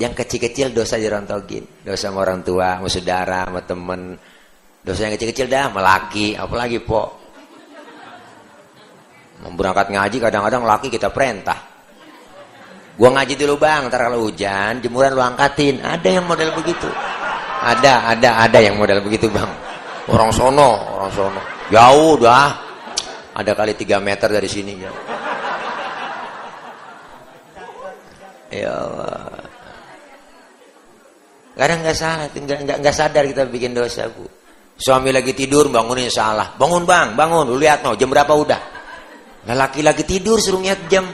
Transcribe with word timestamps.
yang 0.00 0.16
kecil-kecil 0.16 0.72
dosa 0.72 0.96
dirontogin. 0.96 1.84
Dosa 1.84 2.08
sama 2.08 2.24
orang 2.24 2.40
tua, 2.40 2.80
sama 2.80 2.88
saudara, 2.88 3.44
sama 3.44 3.60
temen. 3.60 4.16
Dosa 4.80 5.04
yang 5.04 5.14
kecil-kecil 5.20 5.44
dah, 5.44 5.68
melaki, 5.68 6.32
apalagi 6.32 6.80
po. 6.80 7.20
Berangkat 9.44 9.92
ngaji 9.92 10.16
kadang-kadang 10.16 10.64
laki 10.64 10.88
kita 10.88 11.12
perintah. 11.12 11.68
Gua 12.96 13.12
ngaji 13.12 13.36
dulu 13.36 13.60
bang, 13.60 13.88
ntar 13.88 14.08
kalau 14.08 14.24
hujan 14.24 14.80
jemuran 14.80 15.16
lu 15.16 15.20
angkatin. 15.20 15.84
Ada 15.84 16.20
yang 16.20 16.24
model 16.24 16.52
begitu. 16.56 16.88
Ada, 17.60 18.16
ada, 18.16 18.28
ada 18.48 18.58
yang 18.60 18.80
model 18.80 19.04
begitu 19.04 19.28
bang. 19.28 19.48
Orang 20.08 20.32
sono, 20.32 20.96
orang 20.96 21.12
sono. 21.12 21.40
Jauh 21.68 22.16
dah. 22.16 22.48
Ada 23.36 23.52
kali 23.52 23.76
3 23.76 24.00
meter 24.00 24.28
dari 24.32 24.48
sini 24.48 24.72
ya. 24.80 24.92
Ya 28.50 28.72
Allah. 28.74 29.49
Kadang 31.60 31.84
nggak 31.84 31.92
salah, 31.92 32.32
nggak 32.32 32.80
nggak 32.80 32.94
sadar 32.96 33.28
kita 33.28 33.44
bikin 33.44 33.76
dosa 33.76 34.08
bu. 34.08 34.24
Suami 34.80 35.12
lagi 35.12 35.36
tidur 35.36 35.68
bangunin 35.68 36.08
salah, 36.08 36.56
bangun 36.56 36.88
bang, 36.88 37.12
bangun, 37.12 37.52
lu 37.52 37.60
lihat 37.60 37.84
no 37.84 37.92
jam 38.00 38.08
berapa 38.08 38.32
udah. 38.32 38.60
Lah 39.44 39.56
laki-laki 39.68 40.08
tidur 40.08 40.40
suruh 40.40 40.56
niat 40.56 40.88
jam. 40.88 41.04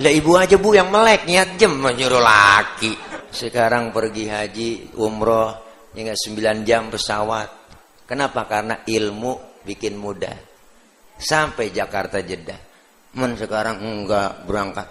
Lah 0.00 0.08
ibu 0.08 0.40
aja 0.40 0.56
bu 0.56 0.72
yang 0.72 0.88
melek 0.88 1.28
niat 1.28 1.60
jam 1.60 1.76
menyuruh 1.76 2.24
laki. 2.24 2.96
Sekarang 3.28 3.92
pergi 3.92 4.24
haji, 4.24 4.96
umroh, 4.96 5.52
ya 5.92 6.08
nggak 6.08 6.16
9 6.32 6.64
jam 6.64 6.88
pesawat. 6.88 7.48
Kenapa? 8.08 8.48
Karena 8.48 8.88
ilmu 8.88 9.60
bikin 9.68 10.00
mudah. 10.00 10.32
Sampai 11.20 11.76
Jakarta 11.76 12.24
Jeddah. 12.24 12.56
Men 13.20 13.36
sekarang 13.36 13.84
enggak 13.84 14.48
berangkat. 14.48 14.88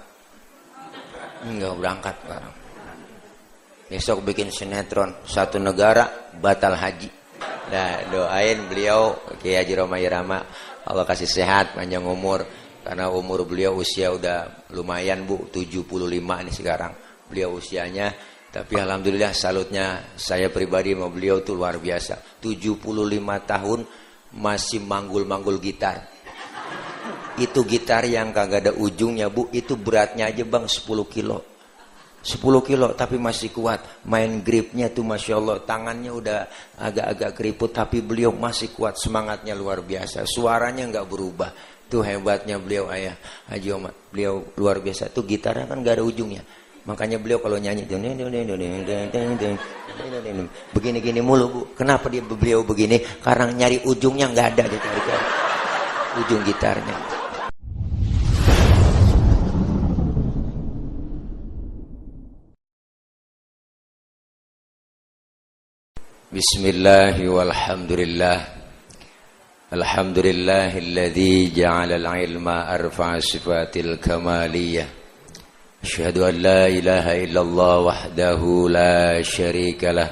Enggak 1.50 1.74
berangkat 1.82 2.16
sekarang. 2.22 2.67
Besok 3.88 4.20
bikin 4.28 4.52
sinetron 4.52 5.24
satu 5.24 5.64
negara 5.64 6.32
batal 6.36 6.76
haji. 6.76 7.08
Nah 7.72 8.04
doain 8.12 8.68
beliau 8.68 9.16
Kiai 9.40 9.64
Haji 9.64 9.74
Roma 9.80 9.96
Irama 10.00 10.44
Allah 10.88 11.08
kasih 11.08 11.28
sehat 11.28 11.76
panjang 11.76 12.04
umur 12.04 12.44
karena 12.84 13.08
umur 13.12 13.48
beliau 13.48 13.80
usia 13.80 14.12
udah 14.12 14.68
lumayan 14.76 15.24
Bu 15.24 15.48
75 15.48 15.88
nih 16.20 16.56
sekarang. 16.56 16.94
Beliau 17.32 17.56
usianya 17.56 18.12
tapi 18.48 18.80
alhamdulillah 18.80 19.36
salutnya 19.36 20.16
saya 20.16 20.48
pribadi 20.48 20.96
sama 20.96 21.08
beliau 21.08 21.44
tuh 21.44 21.60
luar 21.60 21.80
biasa. 21.80 22.44
75 22.44 22.84
tahun 23.48 23.80
masih 24.36 24.84
manggul-manggul 24.84 25.60
gitar. 25.64 26.08
Itu 27.38 27.64
gitar 27.64 28.04
yang 28.04 28.34
kagak 28.34 28.66
ada 28.68 28.72
ujungnya 28.74 29.30
Bu, 29.30 29.48
itu 29.54 29.78
beratnya 29.78 30.28
aja 30.28 30.42
Bang 30.42 30.66
10 30.66 30.84
kilo. 31.06 31.57
10 32.28 32.44
kilo 32.68 32.92
tapi 32.92 33.16
masih 33.16 33.56
kuat 33.56 34.04
main 34.04 34.44
gripnya 34.44 34.92
tuh 34.92 35.08
masya 35.08 35.40
Allah 35.40 35.64
tangannya 35.64 36.12
udah 36.12 36.40
agak-agak 36.76 37.32
keriput 37.40 37.72
tapi 37.72 38.04
beliau 38.04 38.36
masih 38.36 38.76
kuat 38.76 39.00
semangatnya 39.00 39.56
luar 39.56 39.80
biasa 39.80 40.28
suaranya 40.28 40.92
nggak 40.92 41.08
berubah 41.08 41.56
tuh 41.88 42.04
hebatnya 42.04 42.60
beliau 42.60 42.92
ayah 42.92 43.16
Haji 43.48 43.70
Omar 43.72 43.96
beliau 44.12 44.44
luar 44.60 44.84
biasa 44.84 45.08
tuh 45.08 45.24
gitarnya 45.24 45.72
kan 45.72 45.80
gak 45.80 45.98
ada 45.98 46.04
ujungnya 46.04 46.44
makanya 46.84 47.16
beliau 47.16 47.40
kalau 47.40 47.56
nyanyi 47.60 47.88
begini-gini 50.76 51.20
mulu 51.24 51.46
bu 51.48 51.60
kenapa 51.76 52.12
dia 52.12 52.24
beliau 52.24 52.64
begini 52.68 53.00
karena 53.24 53.52
nyari 53.56 53.88
ujungnya 53.88 54.32
nggak 54.32 54.48
ada 54.56 54.64
di 54.68 54.78
ujung 56.24 56.42
gitarnya 56.44 57.17
بسم 66.28 66.66
الله 66.66 67.30
والحمد 67.30 67.92
لله. 67.92 68.40
الحمد 69.74 70.20
لله 70.20 70.78
الذي 70.78 71.56
جعل 71.56 71.92
العلم 71.92 72.48
أرفع 72.48 73.20
صفات 73.20 73.78
الكمالية. 73.78 74.88
أشهد 75.84 76.18
أن 76.18 76.36
لا 76.36 76.68
إله 76.68 77.24
إلا 77.24 77.42
الله 77.42 77.80
وحده 77.80 78.42
لا 78.70 79.22
شريك 79.22 79.84
له. 79.84 80.10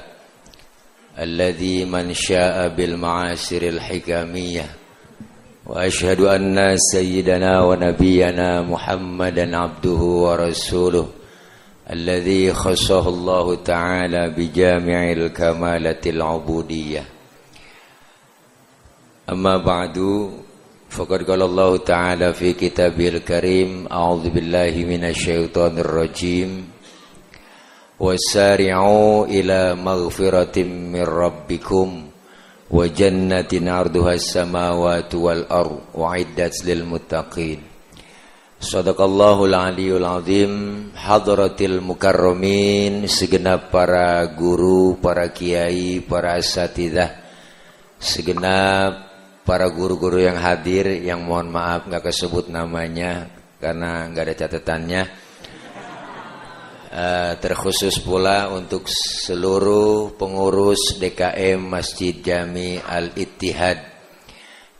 الذي 1.19 1.85
من 1.85 2.13
شاء 2.13 2.67
بالمعاصر 2.67 3.61
الحكامية 3.61 4.65
وأشهد 5.67 6.21
أن 6.21 6.77
سيدنا 6.77 7.63
ونبينا 7.63 8.61
محمدا 8.61 9.57
عبده 9.57 10.01
ورسوله. 10.23 11.07
الذي 11.90 12.52
خصه 12.52 13.08
الله 13.08 13.54
تعالى 13.54 14.30
بجامع 14.36 15.12
الكمالة 15.12 16.00
العبودية 16.06 17.04
أما 19.30 19.56
بعد 19.56 19.98
فقد 20.90 21.22
قال 21.22 21.42
الله 21.42 21.76
تعالى 21.76 22.32
في 22.34 22.52
كتابه 22.52 23.08
الكريم 23.08 23.86
أعوذ 23.92 24.30
بالله 24.30 24.74
من 24.88 25.04
الشيطان 25.04 25.78
الرجيم 25.78 26.68
وسارعوا 28.00 29.26
إلى 29.26 29.74
مغفرة 29.74 30.62
من 30.64 31.02
ربكم 31.02 31.88
وجنة 32.70 33.52
عرضها 33.72 34.12
السماوات 34.14 35.14
والأرض 35.14 35.78
وعدت 35.94 36.64
للمتقين 36.64 37.62
Sadaqallahul 38.65 39.53
aliyul 39.53 40.01
azim. 40.01 40.53
Hadratil 40.97 41.85
mukarramin. 41.85 43.05
Segenap 43.05 43.69
para 43.69 44.25
guru, 44.33 44.97
para 44.97 45.29
kiai, 45.29 46.01
para 46.01 46.33
asatidah. 46.33 47.13
Segenap 48.01 49.05
para 49.45 49.69
guru-guru 49.69 50.19
yang 50.19 50.35
hadir 50.35 50.99
Yang 50.99 51.21
mohon 51.23 51.47
maaf 51.47 51.87
gak 51.87 52.11
kesebut 52.11 52.51
namanya 52.51 53.29
Karena 53.61 54.09
gak 54.09 54.25
ada 54.25 54.35
catatannya. 54.35 55.03
Uh, 56.89 57.33
Terkhusus 57.37 58.01
pula 58.01 58.49
untuk 58.49 58.89
seluruh 58.89 60.17
pengurus 60.17 60.97
DKM 60.97 61.61
Masjid 61.61 62.17
Jami 62.17 62.81
Al-Ittihad. 62.81 63.93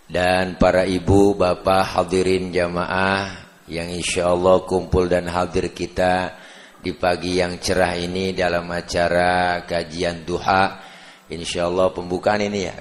Dan 0.10 0.58
para 0.58 0.90
ibu, 0.90 1.38
bapak, 1.38 1.98
hadirin 2.02 2.50
jamaah 2.50 3.45
yang 3.66 3.90
insya 3.90 4.30
Allah 4.30 4.62
kumpul 4.62 5.10
dan 5.10 5.26
hadir 5.26 5.74
kita 5.74 6.38
di 6.86 6.94
pagi 6.94 7.42
yang 7.42 7.58
cerah 7.58 7.98
ini 7.98 8.30
dalam 8.38 8.70
acara 8.70 9.66
kajian 9.66 10.22
duha. 10.22 10.86
Insya 11.34 11.66
Allah 11.66 11.90
pembukaan 11.90 12.46
ini 12.46 12.70
ya, 12.70 12.78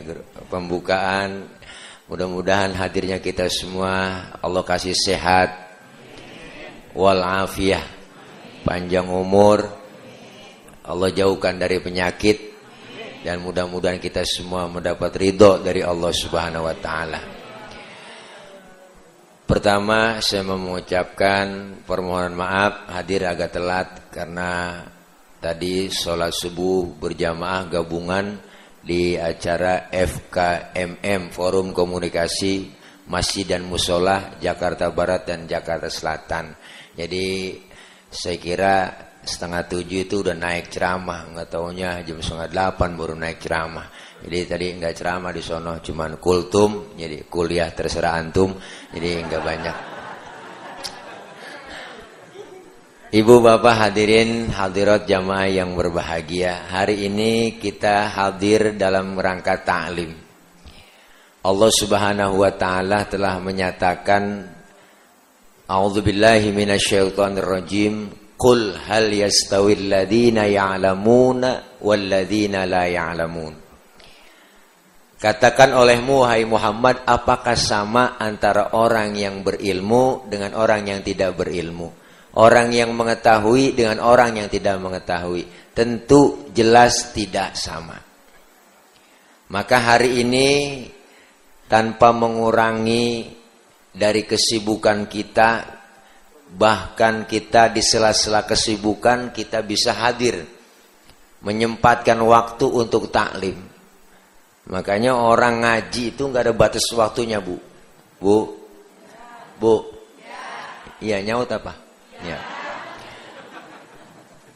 pembukaan. 0.52 1.48
Mudah-mudahan 2.04 2.76
hadirnya 2.76 3.16
kita 3.16 3.48
semua 3.48 4.28
Allah 4.44 4.60
kasih 4.60 4.92
sehat, 4.92 5.56
walafiah, 6.92 7.80
panjang 8.60 9.08
umur, 9.08 9.64
Allah 10.84 11.08
jauhkan 11.08 11.56
dari 11.56 11.80
penyakit, 11.80 12.52
dan 13.24 13.40
mudah-mudahan 13.40 13.96
kita 13.96 14.20
semua 14.28 14.68
mendapat 14.68 15.16
ridho 15.16 15.64
dari 15.64 15.80
Allah 15.80 16.12
Subhanahu 16.12 16.68
Wa 16.68 16.76
Taala. 16.76 17.33
Pertama 19.44 20.24
saya 20.24 20.40
mengucapkan 20.40 21.76
permohonan 21.84 22.32
maaf 22.32 22.88
hadir 22.88 23.28
agak 23.28 23.52
telat 23.52 23.88
karena 24.08 24.80
tadi 25.36 25.92
sholat 25.92 26.32
subuh 26.32 26.96
berjamaah 26.96 27.68
gabungan 27.68 28.40
di 28.80 29.20
acara 29.20 29.92
FKMM 29.92 31.28
Forum 31.28 31.76
Komunikasi 31.76 32.72
Masjid 33.12 33.44
dan 33.44 33.68
Musola 33.68 34.40
Jakarta 34.40 34.88
Barat 34.88 35.28
dan 35.28 35.44
Jakarta 35.44 35.92
Selatan. 35.92 36.56
Jadi 36.96 37.60
saya 38.08 38.40
kira 38.40 38.76
setengah 39.20 39.68
tujuh 39.68 40.08
itu 40.08 40.24
udah 40.24 40.32
naik 40.32 40.72
ceramah, 40.72 41.28
nggak 41.36 41.52
taunya 41.52 42.00
jam 42.00 42.16
setengah 42.24 42.48
delapan 42.48 42.90
baru 42.96 43.12
naik 43.12 43.44
ceramah. 43.44 43.92
Jadi 44.24 44.38
tadi 44.48 44.66
nggak 44.72 44.94
ceramah 44.96 45.36
di 45.36 45.44
sono, 45.44 45.84
cuman 45.84 46.16
kultum, 46.16 46.96
jadi 46.96 47.28
kuliah 47.28 47.68
terserah 47.76 48.16
antum, 48.16 48.56
jadi 48.88 49.20
nggak 49.20 49.42
banyak. 49.44 49.76
Ibu 53.14 53.34
bapak 53.44 53.74
hadirin 53.78 54.48
hadirat 54.48 55.04
jamaah 55.04 55.46
yang 55.46 55.76
berbahagia. 55.76 56.72
Hari 56.72 57.04
ini 57.04 57.60
kita 57.60 58.08
hadir 58.08 58.80
dalam 58.80 59.12
rangka 59.14 59.60
ta'lim. 59.60 60.10
Allah 61.44 61.70
subhanahu 61.70 62.40
wa 62.40 62.52
ta'ala 62.56 63.04
telah 63.04 63.36
menyatakan 63.44 64.50
A'udzubillahi 65.68 66.48
minasyaitonirrajim. 66.48 67.94
Qul 68.40 68.72
hal 68.72 69.12
yastawil 69.12 69.84
ladhina 69.84 70.48
ya'lamuna 70.48 71.78
wal 71.84 72.02
ladhina 72.08 72.66
la 72.66 72.88
ya'lamun 72.88 73.63
Katakan 75.24 75.72
olehmu 75.72 76.20
hai 76.28 76.44
Muhammad 76.44 77.00
apakah 77.08 77.56
sama 77.56 78.20
antara 78.20 78.76
orang 78.76 79.16
yang 79.16 79.40
berilmu 79.40 80.28
dengan 80.28 80.52
orang 80.52 80.84
yang 80.84 81.00
tidak 81.00 81.32
berilmu? 81.32 82.04
orang 82.34 82.74
yang 82.74 82.90
mengetahui 82.94 83.78
dengan 83.78 84.02
orang 84.02 84.42
yang 84.42 84.48
tidak 84.50 84.78
mengetahui. 84.82 85.46
Tentu 85.74 86.50
jelas 86.54 87.14
tidak 87.14 87.54
sama. 87.58 87.98
Maka 89.50 89.76
hari 89.78 90.22
ini 90.22 90.50
tanpa 91.70 92.10
mengurangi 92.10 93.30
dari 93.94 94.26
kesibukan 94.26 95.06
kita 95.06 95.50
bahkan 96.54 97.26
kita 97.26 97.70
di 97.74 97.82
sela-sela 97.82 98.46
kesibukan 98.46 99.34
kita 99.34 99.62
bisa 99.66 99.90
hadir 99.94 100.46
menyempatkan 101.42 102.18
waktu 102.22 102.66
untuk 102.66 103.10
taklim. 103.10 103.73
Makanya 104.64 105.12
orang 105.12 105.60
ngaji 105.60 106.16
itu 106.16 106.22
nggak 106.24 106.48
ada 106.48 106.54
batas 106.56 106.88
waktunya, 106.96 107.36
Bu. 107.36 107.60
Bu. 108.16 108.36
Bu. 109.60 109.74
Iya, 111.04 111.20
nyaut 111.20 111.52
apa? 111.52 111.76
Ya. 112.24 112.40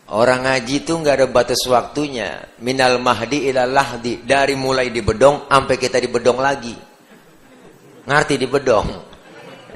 Orang 0.09 0.49
ngaji 0.49 0.89
itu 0.89 0.97
nggak 0.97 1.15
ada 1.21 1.29
batas 1.29 1.61
waktunya. 1.69 2.41
Minal 2.65 2.97
mahdi 2.97 3.53
ilal 3.53 3.69
lahdi. 3.69 4.25
Dari 4.25 4.57
mulai 4.57 4.89
di 4.89 5.05
bedong 5.05 5.45
sampai 5.53 5.77
kita 5.77 6.01
di 6.01 6.09
bedong 6.09 6.41
lagi. 6.41 6.73
Ngerti 8.09 8.35
di 8.41 8.49
bedong? 8.49 8.89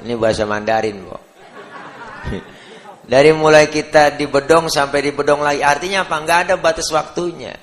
Ini 0.01 0.17
bahasa 0.17 0.49
Mandarin, 0.49 0.97
Bu. 1.05 1.13
Dari 3.13 3.29
mulai 3.35 3.69
kita 3.69 4.17
di 4.17 4.25
bedong 4.25 4.73
sampai 4.73 5.05
di 5.05 5.11
bedong 5.13 5.45
lagi. 5.45 5.61
Artinya 5.61 6.01
apa? 6.09 6.15
Nggak 6.17 6.39
ada 6.49 6.55
batas 6.57 6.89
waktunya. 6.89 7.53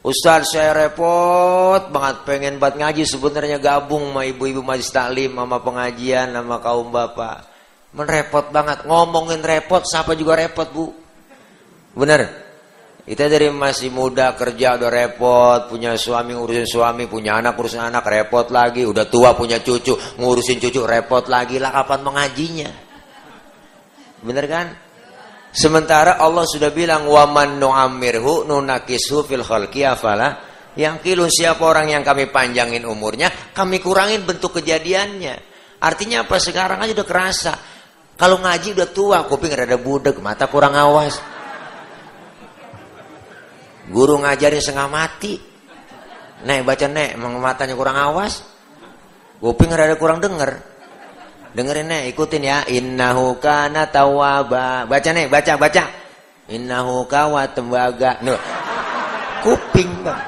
Ustaz 0.00 0.56
saya 0.56 0.72
repot 0.72 1.92
banget 1.92 2.24
pengen 2.24 2.56
buat 2.56 2.72
ngaji 2.72 3.04
sebenarnya 3.04 3.60
gabung 3.60 4.08
sama 4.08 4.24
ibu-ibu 4.24 4.64
majlis 4.64 4.88
taklim 4.88 5.36
sama 5.36 5.60
pengajian 5.60 6.32
sama 6.32 6.56
kaum 6.64 6.88
bapak. 6.88 7.44
Menrepot 7.92 8.48
banget 8.48 8.88
ngomongin 8.88 9.44
repot 9.44 9.84
siapa 9.84 10.16
juga 10.16 10.40
repot 10.40 10.64
bu. 10.72 10.88
Bener. 11.92 12.48
Kita 13.04 13.28
dari 13.28 13.52
masih 13.52 13.90
muda 13.92 14.32
kerja 14.38 14.80
udah 14.80 14.88
repot, 14.88 15.60
punya 15.68 15.98
suami 15.98 16.32
ngurusin 16.32 16.68
suami, 16.68 17.04
punya 17.04 17.36
anak 17.36 17.58
ngurusin 17.58 17.82
anak 17.82 18.06
repot 18.06 18.48
lagi, 18.54 18.86
udah 18.86 19.04
tua 19.04 19.34
punya 19.34 19.60
cucu 19.60 19.98
ngurusin 20.16 20.62
cucu 20.62 20.80
repot 20.86 21.26
lagi 21.28 21.60
lah 21.60 21.76
kapan 21.76 22.00
mengajinya? 22.06 22.70
Bener 24.24 24.44
kan? 24.48 24.66
Sementara 25.50 26.22
Allah 26.22 26.46
sudah 26.46 26.70
bilang 26.70 27.10
waman 27.10 27.58
nu'ammirhu 27.58 28.46
nunakishu 28.46 29.26
fil 29.26 29.42
khalqi 29.42 29.82
afala 29.82 30.50
yang 30.78 31.02
kilun 31.02 31.26
siapa 31.26 31.66
orang 31.66 31.90
yang 31.90 32.06
kami 32.06 32.30
panjangin 32.30 32.86
umurnya, 32.86 33.50
kami 33.50 33.82
kurangin 33.82 34.22
bentuk 34.22 34.62
kejadiannya. 34.62 35.34
Artinya 35.82 36.22
apa? 36.22 36.38
Sekarang 36.38 36.78
aja 36.78 36.94
udah 36.94 37.08
kerasa. 37.08 37.52
Kalau 38.14 38.38
ngaji 38.38 38.76
udah 38.78 38.88
tua, 38.92 39.18
kuping 39.26 39.50
rada 39.50 39.80
budek, 39.80 40.20
mata 40.22 40.46
kurang 40.46 40.76
awas. 40.76 41.18
Guru 43.90 44.22
ngajarin 44.22 44.60
setengah 44.62 44.86
mati. 44.86 45.34
Nek 46.46 46.62
baca 46.62 46.86
nek, 46.86 47.18
matanya 47.18 47.74
kurang 47.74 47.96
awas. 47.98 48.44
Kuping 49.40 49.72
rada 49.74 49.98
kurang 49.98 50.22
denger. 50.22 50.79
Dengerin 51.50 51.90
nih, 51.90 52.02
ikutin 52.14 52.42
ya. 52.46 52.58
Innahu 52.70 53.38
kana 53.42 53.90
tawaba. 53.90 54.86
Baca 54.86 55.10
nih, 55.10 55.26
baca, 55.26 55.58
baca. 55.58 55.84
Innahu 56.50 57.06
kawa 57.10 57.50
tembaga. 57.50 58.22
Nuh. 58.22 58.38
Kuping, 59.42 59.90
Bang. 60.04 60.20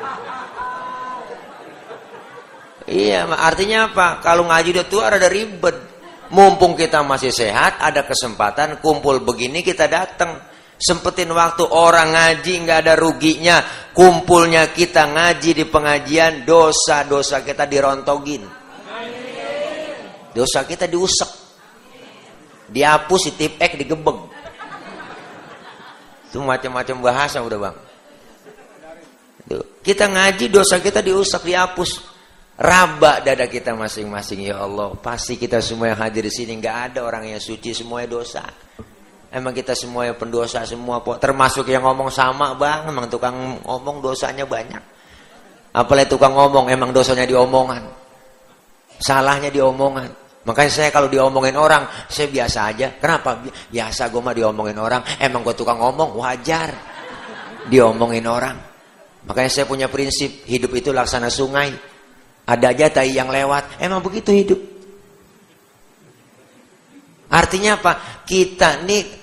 Iya, 2.93 3.25
artinya 3.31 3.89
apa? 3.89 4.19
Kalau 4.21 4.51
ngaji 4.51 4.69
udah 4.75 4.87
tua 4.91 5.03
ada 5.09 5.31
ribet. 5.31 5.95
Mumpung 6.33 6.73
kita 6.73 7.05
masih 7.05 7.29
sehat, 7.29 7.77
ada 7.77 8.09
kesempatan 8.09 8.81
kumpul 8.81 9.21
begini 9.21 9.61
kita 9.61 9.85
datang. 9.85 10.41
Sempetin 10.81 11.29
waktu 11.29 11.63
orang 11.69 12.17
ngaji 12.17 12.53
nggak 12.65 12.79
ada 12.89 12.95
ruginya. 12.97 13.61
Kumpulnya 13.93 14.73
kita 14.73 15.13
ngaji 15.13 15.51
di 15.53 15.65
pengajian, 15.69 16.49
dosa-dosa 16.49 17.45
kita 17.45 17.69
dirontogin. 17.69 18.62
Dosa 20.33 20.65
kita 20.65 20.89
diusek. 20.89 21.29
Dihapus, 22.73 23.33
ditipek, 23.33 23.77
digebeg. 23.77 24.19
Itu 26.33 26.41
macam-macam 26.41 26.97
bahasa 27.05 27.45
udah 27.45 27.59
bang. 27.69 27.77
Kita 29.83 30.09
ngaji 30.09 30.49
dosa 30.49 30.81
kita 30.81 31.05
diusek, 31.05 31.45
dihapus. 31.45 32.09
Raba 32.57 33.21
dada 33.21 33.49
kita 33.51 33.77
masing-masing 33.77 34.49
ya 34.49 34.63
Allah. 34.63 34.97
Pasti 34.97 35.37
kita 35.37 35.61
semua 35.61 35.93
yang 35.93 36.01
hadir 36.01 36.25
di 36.25 36.33
sini 36.33 36.57
nggak 36.57 36.77
ada 36.93 37.01
orang 37.05 37.29
yang 37.29 37.43
suci, 37.43 37.77
semuanya 37.77 38.17
dosa. 38.17 38.45
Emang 39.33 39.57
kita 39.57 39.73
semua 39.73 40.05
yang 40.05 40.21
pendosa 40.21 40.61
semua, 40.69 41.01
termasuk 41.17 41.65
yang 41.69 41.85
ngomong 41.85 42.13
sama 42.13 42.53
bang. 42.55 42.89
Emang 42.89 43.09
tukang 43.09 43.61
ngomong 43.65 44.05
dosanya 44.05 44.45
banyak. 44.49 44.81
Apalagi 45.73 46.13
tukang 46.13 46.37
ngomong, 46.37 46.69
emang 46.69 46.93
dosanya 46.93 47.25
diomongan. 47.25 47.89
Salahnya 49.01 49.49
diomongan. 49.49 50.22
Makanya 50.43 50.73
saya 50.75 50.91
kalau 50.91 51.07
diomongin 51.07 51.55
orang, 51.55 51.87
saya 52.11 52.27
biasa 52.27 52.59
aja. 52.75 52.87
Kenapa? 52.99 53.39
Biasa 53.71 54.11
gue 54.11 54.23
mah 54.23 54.35
diomongin 54.35 54.75
orang. 54.75 55.03
Emang 55.23 55.47
gue 55.47 55.55
tukang 55.55 55.79
ngomong, 55.79 56.19
wajar. 56.19 56.75
Diomongin 57.71 58.27
orang. 58.27 58.59
Makanya 59.23 59.51
saya 59.51 59.71
punya 59.71 59.87
prinsip, 59.87 60.43
hidup 60.51 60.75
itu 60.75 60.91
laksana 60.91 61.31
sungai. 61.31 61.71
Ada 62.43 62.75
aja 62.75 62.87
tai 62.91 63.15
yang 63.15 63.31
lewat. 63.31 63.79
Emang 63.79 64.03
begitu 64.03 64.35
hidup. 64.35 64.59
Artinya 67.31 67.79
apa? 67.79 67.93
Kita 68.27 68.83
nih 68.83 69.22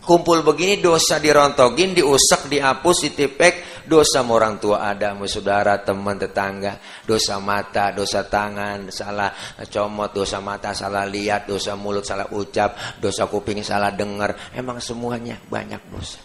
kumpul 0.00 0.40
begini 0.40 0.80
dosa 0.80 1.20
dirontogin, 1.20 1.92
diusek, 1.92 2.48
dihapus, 2.48 3.08
ditipek, 3.08 3.84
dosa 3.84 4.24
orang 4.24 4.56
tua 4.56 4.90
ada, 4.90 5.14
saudara, 5.28 5.80
teman, 5.84 6.16
tetangga, 6.16 6.80
dosa 7.04 7.36
mata, 7.38 7.92
dosa 7.92 8.24
tangan, 8.24 8.88
salah 8.88 9.30
comot, 9.68 10.10
dosa 10.16 10.40
mata, 10.40 10.72
salah 10.72 11.04
lihat, 11.04 11.46
dosa 11.46 11.76
mulut, 11.76 12.04
salah 12.04 12.26
ucap, 12.32 12.98
dosa 12.98 13.28
kuping, 13.28 13.60
salah 13.60 13.92
dengar, 13.92 14.34
emang 14.56 14.80
semuanya 14.80 15.36
banyak 15.46 15.80
dosa. 15.92 16.20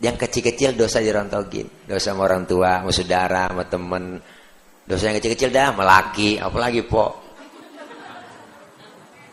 Yang 0.00 0.16
kecil-kecil 0.26 0.80
dosa 0.80 1.04
dirontogin, 1.04 1.84
dosa 1.84 2.16
sama 2.16 2.24
orang 2.24 2.48
tua, 2.48 2.80
mau 2.80 2.88
saudara, 2.88 3.52
sama 3.52 3.68
teman, 3.68 4.16
dosa 4.88 5.12
yang 5.12 5.16
kecil-kecil 5.20 5.52
dah, 5.52 5.76
melaki, 5.76 6.40
apalagi 6.40 6.80
po. 6.88 7.28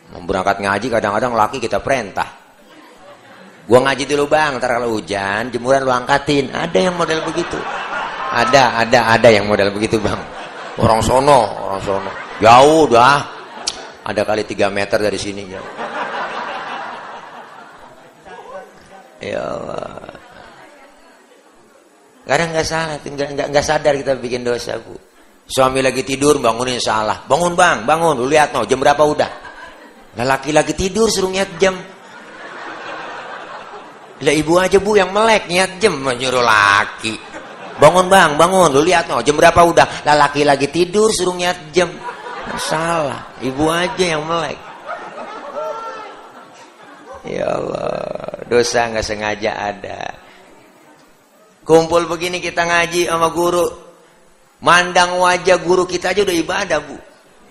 Berangkat 0.07 0.63
ngaji 0.63 0.88
kadang-kadang 0.88 1.35
laki 1.35 1.59
kita 1.59 1.83
perintah 1.83 2.46
Gua 3.67 3.83
ngaji 3.83 4.07
dulu 4.07 4.31
bang, 4.31 4.63
ntar 4.63 4.79
kalau 4.79 4.95
hujan 4.95 5.51
jemuran 5.51 5.83
lu 5.83 5.91
angkatin. 5.91 6.55
Ada 6.55 6.88
yang 6.88 6.95
model 6.95 7.19
begitu. 7.27 7.59
Ada, 8.31 8.88
ada, 8.88 9.00
ada 9.12 9.27
yang 9.27 9.43
model 9.43 9.75
begitu 9.75 10.00
bang. 10.00 10.19
Orang 10.79 11.03
sono, 11.03 11.67
orang 11.67 11.81
sono. 11.83 12.12
Jauh 12.39 12.88
dah. 12.88 13.19
Ada 14.07 14.24
kali 14.24 14.47
3 14.47 14.71
meter 14.71 15.03
dari 15.03 15.19
sini 15.19 15.43
ya. 15.51 15.62
Ya 19.19 19.43
Allah. 19.43 20.15
Kadang 22.27 22.50
nggak 22.55 22.67
salah, 22.67 22.95
nggak 23.03 23.47
nggak 23.51 23.65
sadar 23.65 23.93
kita 24.00 24.15
bikin 24.15 24.47
dosa 24.47 24.79
bu. 24.79 24.95
Suami 25.47 25.79
lagi 25.79 26.03
tidur 26.03 26.43
bangunin 26.43 26.79
salah. 26.79 27.24
Bangun 27.24 27.55
bang, 27.55 27.88
bangun. 27.88 28.19
Lu 28.19 28.27
lihat 28.27 28.51
no, 28.51 28.67
jam 28.67 28.83
berapa 28.83 29.00
udah? 29.00 29.31
Laki 30.19 30.51
lagi 30.51 30.75
tidur 30.75 31.07
suruh 31.07 31.31
lihat 31.31 31.55
jam. 31.55 31.75
Lah 34.17 34.33
ibu 34.33 34.57
aja 34.57 34.81
bu 34.81 34.97
yang 34.97 35.13
melek 35.13 35.45
niat 35.45 35.77
jam 35.77 35.93
menyuruh 36.01 36.41
laki. 36.41 37.13
Bangun 37.77 38.09
bang, 38.09 38.33
bangun. 38.33 38.74
Lu 38.74 38.81
lihat 38.81 39.05
no, 39.05 39.21
jam 39.21 39.38
berapa 39.38 39.62
udah? 39.62 40.01
Lah 40.01 40.17
laki 40.17 40.41
lagi 40.41 40.65
tidur 40.74 41.13
suruh 41.13 41.38
niat 41.38 41.69
jam. 41.69 41.93
Salah, 42.57 43.29
ibu 43.45 43.69
aja 43.69 44.17
yang 44.17 44.25
melek. 44.25 44.57
Ya 47.27 47.45
Allah, 47.45 48.41
dosa 48.47 48.88
nggak 48.88 49.05
sengaja 49.05 49.51
ada. 49.53 50.15
Kumpul 51.67 52.07
begini 52.07 52.39
kita 52.39 52.63
ngaji 52.63 53.12
sama 53.12 53.29
guru. 53.36 53.67
Mandang 54.63 55.19
wajah 55.21 55.59
guru 55.62 55.86
kita 55.86 56.15
aja 56.15 56.24
udah 56.24 56.38
ibadah 56.39 56.79
bu. 56.81 56.97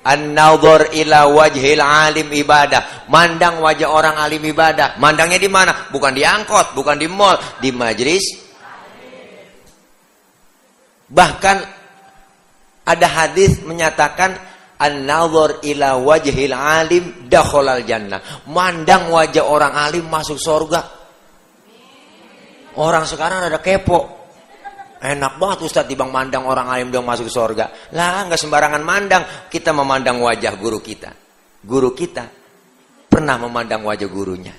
An-nadhar 0.07 0.95
ila 0.95 1.27
wajhil 1.27 1.83
alim 1.83 2.31
ibadah. 2.31 3.11
Mandang 3.11 3.59
wajah 3.59 3.91
orang 3.91 4.15
alim 4.15 4.47
ibadah. 4.47 4.95
Mandangnya 5.03 5.43
di 5.43 5.51
mana? 5.51 5.91
Bukan 5.91 6.15
di 6.15 6.23
angkot, 6.23 6.79
bukan 6.79 6.95
di 6.95 7.11
mall, 7.11 7.35
di 7.59 7.75
majlis. 7.75 8.47
Bahkan 11.11 11.57
ada 12.87 13.07
hadis 13.11 13.59
menyatakan 13.67 14.39
an-nadhar 14.79 15.59
ila 15.67 15.99
wajhil 15.99 16.55
alim 16.55 17.27
dakhalal 17.27 17.83
jannah. 17.83 18.23
Mandang 18.47 19.11
wajah 19.11 19.43
orang 19.43 19.75
alim 19.75 20.07
masuk 20.07 20.39
surga. 20.39 20.87
Orang 22.79 23.09
sekarang 23.11 23.51
ada 23.51 23.59
kepo. 23.59 24.16
Enak 24.97 25.37
banget 25.37 25.59
Ustadz 25.69 25.89
dibang 25.89 26.09
mandang 26.09 26.49
orang 26.49 26.73
alim 26.73 26.89
dong 26.89 27.05
masuk 27.05 27.29
surga. 27.29 27.93
Lah 27.93 28.25
nggak 28.27 28.41
sembarangan 28.41 28.83
mandang. 28.83 29.23
Kita 29.53 29.77
memandang 29.77 30.21
wajah 30.25 30.57
guru 30.57 30.81
kita. 30.81 31.13
Guru 31.61 31.93
kita 31.93 32.25
pernah 33.07 33.37
memandang 33.37 33.85
wajah 33.85 34.09
gurunya. 34.09 34.55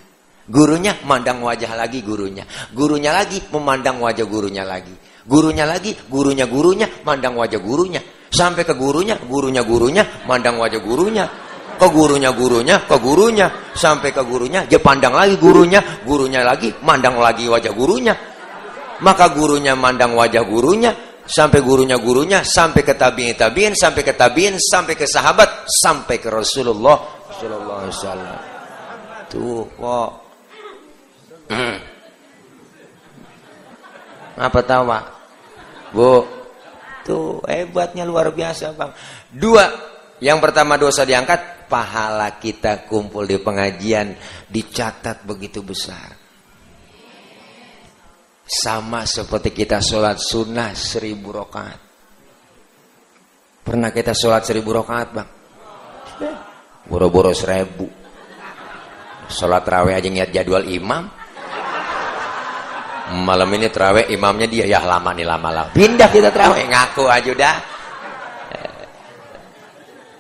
Gurunya 0.48 0.96
memandang 1.04 1.44
wajah 1.44 1.76
lagi 1.76 2.00
gurunya. 2.06 2.48
Gurunya 2.72 3.12
lagi 3.12 3.42
memandang 3.52 4.00
wajah 4.00 4.26
gurunya 4.26 4.64
lagi. 4.64 4.96
Gurunya 5.28 5.68
lagi, 5.68 5.92
gurunya 6.08 6.48
gurunya, 6.48 6.88
mandang 7.04 7.36
wajah 7.36 7.60
gurunya. 7.60 8.00
Sampai 8.32 8.64
ke 8.64 8.72
gurunya, 8.72 9.20
gurunya 9.28 9.60
gurunya, 9.60 10.08
mandang 10.24 10.56
wajah 10.56 10.80
gurunya. 10.80 11.28
Ke 11.76 11.88
gurunya 11.92 12.32
gurunya, 12.32 12.80
ke 12.88 12.96
gurunya. 12.96 13.48
Sampai 13.76 14.16
ke 14.16 14.24
gurunya, 14.24 14.64
dia 14.64 14.80
pandang 14.80 15.12
lagi 15.12 15.36
gurunya. 15.36 15.84
Gurunya 16.08 16.48
lagi, 16.48 16.72
mandang 16.80 17.20
lagi 17.20 17.44
wajah 17.52 17.76
gurunya. 17.76 18.16
Maka 19.04 19.30
gurunya 19.34 19.78
mandang 19.78 20.18
wajah 20.18 20.44
gurunya. 20.46 20.94
Sampai 21.28 21.60
gurunya 21.60 22.00
gurunya, 22.00 22.40
sampai 22.40 22.88
ke 22.88 22.96
tabiin 22.96 23.36
tabiin, 23.36 23.76
sampai 23.76 24.00
ke 24.00 24.16
tabiin, 24.16 24.56
sampai 24.56 24.96
ke 24.96 25.04
sahabat, 25.04 25.68
sampai 25.68 26.24
ke 26.24 26.32
Rasulullah 26.32 26.96
Sallallahu 27.36 27.80
Alaihi 27.84 27.92
Wasallam. 28.00 28.40
Tuh 29.28 29.68
kok 29.76 30.12
Hmm. 31.48 31.80
Apa 34.38 34.60
tawa? 34.62 35.00
Bu. 35.96 36.28
Tuh 37.08 37.40
hebatnya 37.48 38.04
luar 38.04 38.36
biasa, 38.36 38.76
Bang. 38.76 38.92
Dua. 39.32 39.96
Yang 40.20 40.50
pertama 40.50 40.76
dosa 40.76 41.08
diangkat, 41.08 41.70
pahala 41.72 42.42
kita 42.42 42.90
kumpul 42.90 43.24
di 43.24 43.38
pengajian 43.38 44.18
dicatat 44.50 45.24
begitu 45.24 45.62
besar. 45.62 46.17
Sama 48.48 49.04
seperti 49.04 49.52
kita 49.52 49.84
sholat 49.84 50.24
sunnah 50.24 50.72
seribu 50.72 51.36
rokaat. 51.36 51.80
Pernah 53.68 53.92
kita 53.92 54.16
sholat 54.16 54.48
seribu 54.48 54.72
rokaat, 54.72 55.08
Bang? 55.12 55.30
Boro-boro 56.88 57.36
seribu. 57.36 57.92
Sholat 59.28 59.68
raweh 59.68 60.00
aja 60.00 60.08
niat 60.08 60.32
jadwal 60.32 60.64
imam 60.64 61.04
malam 63.08 63.48
ini 63.56 63.72
terawih 63.72 64.12
imamnya 64.12 64.48
dia 64.52 64.66
ya 64.68 64.84
lama 64.84 65.16
nih 65.16 65.24
lama 65.24 65.50
lah 65.52 65.66
pindah 65.72 66.12
kita 66.12 66.28
terawih 66.28 66.68
ngaku 66.68 67.08
aja 67.08 67.30
udah 67.32 67.56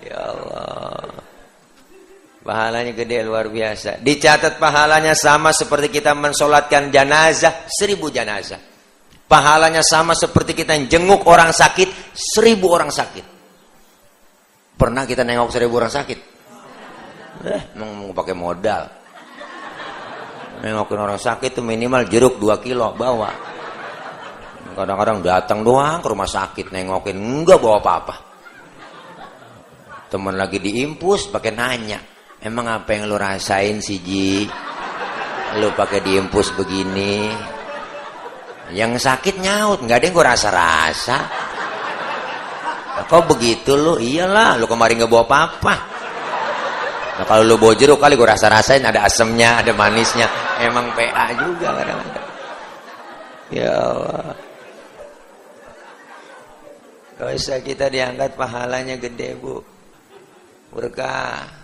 ya 0.07 0.19
Allah 0.23 1.16
pahalanya 2.47 2.95
gede 2.95 3.27
luar 3.27 3.51
biasa. 3.51 3.99
Dicatat 3.99 4.55
pahalanya 4.55 5.11
sama 5.11 5.51
seperti 5.51 5.91
kita 5.91 6.15
mensolatkan 6.15 6.87
jenazah 6.87 7.67
seribu 7.67 8.07
jenazah. 8.07 8.63
Pahalanya 9.27 9.83
sama 9.83 10.15
seperti 10.15 10.55
kita 10.55 10.79
jenguk 10.87 11.27
orang 11.27 11.51
sakit 11.51 12.15
seribu 12.15 12.71
orang 12.71 12.87
sakit. 12.87 13.35
Pernah 14.79 15.03
kita 15.03 15.27
nengok 15.27 15.51
seribu 15.51 15.75
orang 15.83 15.91
sakit? 15.91 16.19
Eh, 17.43 17.61
mau 17.75 18.15
pakai 18.15 18.31
modal. 18.31 18.83
Nengokin 20.63 20.97
orang 21.03 21.19
sakit 21.19 21.53
itu 21.53 21.61
minimal 21.61 22.07
jeruk 22.07 22.39
2 22.39 22.63
kilo 22.63 22.95
bawa. 22.95 23.29
Kadang-kadang 24.73 25.19
datang 25.21 25.59
doang 25.61 25.99
ke 25.99 26.07
rumah 26.07 26.29
sakit 26.29 26.71
nengokin. 26.71 27.19
Enggak 27.19 27.59
bawa 27.59 27.83
apa-apa. 27.83 28.15
Temen 30.07 30.39
lagi 30.39 30.63
diimpus 30.63 31.27
pakai 31.27 31.51
nanya 31.51 32.16
emang 32.43 32.65
apa 32.69 32.89
yang 32.93 33.09
lu 33.09 33.17
rasain 33.17 33.81
sih 33.81 34.01
Ji 34.01 34.45
lu 35.57 35.71
pakai 35.73 36.03
diimpus 36.03 36.53
begini 36.53 37.31
yang 38.75 38.99
sakit 38.99 39.39
nyaut 39.39 39.79
nggak 39.81 39.97
ada 39.97 40.05
yang 40.05 40.15
gue 40.15 40.25
rasa-rasa 40.27 41.17
kok 43.07 43.23
begitu 43.29 43.73
lu 43.73 43.95
iyalah 43.97 44.59
lu 44.59 44.67
kemarin 44.67 45.01
nggak 45.01 45.11
bawa 45.11 45.25
apa-apa 45.25 45.75
Nah 47.17 47.25
kalau 47.25 47.41
lu 47.41 47.57
bawa 47.57 47.73
jeruk 47.73 47.97
kali 47.97 48.13
gue 48.13 48.29
rasa-rasain 48.29 48.85
ada 48.85 49.09
asemnya, 49.09 49.57
ada 49.57 49.73
manisnya. 49.73 50.29
Emang 50.61 50.93
PA 50.93 51.33
juga 51.33 51.73
kadang-kadang. 51.73 52.27
Ya 53.49 53.73
Allah. 53.73 54.37
Usah 57.17 57.57
kita 57.65 57.89
diangkat 57.89 58.37
pahalanya 58.37 59.01
gede 59.01 59.33
bu. 59.33 59.65
Berkah. 60.69 61.56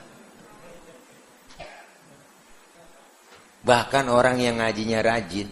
Bahkan 3.63 4.12
orang 4.12 4.39
yang 4.43 4.60
ngajinya 4.60 5.00
rajin. 5.00 5.48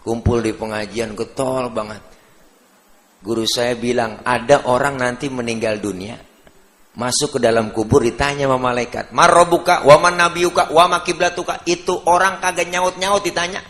Kumpul 0.00 0.40
di 0.40 0.54
pengajian 0.54 1.12
getol 1.18 1.68
banget. 1.74 2.00
Guru 3.20 3.44
saya 3.44 3.76
bilang 3.76 4.22
ada 4.24 4.64
orang 4.64 4.96
nanti 4.96 5.28
meninggal 5.28 5.76
dunia 5.76 6.16
Masuk 6.90 7.38
ke 7.38 7.40
dalam 7.40 7.70
kubur 7.70 8.02
ditanya 8.02 8.50
sama 8.50 8.58
malaikat, 8.58 9.14
"Marobuka 9.14 9.86
wa 9.86 9.96
man 10.02 10.18
nabiyuka 10.18 10.74
wa 10.74 10.90
ma 10.90 10.98
kiblatuka?" 11.06 11.62
Itu 11.62 12.02
orang 12.10 12.42
kagak 12.42 12.66
nyaut-nyaut 12.66 13.22
ditanya. 13.22 13.62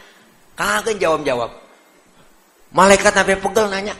Kagak 0.56 0.96
jawab-jawab. 0.96 1.52
Malaikat 2.72 3.12
sampai 3.12 3.36
pegel 3.36 3.68
nanya. 3.68 3.92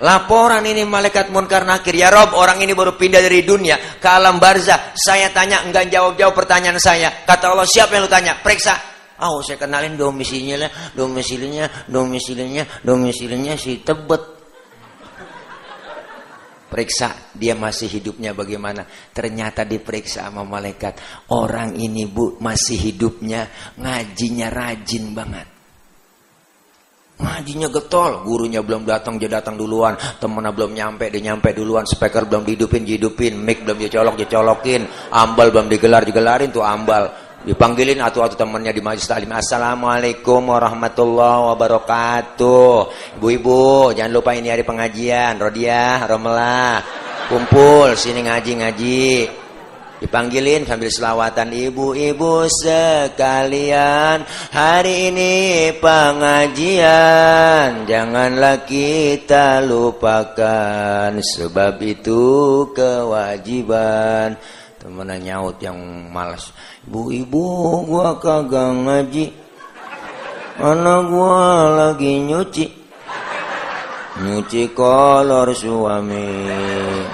Laporan 0.00 0.64
ini 0.64 0.82
malaikat 0.88 1.28
munkar 1.28 1.68
nakir. 1.68 1.92
Ya 1.92 2.08
Rob, 2.08 2.32
orang 2.32 2.56
ini 2.64 2.72
baru 2.72 2.96
pindah 2.96 3.20
dari 3.20 3.44
dunia 3.44 4.00
ke 4.00 4.08
alam 4.08 4.40
barzah. 4.40 4.96
Saya 4.96 5.28
tanya, 5.28 5.60
enggak 5.60 5.92
jawab-jawab 5.92 6.32
pertanyaan 6.32 6.80
saya. 6.80 7.24
Kata 7.28 7.52
Allah, 7.52 7.68
siapa 7.68 7.96
yang 7.96 8.08
lu 8.08 8.10
tanya? 8.10 8.40
Periksa. 8.40 8.74
Oh, 9.20 9.44
saya 9.44 9.60
kenalin 9.60 10.00
domisilinya, 10.00 10.96
domisilinya, 10.96 11.68
domisilinya, 11.84 12.64
domisilinya 12.80 13.52
si 13.60 13.84
Tebet 13.84 14.40
periksa 16.70 17.34
dia 17.34 17.58
masih 17.58 17.90
hidupnya 17.90 18.30
bagaimana 18.30 18.86
ternyata 19.10 19.66
diperiksa 19.66 20.30
sama 20.30 20.46
malaikat 20.46 21.26
orang 21.34 21.74
ini 21.74 22.06
bu 22.06 22.38
masih 22.38 22.78
hidupnya 22.78 23.50
ngajinya 23.74 24.46
rajin 24.54 25.10
banget 25.10 25.59
ngajinya 27.20 27.68
getol. 27.68 28.24
Gurunya 28.24 28.64
belum 28.64 28.88
datang 28.88 29.20
dia 29.20 29.28
datang 29.28 29.54
duluan. 29.60 29.94
Temennya 30.18 30.50
belum 30.50 30.72
nyampe 30.72 31.12
dia 31.12 31.32
nyampe 31.32 31.52
duluan. 31.52 31.84
Speaker 31.84 32.26
belum 32.26 32.48
dihidupin 32.48 32.82
dihidupin. 32.82 33.36
Mic 33.36 33.62
belum 33.62 33.76
dia 33.76 33.90
colok 34.00 34.16
dia 34.18 34.28
colokin 34.28 34.82
ambal 35.12 35.52
belum 35.52 35.68
digelar 35.68 36.02
digelarin 36.02 36.50
tuh 36.50 36.64
ambal. 36.64 37.12
Dipanggilin 37.40 38.04
atau 38.04 38.20
atau 38.20 38.36
temannya 38.36 38.68
di 38.68 38.84
majlis 38.84 39.08
taklim. 39.08 39.32
Assalamualaikum 39.32 40.44
warahmatullahi 40.44 41.48
wabarakatuh. 41.48 42.72
Ibu-ibu 43.16 43.96
jangan 43.96 44.12
lupa 44.12 44.36
ini 44.36 44.52
hari 44.52 44.60
pengajian. 44.60 45.40
Rodiah 45.40 46.04
Romela 46.04 46.84
kumpul 47.32 47.96
sini 47.96 48.28
ngaji-ngaji 48.28 49.39
dipanggilin 50.00 50.64
sambil 50.64 50.88
selawatan 50.88 51.52
ibu-ibu 51.52 52.48
sekalian 52.48 54.24
hari 54.48 55.12
ini 55.12 55.34
pengajian. 55.76 57.28
Janganlah 57.84 58.64
kita 58.64 59.60
lupakan 59.60 61.12
sebab 61.20 61.76
itu 61.84 62.24
kewajiban. 62.72 64.40
Temennya 64.80 65.20
nyaut 65.20 65.60
yang 65.60 65.76
malas 66.08 66.56
ibu-ibu 66.88 67.84
gua 67.84 68.16
kagak 68.16 68.72
ngaji. 68.72 69.28
Anak 70.60 71.00
gua 71.12 71.68
lagi 71.72 72.20
nyuci 72.24 72.79
nyuci 74.20 74.76
kolor 74.76 75.50
suami 75.56 76.28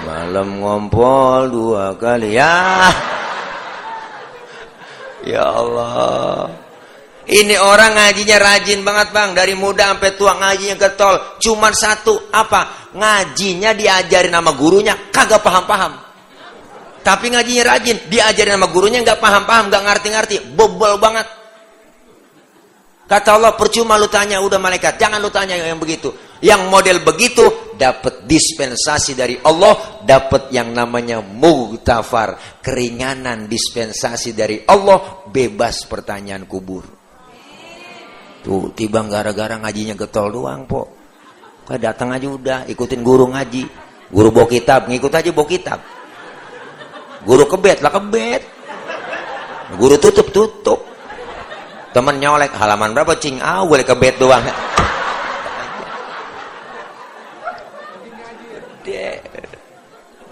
malam 0.03 0.59
ngompol 0.59 1.41
dua 1.47 1.95
kali. 1.95 2.35
Ya. 2.35 2.91
Ya 5.23 5.43
Allah. 5.43 6.51
Ini 7.27 7.59
orang 7.59 7.99
ngajinya 7.99 8.37
rajin 8.39 8.79
banget 8.87 9.11
bang. 9.11 9.35
Dari 9.35 9.51
muda 9.55 9.91
sampai 9.91 10.15
tua 10.15 10.39
ngajinya 10.39 10.75
getol. 10.79 11.15
Cuman 11.43 11.75
satu 11.75 12.31
apa? 12.31 12.91
Ngajinya 12.95 13.75
diajarin 13.75 14.31
sama 14.31 14.55
gurunya 14.55 14.95
kagak 15.11 15.43
paham-paham. 15.43 16.07
Tapi 17.03 17.31
ngajinya 17.31 17.63
rajin, 17.63 17.97
diajarin 18.11 18.59
sama 18.59 18.67
gurunya 18.67 18.99
nggak 18.99 19.23
paham-paham, 19.23 19.71
nggak 19.71 19.83
ngerti-ngerti, 19.87 20.35
bobol 20.59 20.99
banget. 20.99 21.23
Kata 23.07 23.39
Allah, 23.39 23.55
percuma 23.55 23.95
lu 23.95 24.11
tanya 24.11 24.43
udah 24.43 24.59
malaikat, 24.59 24.99
jangan 24.99 25.23
lu 25.23 25.31
tanya 25.31 25.55
yang 25.55 25.79
begitu. 25.79 26.11
Yang 26.37 26.61
model 26.69 26.97
begitu 27.01 27.73
dapat 27.73 28.29
dispensasi 28.29 29.17
dari 29.17 29.41
Allah, 29.41 30.01
dapat 30.05 30.53
yang 30.53 30.69
namanya 30.69 31.17
mugtafar, 31.21 32.61
keringanan 32.61 33.49
dispensasi 33.49 34.37
dari 34.37 34.61
Allah, 34.69 35.25
bebas 35.25 35.89
pertanyaan 35.89 36.45
kubur. 36.45 36.85
Tuh, 38.45 38.69
tiba 38.77 39.01
gara-gara 39.09 39.57
ngajinya 39.57 39.97
getol 39.97 40.29
doang, 40.29 40.69
po. 40.69 40.93
Kayak 41.65 41.93
datang 41.93 42.13
aja 42.13 42.27
udah, 42.29 42.59
ikutin 42.69 43.01
guru 43.01 43.33
ngaji. 43.33 43.63
Guru 44.07 44.29
bawa 44.31 44.47
kitab, 44.47 44.87
ngikut 44.87 45.11
aja 45.11 45.29
bawa 45.35 45.47
kitab. 45.49 45.79
Guru 47.27 47.43
kebet 47.43 47.83
lah 47.83 47.91
kebet. 47.91 48.41
Guru 49.75 49.99
tutup 49.99 50.31
tutup. 50.31 50.79
Temen 51.91 52.21
nyolek 52.21 52.55
halaman 52.55 52.95
berapa 52.95 53.19
cing 53.19 53.43
ah 53.43 53.65
boleh 53.67 53.83
kebet 53.83 54.15
doang. 54.15 54.45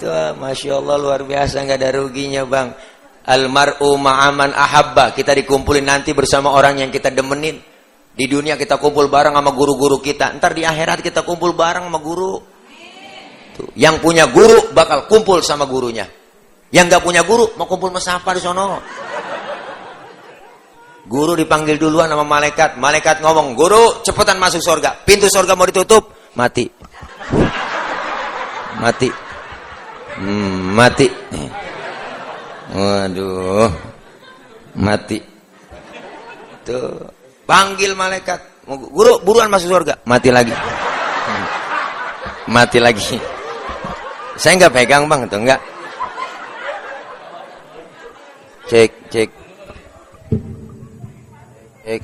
Tuh, 0.06 0.38
masya 0.38 0.78
Allah 0.78 1.02
luar 1.02 1.26
biasa 1.26 1.66
nggak 1.66 1.82
ada 1.82 1.90
ruginya 1.98 2.46
bang. 2.46 2.70
Almar'u 3.26 3.98
ma'aman 3.98 4.54
ahabba. 4.54 5.18
Kita 5.18 5.34
dikumpulin 5.34 5.82
nanti 5.82 6.14
bersama 6.14 6.54
orang 6.54 6.78
yang 6.78 6.94
kita 6.94 7.10
demenin. 7.10 7.58
Di 8.14 8.30
dunia 8.30 8.54
kita 8.54 8.78
kumpul 8.78 9.10
bareng 9.10 9.34
sama 9.34 9.50
guru-guru 9.50 9.98
kita. 9.98 10.30
Ntar 10.38 10.54
di 10.54 10.62
akhirat 10.62 11.02
kita 11.02 11.26
kumpul 11.26 11.58
bareng 11.58 11.90
sama 11.90 11.98
guru. 11.98 12.38
Tuh. 13.58 13.74
Yang 13.74 14.06
punya 14.06 14.30
guru 14.30 14.70
bakal 14.78 15.10
kumpul 15.10 15.42
sama 15.42 15.66
gurunya. 15.66 16.06
Yang 16.70 16.86
gak 16.86 17.02
punya 17.02 17.26
guru 17.26 17.58
mau 17.58 17.66
kumpul 17.66 17.90
sama 17.90 18.22
siapa 18.22 18.38
di 18.38 18.42
sono. 18.46 18.78
Guru 21.10 21.34
dipanggil 21.34 21.82
duluan 21.82 22.14
sama 22.14 22.22
malaikat. 22.22 22.78
Malaikat 22.78 23.26
ngomong, 23.26 23.58
guru 23.58 24.06
cepetan 24.06 24.38
masuk 24.38 24.62
surga. 24.62 25.02
Pintu 25.02 25.26
surga 25.34 25.58
mau 25.58 25.66
ditutup, 25.66 26.14
mati. 26.38 26.70
Mati. 28.78 29.25
Hmm, 30.16 30.72
mati. 30.72 31.08
Waduh. 32.72 33.72
Mati. 34.80 35.20
Tuh. 36.64 37.12
Panggil 37.44 37.92
malaikat. 37.94 38.40
Guru, 38.66 39.22
buruan 39.22 39.52
masuk 39.52 39.70
surga. 39.70 40.02
Mati 40.08 40.34
lagi. 40.34 40.56
Mati 42.50 42.80
lagi. 42.82 43.20
Saya 44.36 44.60
nggak 44.60 44.74
pegang 44.74 45.06
bang, 45.06 45.22
tuh 45.30 45.40
enggak. 45.40 45.62
Cek, 48.66 48.92
cek. 49.14 49.30
Cek. 51.86 52.02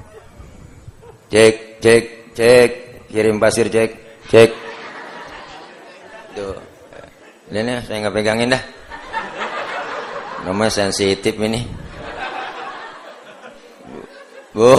Cek, 1.32 1.56
cek, 1.82 2.04
cek. 2.38 2.72
Kirim 3.12 3.42
pasir, 3.42 3.68
cek, 3.68 3.92
cek. 4.30 4.50
Tuh. 6.38 6.71
Ini 7.52 7.84
saya 7.84 8.08
nggak 8.08 8.16
pegangin 8.16 8.56
dah. 8.56 8.64
Nomor 10.48 10.72
sensitif 10.72 11.36
ini. 11.36 11.68
Bu, 14.56 14.72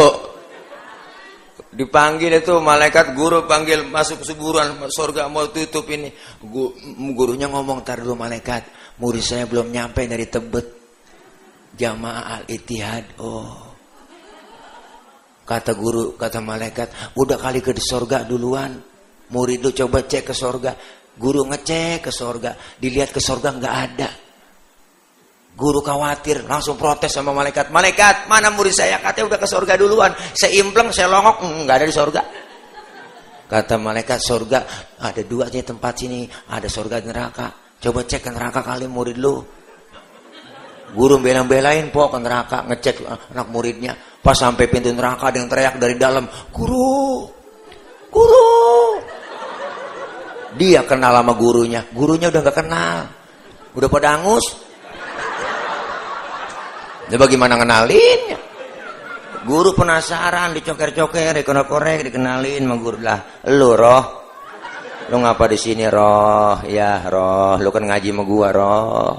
dipanggil 1.77 2.41
itu 2.41 2.57
malaikat 2.65 3.13
guru 3.13 3.45
panggil 3.45 3.85
masuk 3.85 4.25
suburan 4.25 4.73
surga 4.89 5.29
mau 5.29 5.53
tutup 5.53 5.85
ini. 5.93 6.17
Gurunya 7.13 7.53
ngomong 7.53 7.85
tar 7.85 8.01
dulu 8.01 8.17
malaikat, 8.17 8.65
murid 8.97 9.21
saya 9.21 9.45
belum 9.45 9.69
nyampe 9.69 10.09
dari 10.09 10.25
Tebet. 10.25 10.67
Jamaah 11.77 12.41
Al-Ittihad. 12.41 13.21
Oh. 13.21 13.73
Kata 15.45 15.77
guru, 15.77 16.17
kata 16.17 16.41
malaikat, 16.41 17.17
udah 17.17 17.37
kali 17.37 17.61
ke 17.61 17.77
surga 17.77 18.25
duluan. 18.25 18.81
Murid 19.33 19.61
lu 19.65 19.73
coba 19.73 20.05
cek 20.05 20.29
ke 20.29 20.35
surga. 20.37 21.02
Guru 21.23 21.47
ngecek 21.47 22.03
ke 22.03 22.11
surga, 22.11 22.59
dilihat 22.83 23.15
ke 23.15 23.23
surga 23.23 23.55
nggak 23.55 23.75
ada. 23.87 24.11
Guru 25.55 25.79
khawatir, 25.79 26.43
langsung 26.51 26.75
protes 26.75 27.15
sama 27.15 27.31
malaikat. 27.31 27.71
Malaikat, 27.71 28.27
mana 28.27 28.51
murid 28.51 28.75
saya? 28.75 28.99
Katanya 28.99 29.31
udah 29.31 29.39
ke 29.39 29.47
surga 29.47 29.79
duluan. 29.79 30.11
Saya 30.35 30.59
impleng, 30.59 30.91
saya 30.91 31.07
longok, 31.07 31.47
hmm, 31.47 31.63
nggak 31.63 31.77
ada 31.79 31.87
di 31.87 31.95
surga. 31.95 32.23
Kata 33.47 33.77
malaikat, 33.79 34.19
surga 34.19 34.59
ada 34.99 35.23
dua 35.23 35.47
aja 35.47 35.63
tempat 35.63 35.93
sini. 35.95 36.27
Ada 36.27 36.67
surga 36.67 37.05
dan 37.05 37.15
neraka. 37.15 37.47
Coba 37.79 38.03
cek 38.03 38.27
ke 38.27 38.31
neraka 38.35 38.65
kali 38.65 38.91
murid 38.91 39.21
lu. 39.21 39.45
Guru 40.93 41.23
bela-belain 41.23 41.93
pok 41.95 42.17
ke 42.17 42.19
neraka, 42.19 42.59
ngecek 42.67 42.97
anak 43.31 43.47
muridnya. 43.53 43.93
Pas 43.95 44.35
sampai 44.35 44.67
pintu 44.67 44.91
neraka 44.91 45.31
ada 45.31 45.39
yang 45.39 45.53
teriak 45.53 45.77
dari 45.79 45.95
dalam, 46.01 46.25
guru, 46.51 47.29
guru. 48.11 48.52
Dia 50.57 50.85
kenal 50.85 51.17
sama 51.17 51.33
gurunya, 51.33 51.85
gurunya 51.93 52.29
udah 52.29 52.41
gak 52.45 52.59
kenal. 52.61 53.09
Udah 53.73 53.89
pada 53.89 54.21
angus, 54.21 54.45
Ya 57.13 57.21
bagaimana 57.21 57.61
kenalin? 57.61 58.41
Guru 59.45 59.77
penasaran, 59.77 60.57
dicoker-coker, 60.57 61.37
dikorek-korek, 61.37 62.09
dikenalin 62.09 62.65
sama 62.65 62.77
guru 62.81 62.99
lah. 63.05 63.21
Lu 63.53 63.77
roh, 63.77 64.05
lu 65.13 65.21
ngapa 65.21 65.45
di 65.51 65.59
sini 65.61 65.85
roh? 65.93 66.65
Ya 66.65 67.05
roh, 67.05 67.61
lu 67.61 67.69
kan 67.69 67.85
ngaji 67.85 68.17
sama 68.17 68.25
gua 68.25 68.49
roh. 68.49 69.13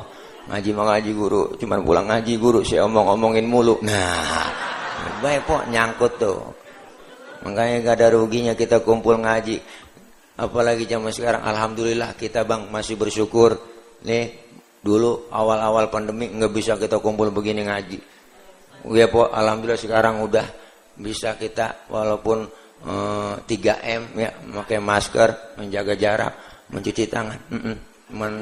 Ngaji 0.49 0.69
mau 0.73 0.89
ngaji 0.89 1.11
guru, 1.13 1.43
cuman 1.61 1.79
pulang 1.85 2.09
ngaji 2.09 2.33
guru, 2.41 2.65
saya 2.65 2.89
omong-omongin 2.89 3.45
mulu. 3.45 3.77
Nah, 3.85 4.49
baik 5.21 5.45
kok 5.45 5.69
nyangkut 5.69 6.13
tuh. 6.17 6.39
Makanya 7.45 7.83
gak 7.85 7.95
ada 8.01 8.07
ruginya 8.15 8.57
kita 8.57 8.81
kumpul 8.81 9.21
ngaji. 9.21 9.61
Apalagi 10.33 10.89
zaman 10.89 11.13
sekarang, 11.13 11.45
alhamdulillah 11.45 12.17
kita 12.17 12.41
bang 12.47 12.69
masih 12.73 12.97
bersyukur. 12.97 13.59
Nih 14.03 14.43
Dulu 14.83 15.31
awal-awal 15.31 15.87
pandemi 15.87 16.27
nggak 16.27 16.51
bisa 16.51 16.75
kita 16.75 16.99
kumpul 16.99 17.31
begini 17.31 17.63
ngaji. 17.63 17.97
Ya 18.91 19.07
po, 19.07 19.31
alhamdulillah 19.31 19.79
sekarang 19.79 20.19
udah 20.19 20.43
bisa 20.99 21.39
kita 21.39 21.87
walaupun 21.87 22.43
uh, 22.83 23.39
eh, 23.39 23.47
3M 23.47 24.11
ya, 24.19 24.35
pakai 24.35 24.83
masker, 24.83 25.55
menjaga 25.55 25.95
jarak, 25.95 26.33
mencuci 26.67 27.07
tangan. 27.07 27.39
Mm 27.47 27.61
-mm. 27.63 27.75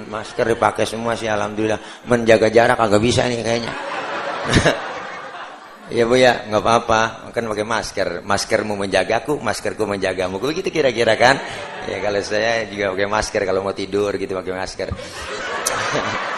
Masker 0.10 0.58
dipakai 0.58 0.90
semua 0.90 1.14
sih 1.14 1.30
alhamdulillah. 1.30 2.10
Menjaga 2.10 2.50
jarak 2.50 2.82
agak 2.82 3.02
bisa 3.06 3.30
nih 3.30 3.46
kayaknya. 3.46 3.74
Ya 5.92 6.08
bu 6.08 6.16
ya, 6.16 6.48
nggak 6.48 6.64
apa-apa. 6.64 7.02
Kan 7.36 7.52
pakai 7.52 7.68
masker. 7.68 8.10
Maskermu 8.24 8.80
menjagaku, 8.80 9.44
maskerku 9.44 9.84
menjagamu. 9.84 10.40
Begitu 10.40 10.72
kira-kira 10.72 11.20
kan? 11.20 11.36
Ya 11.92 12.00
kalau 12.00 12.24
saya 12.24 12.64
juga 12.72 12.96
pakai 12.96 13.08
masker 13.12 13.42
kalau 13.44 13.60
mau 13.60 13.76
tidur 13.76 14.16
gitu 14.16 14.32
pakai 14.32 14.54
masker. 14.56 14.88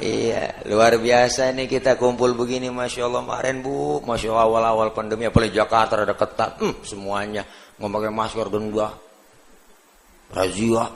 Iya, 0.00 0.64
luar 0.64 0.96
biasa 0.96 1.52
nih 1.52 1.68
kita 1.68 2.00
kumpul 2.00 2.32
begini, 2.32 2.72
masya 2.72 3.04
Allah 3.04 3.20
kemarin 3.20 3.60
bu, 3.60 4.00
masya 4.00 4.32
Allah 4.32 4.48
awal-awal 4.48 4.96
pandemi, 4.96 5.28
apalagi 5.28 5.52
Jakarta 5.52 6.00
ada 6.00 6.16
ketat, 6.16 6.56
hmm, 6.56 6.80
semuanya 6.88 7.44
nggak 7.76 7.92
pakai 7.92 8.08
masker 8.08 8.48
udah 8.48 8.92
razia, 10.32 10.88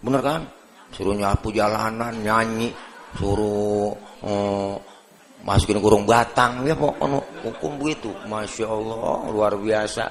bener 0.00 0.20
kan? 0.24 0.40
Suruh 0.88 1.12
nyapu 1.12 1.52
jalanan, 1.52 2.16
nyanyi, 2.24 2.72
suruh 3.18 3.94
eh, 4.24 4.74
masukin 5.44 5.78
kurung 5.78 6.08
batang, 6.08 6.64
ya 6.64 6.72
pokoknya 6.74 7.20
hukum 7.44 7.72
begitu, 7.76 8.10
masya 8.26 8.66
Allah 8.66 9.28
luar 9.28 9.54
biasa. 9.60 10.04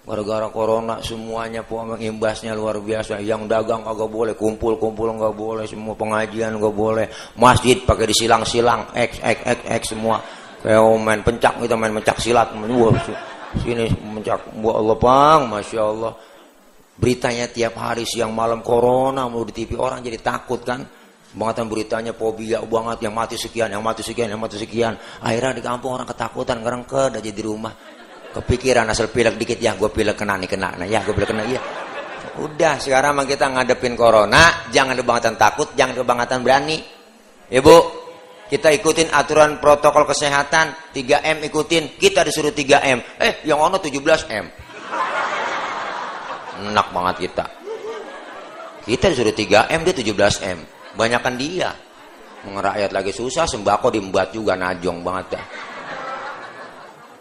Gara-gara 0.00 0.48
corona 0.48 0.98
semuanya 1.04 1.60
memang 1.60 2.00
imbasnya 2.00 2.56
luar 2.56 2.80
biasa. 2.80 3.20
Yang 3.20 3.46
dagang 3.46 3.84
kagak 3.84 4.08
boleh, 4.08 4.34
kumpul-kumpul 4.34 5.12
nggak 5.12 5.36
boleh, 5.36 5.68
semua 5.68 5.92
pengajian 5.94 6.56
nggak 6.56 6.74
boleh. 6.74 7.06
Masjid 7.36 7.78
pakai 7.84 8.08
disilang-silang, 8.08 8.90
x 8.96 9.20
x 9.20 9.38
x 9.44 9.58
x 9.68 9.82
semua. 9.92 10.18
Kayak 10.64 10.82
main 11.04 11.20
pencak 11.20 11.54
kita 11.60 11.76
main 11.76 11.92
pencak 11.92 12.16
silat. 12.16 12.48
Wah, 12.52 12.96
sini 13.60 13.86
pencak. 13.92 14.56
Buat 14.58 14.76
Allah 14.80 15.36
masya 15.46 15.80
Allah. 15.84 16.12
Beritanya 17.00 17.48
tiap 17.48 17.80
hari 17.80 18.04
siang 18.04 18.32
malam 18.36 18.60
corona 18.60 19.24
mau 19.24 19.40
di 19.44 19.52
TV 19.52 19.76
orang 19.76 20.00
jadi 20.00 20.20
takut 20.20 20.64
kan. 20.64 20.80
Bangatan 21.30 21.70
beritanya 21.70 22.10
fobia 22.10 22.58
banget 22.66 23.06
yang 23.06 23.14
mati 23.14 23.38
sekian, 23.38 23.70
yang 23.70 23.86
mati 23.86 24.02
sekian, 24.02 24.26
yang 24.26 24.42
mati 24.42 24.58
sekian. 24.58 24.98
Akhirnya 25.22 25.54
di 25.54 25.62
kampung 25.62 25.94
orang 25.94 26.08
ketakutan, 26.10 26.58
ngerengke 26.58 27.14
aja 27.14 27.22
di 27.22 27.42
rumah. 27.42 27.70
Kepikiran 28.30 28.86
asal 28.90 29.10
pilek 29.10 29.38
dikit 29.38 29.58
ya 29.58 29.74
gue 29.74 29.90
pilek 29.90 30.14
kena 30.14 30.38
nih 30.38 30.46
kena 30.46 30.78
nah 30.78 30.86
ya 30.86 31.02
gue 31.02 31.10
pilek 31.10 31.34
kena 31.34 31.42
iya. 31.50 31.58
Udah 32.38 32.78
sekarang 32.78 33.18
mah 33.18 33.26
kita 33.26 33.50
ngadepin 33.50 33.98
corona 33.98 34.70
jangan 34.70 34.94
kebangetan 34.94 35.34
takut 35.34 35.74
jangan 35.74 35.98
kebangetan 35.98 36.46
berani. 36.46 36.78
Ibu 37.50 37.76
kita 38.46 38.70
ikutin 38.70 39.10
aturan 39.10 39.58
protokol 39.58 40.06
kesehatan 40.06 40.94
3M 40.94 41.42
ikutin 41.50 41.98
kita 41.98 42.22
disuruh 42.22 42.54
3M 42.54 43.18
eh 43.18 43.42
yang 43.46 43.58
ono 43.58 43.82
17M 43.82 44.46
enak 46.70 46.86
banget 46.94 47.16
kita. 47.26 47.44
Kita 48.86 49.10
disuruh 49.10 49.34
3M 49.34 49.80
dia 49.86 49.94
17M 49.94 50.79
banyakkan 51.00 51.34
dia 51.40 51.72
rakyat 52.44 52.92
lagi 52.92 53.16
susah 53.16 53.48
sembako 53.48 53.88
diembat 53.88 54.36
juga 54.36 54.52
najong 54.52 55.00
banget 55.00 55.26
dah 55.40 55.46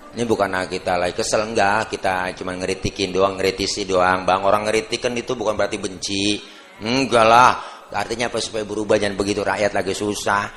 ini 0.09 0.25
bukan 0.25 0.49
kita 0.65 0.97
lagi 0.97 1.13
kesel 1.13 1.45
enggak, 1.45 1.93
kita 1.93 2.33
cuma 2.33 2.57
ngeritikin 2.57 3.13
doang, 3.13 3.37
ngeritisi 3.37 3.85
doang. 3.85 4.25
Bang, 4.25 4.41
orang 4.41 4.65
ngeritikan 4.65 5.13
itu 5.13 5.37
bukan 5.37 5.53
berarti 5.53 5.77
benci. 5.77 6.41
Enggak 6.81 7.25
lah. 7.29 7.53
Artinya 7.93 8.33
apa 8.33 8.41
supaya 8.41 8.65
berubah 8.65 8.97
jangan 8.97 9.13
begitu 9.13 9.45
rakyat 9.45 9.69
lagi 9.69 9.93
susah. 9.93 10.49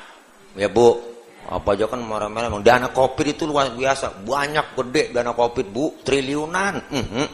Ya 0.57 0.73
Bu, 0.73 0.97
apa 1.53 1.69
aja 1.77 1.85
kan 1.85 2.01
marah-marah. 2.01 2.49
Dana 2.65 2.89
covid 2.97 3.37
itu 3.37 3.45
luar 3.45 3.77
biasa, 3.77 4.25
banyak 4.25 4.73
gede 4.73 5.03
dana 5.13 5.37
covid 5.37 5.69
Bu, 5.69 6.01
triliunan. 6.01 6.89
-hmm. 6.89 7.27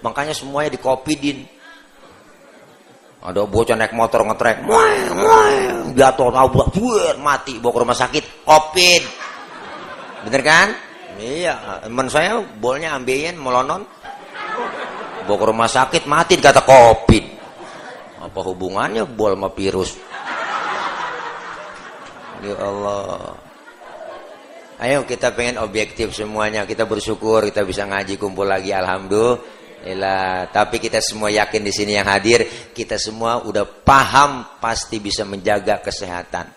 Makanya 0.00 0.32
semuanya 0.32 0.72
di 0.72 0.80
covidin. 0.80 1.44
Ada 3.26 3.42
bocah 3.42 3.74
naik 3.74 3.90
motor 3.90 4.22
ngetrek, 4.22 4.62
jatuh 5.98 6.30
tabrak, 6.30 6.70
mati, 7.18 7.58
bawa 7.58 7.72
ke 7.74 7.80
rumah 7.82 7.98
sakit, 7.98 8.24
covid. 8.46 9.02
Bener 10.30 10.42
kan? 10.46 10.68
Iya, 11.18 11.82
teman 11.82 12.06
saya 12.06 12.38
bolnya 12.38 12.94
ambilin 12.94 13.34
melonon. 13.34 13.82
Bawa 15.26 15.36
ke 15.42 15.46
rumah 15.50 15.66
sakit 15.66 16.06
mati 16.06 16.38
kata 16.38 16.62
covid. 16.62 17.24
Apa 18.22 18.40
hubungannya 18.46 19.02
bol 19.10 19.34
sama 19.34 19.50
virus? 19.50 19.98
Ya 22.46 22.54
Allah. 22.62 23.34
Ayo 24.76 25.08
kita 25.08 25.32
pengen 25.32 25.58
objektif 25.58 26.14
semuanya. 26.14 26.62
Kita 26.62 26.86
bersyukur 26.86 27.42
kita 27.48 27.64
bisa 27.66 27.88
ngaji 27.90 28.20
kumpul 28.20 28.46
lagi. 28.46 28.70
Alhamdulillah. 28.70 29.55
Tapi 30.50 30.76
kita 30.82 30.98
semua 30.98 31.30
yakin 31.30 31.62
di 31.62 31.70
sini 31.70 31.94
yang 31.94 32.10
hadir, 32.10 32.42
kita 32.74 32.98
semua 32.98 33.44
udah 33.46 33.62
paham 33.62 34.58
pasti 34.58 34.98
bisa 34.98 35.22
menjaga 35.22 35.78
kesehatan. 35.78 36.50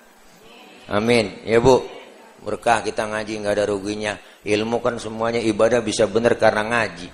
Amin. 0.90 1.46
Ya 1.46 1.62
Bu. 1.62 1.86
Berkah 2.40 2.82
kita 2.82 3.06
ngaji 3.06 3.44
nggak 3.44 3.54
ada 3.60 3.66
ruginya. 3.68 4.16
Ilmu 4.42 4.80
kan 4.80 4.96
semuanya 4.98 5.44
ibadah 5.44 5.84
bisa 5.84 6.08
benar 6.08 6.40
karena 6.40 6.64
ngaji. 6.66 7.08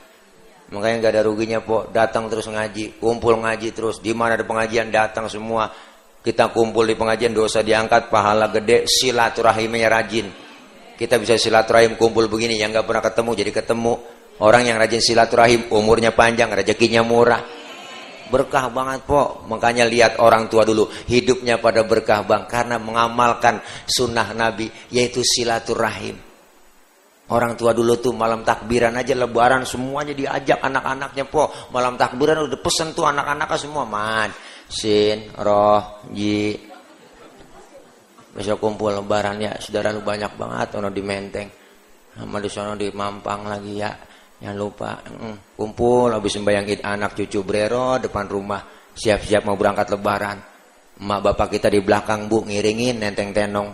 Makanya 0.71 0.95
nggak 1.01 1.13
ada 1.17 1.23
ruginya 1.25 1.59
po. 1.59 1.89
Datang 1.89 2.29
terus 2.29 2.45
ngaji, 2.45 3.01
kumpul 3.01 3.41
ngaji 3.41 3.73
terus. 3.73 3.99
Di 3.99 4.13
mana 4.13 4.37
ada 4.37 4.45
pengajian 4.45 4.93
datang 4.93 5.25
semua. 5.27 5.67
Kita 6.21 6.53
kumpul 6.53 6.89
di 6.89 6.95
pengajian 6.97 7.33
dosa 7.33 7.65
diangkat, 7.65 8.09
pahala 8.13 8.49
gede, 8.49 8.85
silaturahimnya 8.89 9.89
rajin 9.89 10.45
kita 10.95 11.19
bisa 11.19 11.35
silaturahim 11.35 11.99
kumpul 11.99 12.31
begini 12.31 12.55
yang 12.55 12.71
nggak 12.71 12.87
pernah 12.87 13.03
ketemu 13.03 13.31
jadi 13.35 13.51
ketemu. 13.51 13.93
Orang 14.43 14.67
yang 14.67 14.75
rajin 14.75 14.99
silaturahim 14.99 15.71
umurnya 15.71 16.11
panjang, 16.11 16.51
rezekinya 16.51 17.05
murah. 17.05 17.39
Berkah 18.27 18.67
banget 18.73 19.05
po. 19.05 19.45
Makanya 19.47 19.85
lihat 19.87 20.17
orang 20.19 20.49
tua 20.51 20.65
dulu 20.65 20.89
hidupnya 21.07 21.61
pada 21.61 21.85
berkah 21.85 22.25
bang 22.25 22.43
karena 22.49 22.81
mengamalkan 22.81 23.61
sunnah 23.85 24.33
Nabi 24.35 24.67
yaitu 24.91 25.21
silaturahim. 25.23 26.17
Orang 27.25 27.57
tua 27.57 27.73
dulu 27.73 27.97
tuh 27.97 28.13
malam 28.13 28.45
takbiran 28.45 28.93
aja 29.01 29.17
lebaran 29.17 29.65
semuanya 29.65 30.13
diajak 30.13 30.61
anak-anaknya 30.61 31.25
po. 31.25 31.49
Malam 31.73 31.97
takbiran 31.97 32.45
udah 32.45 32.59
pesen 32.59 32.93
tuh 32.93 33.07
anak-anaknya 33.07 33.57
semua 33.57 33.85
man. 33.85 34.29
Sin, 34.65 35.29
roh, 35.37 36.01
ji, 36.09 36.57
besok 38.35 38.59
kumpul 38.59 38.91
lebaran 38.91 39.39
ya 39.39 39.55
saudara 39.63 39.95
lu 39.95 40.03
banyak 40.03 40.35
banget 40.35 40.75
ono 40.75 40.91
di 40.91 40.99
Menteng 40.99 41.47
sama 42.19 42.43
di 42.43 42.49
sono 42.51 42.75
di 42.75 42.91
Mampang 42.91 43.47
lagi 43.47 43.73
ya 43.79 43.95
jangan 44.41 44.57
lupa 44.57 44.99
mm, 45.03 45.55
kumpul 45.55 46.11
habis 46.11 46.35
sembahyang 46.35 46.65
id 46.67 46.81
anak 46.83 47.15
cucu 47.15 47.39
brero 47.41 47.99
depan 47.99 48.25
rumah 48.27 48.61
siap-siap 48.95 49.43
mau 49.43 49.59
berangkat 49.59 49.91
lebaran. 49.91 50.37
Emak 50.95 51.19
bapak 51.19 51.59
kita 51.59 51.67
di 51.67 51.83
belakang 51.83 52.31
bu 52.31 52.47
ngiringin 52.47 53.03
nenteng 53.03 53.35
tenong. 53.35 53.69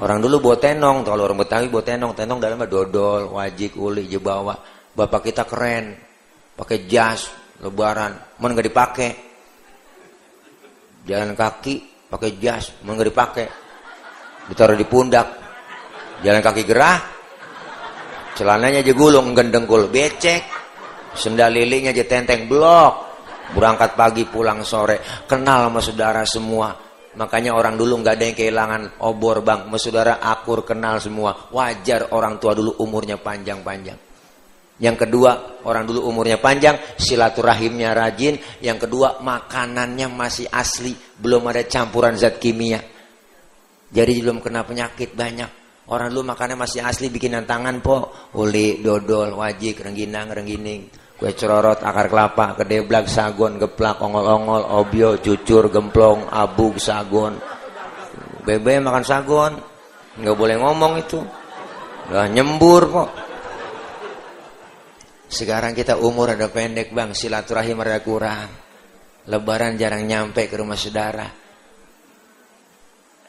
Orang 0.00 0.18
dulu 0.24 0.40
bawa 0.40 0.56
tenong 0.58 1.04
kalau 1.04 1.28
orang 1.28 1.44
Betawi 1.44 1.68
bawa 1.68 1.84
tenong 1.84 2.12
tenong 2.16 2.38
dalamnya 2.40 2.66
dodol 2.66 3.36
wajik 3.36 3.76
uli 3.76 4.08
jebawa. 4.08 4.56
Bapak 4.96 5.28
kita 5.28 5.44
keren 5.44 5.92
pakai 6.56 6.88
jas 6.88 7.28
lebaran 7.60 8.40
mau 8.40 8.48
nggak 8.48 8.66
dipakai. 8.72 9.10
Jalan 11.04 11.36
kaki 11.36 12.08
pakai 12.08 12.30
jas 12.40 12.72
mau 12.88 12.96
nggak 12.96 13.08
dipakai. 13.12 13.46
Ditaruh 14.48 14.80
di 14.80 14.88
pundak 14.88 15.28
jalan 16.24 16.40
kaki 16.40 16.64
gerah 16.64 17.13
celananya 18.34 18.82
aja 18.84 18.92
gulung 18.92 19.32
gendengkul 19.32 19.88
becek. 19.88 20.42
Sendal 21.14 21.54
lilinya 21.54 21.94
aja 21.94 22.04
tenteng 22.06 22.50
blok. 22.50 23.14
Berangkat 23.54 23.94
pagi 23.94 24.26
pulang 24.26 24.66
sore. 24.66 25.26
Kenal 25.30 25.70
sama 25.70 25.80
saudara 25.80 26.22
semua. 26.26 26.74
Makanya 27.14 27.54
orang 27.54 27.78
dulu 27.78 28.02
nggak 28.02 28.14
ada 28.18 28.24
yang 28.26 28.36
kehilangan 28.36 28.82
obor 29.06 29.46
bang. 29.46 29.70
Sama 29.70 29.78
saudara 29.78 30.12
akur 30.18 30.66
kenal 30.66 30.98
semua. 30.98 31.48
Wajar 31.54 32.10
orang 32.10 32.42
tua 32.42 32.58
dulu 32.58 32.74
umurnya 32.82 33.14
panjang-panjang. 33.16 33.98
Yang 34.74 35.06
kedua, 35.06 35.62
orang 35.70 35.86
dulu 35.86 36.10
umurnya 36.10 36.42
panjang, 36.42 36.98
silaturahimnya 36.98 37.94
rajin. 37.94 38.34
Yang 38.58 38.90
kedua, 38.90 39.22
makanannya 39.22 40.10
masih 40.10 40.50
asli, 40.50 40.98
belum 40.98 41.46
ada 41.46 41.62
campuran 41.62 42.18
zat 42.18 42.42
kimia. 42.42 42.82
Jadi 43.94 44.12
belum 44.18 44.42
kena 44.42 44.66
penyakit 44.66 45.14
banyak. 45.14 45.63
Orang 45.84 46.16
dulu 46.16 46.32
makannya 46.32 46.56
masih 46.56 46.80
asli, 46.80 47.12
bikinan 47.12 47.44
tangan 47.44 47.84
po. 47.84 48.08
Uli, 48.40 48.80
dodol, 48.80 49.36
wajik, 49.36 49.84
rengginang, 49.84 50.32
renggining. 50.32 50.88
Kue 51.14 51.30
cerorot, 51.36 51.84
akar 51.84 52.08
kelapa, 52.08 52.56
kedeblak, 52.56 53.04
sagon, 53.04 53.60
geplak, 53.60 54.00
ongol-ongol, 54.00 54.64
obio, 54.64 55.20
cucur, 55.20 55.68
gemplong, 55.68 56.24
abug, 56.32 56.80
sagon. 56.80 57.36
Bebe 58.48 58.80
makan 58.80 59.04
sagon. 59.04 59.52
Nggak 60.14 60.36
boleh 60.36 60.56
ngomong 60.56 60.92
itu. 61.04 61.20
Udah 62.08 62.28
nyembur 62.32 62.82
po. 62.88 63.04
Sekarang 65.28 65.74
kita 65.76 65.98
umur 66.00 66.32
ada 66.32 66.48
pendek 66.48 66.94
bang, 66.94 67.12
silaturahim 67.12 67.80
ada 67.82 68.00
kurang. 68.00 68.48
Lebaran 69.28 69.76
jarang 69.80 70.04
nyampe 70.04 70.48
ke 70.48 70.54
rumah 70.54 70.76
saudara. 70.76 71.43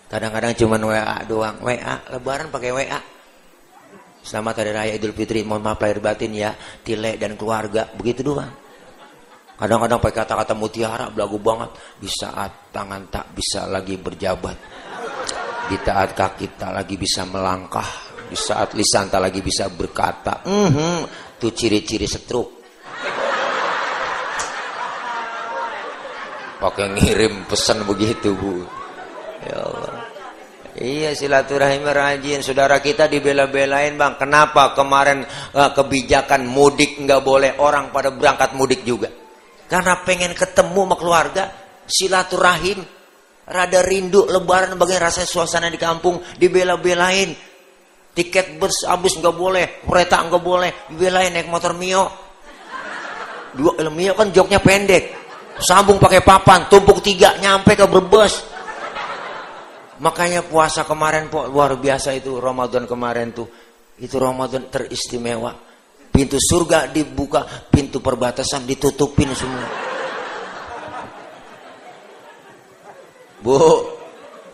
Kadang-kadang 0.05 0.53
cuma 0.57 0.77
WA 0.77 1.17
doang. 1.25 1.57
WA, 1.61 1.95
lebaran 2.13 2.53
pakai 2.53 2.71
WA. 2.71 3.01
Selamat 4.25 4.61
Hari 4.61 4.71
Raya 4.73 4.93
Idul 4.97 5.13
Fitri, 5.13 5.45
mohon 5.45 5.61
maaf 5.61 5.77
lahir 5.77 6.01
batin 6.01 6.33
ya, 6.33 6.57
Tile 6.81 7.13
dan 7.21 7.37
keluarga, 7.37 7.85
begitu 7.93 8.25
doang. 8.25 8.49
Kadang-kadang 9.55 10.01
pakai 10.01 10.17
kata-kata 10.25 10.53
mutiara, 10.57 11.13
belagu 11.13 11.37
banget. 11.37 11.71
Di 12.01 12.09
saat 12.09 12.73
tangan 12.73 13.05
tak 13.07 13.37
bisa 13.37 13.69
lagi 13.69 13.95
berjabat. 14.01 14.57
Di 15.69 15.77
saat 15.77 16.17
kaki 16.17 16.57
tak 16.57 16.73
lagi 16.73 16.97
bisa 16.97 17.23
melangkah. 17.29 17.87
Di 18.25 18.37
saat 18.37 18.73
lisan 18.73 19.07
tak 19.13 19.21
lagi 19.29 19.39
bisa 19.45 19.69
berkata. 19.69 20.41
Mm 20.45 20.69
-hmm 20.73 21.25
itu 21.35 21.51
ciri-ciri 21.51 22.07
setruk. 22.07 22.49
Pakai 26.57 26.87
ngirim 26.95 27.45
pesan 27.45 27.83
begitu, 27.83 28.33
Bu. 28.33 28.63
Ya 29.45 29.57
Allah. 29.61 29.93
Iya 30.75 31.15
silaturahim 31.15 31.87
rajin. 31.87 32.43
Saudara 32.43 32.83
kita 32.83 33.07
dibela-belain 33.07 33.95
bang. 33.95 34.19
Kenapa 34.19 34.75
kemarin 34.75 35.23
uh, 35.55 35.71
kebijakan 35.71 36.43
mudik 36.49 36.99
nggak 36.99 37.21
boleh? 37.23 37.55
Orang 37.63 37.95
pada 37.95 38.11
berangkat 38.11 38.51
mudik 38.59 38.83
juga. 38.83 39.07
Karena 39.65 40.03
pengen 40.03 40.35
ketemu 40.35 40.81
sama 40.85 40.95
keluarga 40.99 41.43
Silaturahim. 41.85 42.81
Rada 43.45 43.85
rindu 43.85 44.25
lebaran 44.25 44.73
bagaimana 44.73 45.13
rasanya 45.13 45.29
suasana 45.29 45.69
di 45.69 45.77
kampung 45.77 46.17
Dibela-belain. 46.33 47.53
Tiket 48.15 48.55
bus 48.55 48.87
habis 48.87 49.19
nggak 49.19 49.35
boleh, 49.35 49.83
kereta 49.83 50.23
nggak 50.23 50.39
boleh, 50.39 50.87
dibelain 50.87 51.35
naik 51.35 51.51
motor 51.51 51.75
Mio. 51.75 52.07
Dua 53.51 53.75
eh, 53.75 53.91
Mio 53.91 54.15
kan 54.15 54.31
joknya 54.31 54.63
pendek, 54.63 55.11
sambung 55.59 55.99
pakai 55.99 56.23
papan, 56.23 56.71
tumpuk 56.71 57.03
tiga, 57.03 57.35
nyampe 57.43 57.75
ke 57.75 57.83
Brebes. 57.83 58.54
Makanya 59.99 60.43
puasa 60.43 60.83
kemarin 60.83 61.31
po, 61.31 61.47
luar 61.47 61.79
biasa 61.79 62.11
itu 62.15 62.39
Ramadan 62.39 62.83
kemarin 62.83 63.31
tuh. 63.31 63.47
Itu 63.95 64.19
Ramadan 64.19 64.67
teristimewa. 64.67 65.55
Pintu 66.11 66.35
surga 66.39 66.91
dibuka, 66.91 67.43
pintu 67.71 68.03
perbatasan 68.03 68.67
ditutupin 68.67 69.31
semua. 69.35 69.67
Bu, 73.39 73.59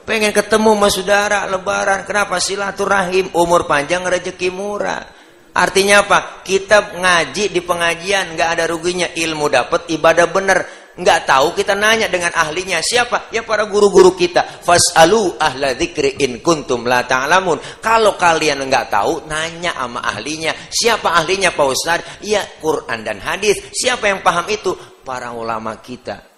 Pengen 0.01 0.33
ketemu 0.33 0.73
sama 0.75 0.87
saudara 0.89 1.39
lebaran. 1.45 2.03
Kenapa? 2.03 2.41
Silaturahim. 2.41 3.31
Umur 3.37 3.69
panjang 3.69 4.01
rezeki 4.01 4.49
murah. 4.49 5.05
Artinya 5.53 6.03
apa? 6.03 6.41
Kita 6.41 6.97
ngaji 6.97 7.53
di 7.53 7.61
pengajian. 7.61 8.33
nggak 8.33 8.49
ada 8.57 8.65
ruginya. 8.65 9.07
Ilmu 9.13 9.45
dapat, 9.47 9.87
ibadah 9.93 10.27
bener. 10.27 10.59
Nggak 10.97 11.19
tahu 11.23 11.55
kita 11.55 11.77
nanya 11.77 12.11
dengan 12.11 12.33
ahlinya. 12.35 12.83
Siapa? 12.83 13.31
Ya 13.31 13.45
para 13.47 13.67
guru-guru 13.67 14.15
kita. 14.15 14.63
Fas'alu 14.63 15.39
ahla 15.39 15.75
dzikri 15.75 16.19
in 16.23 16.43
kuntum 16.43 16.83
la 16.83 17.07
ta'lamun. 17.07 17.79
Kalau 17.79 18.19
kalian 18.19 18.63
nggak 18.67 18.91
tahu, 18.91 19.27
nanya 19.29 19.75
sama 19.75 20.03
ahlinya. 20.03 20.51
Siapa 20.67 21.11
ahlinya 21.11 21.55
Pak 21.55 21.67
Ustaz? 21.67 21.99
Ya 22.25 22.43
Quran 22.59 23.05
dan 23.05 23.23
hadis. 23.23 23.71
Siapa 23.71 24.11
yang 24.11 24.19
paham 24.25 24.47
itu? 24.51 24.73
Para 25.01 25.33
ulama 25.33 25.81
kita 25.81 26.31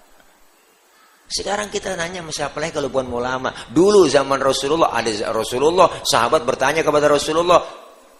sekarang 1.33 1.73
kita 1.73 1.97
nanya 1.97 2.21
sama 2.21 2.29
siapa 2.29 2.61
lagi 2.61 2.77
kalau 2.77 2.93
bukan 2.93 3.09
ulama. 3.09 3.49
Dulu 3.73 4.05
zaman 4.05 4.37
Rasulullah 4.37 4.93
ada 4.93 5.09
Rasulullah, 5.33 6.05
sahabat 6.05 6.45
bertanya 6.45 6.85
kepada 6.85 7.09
Rasulullah. 7.09 7.57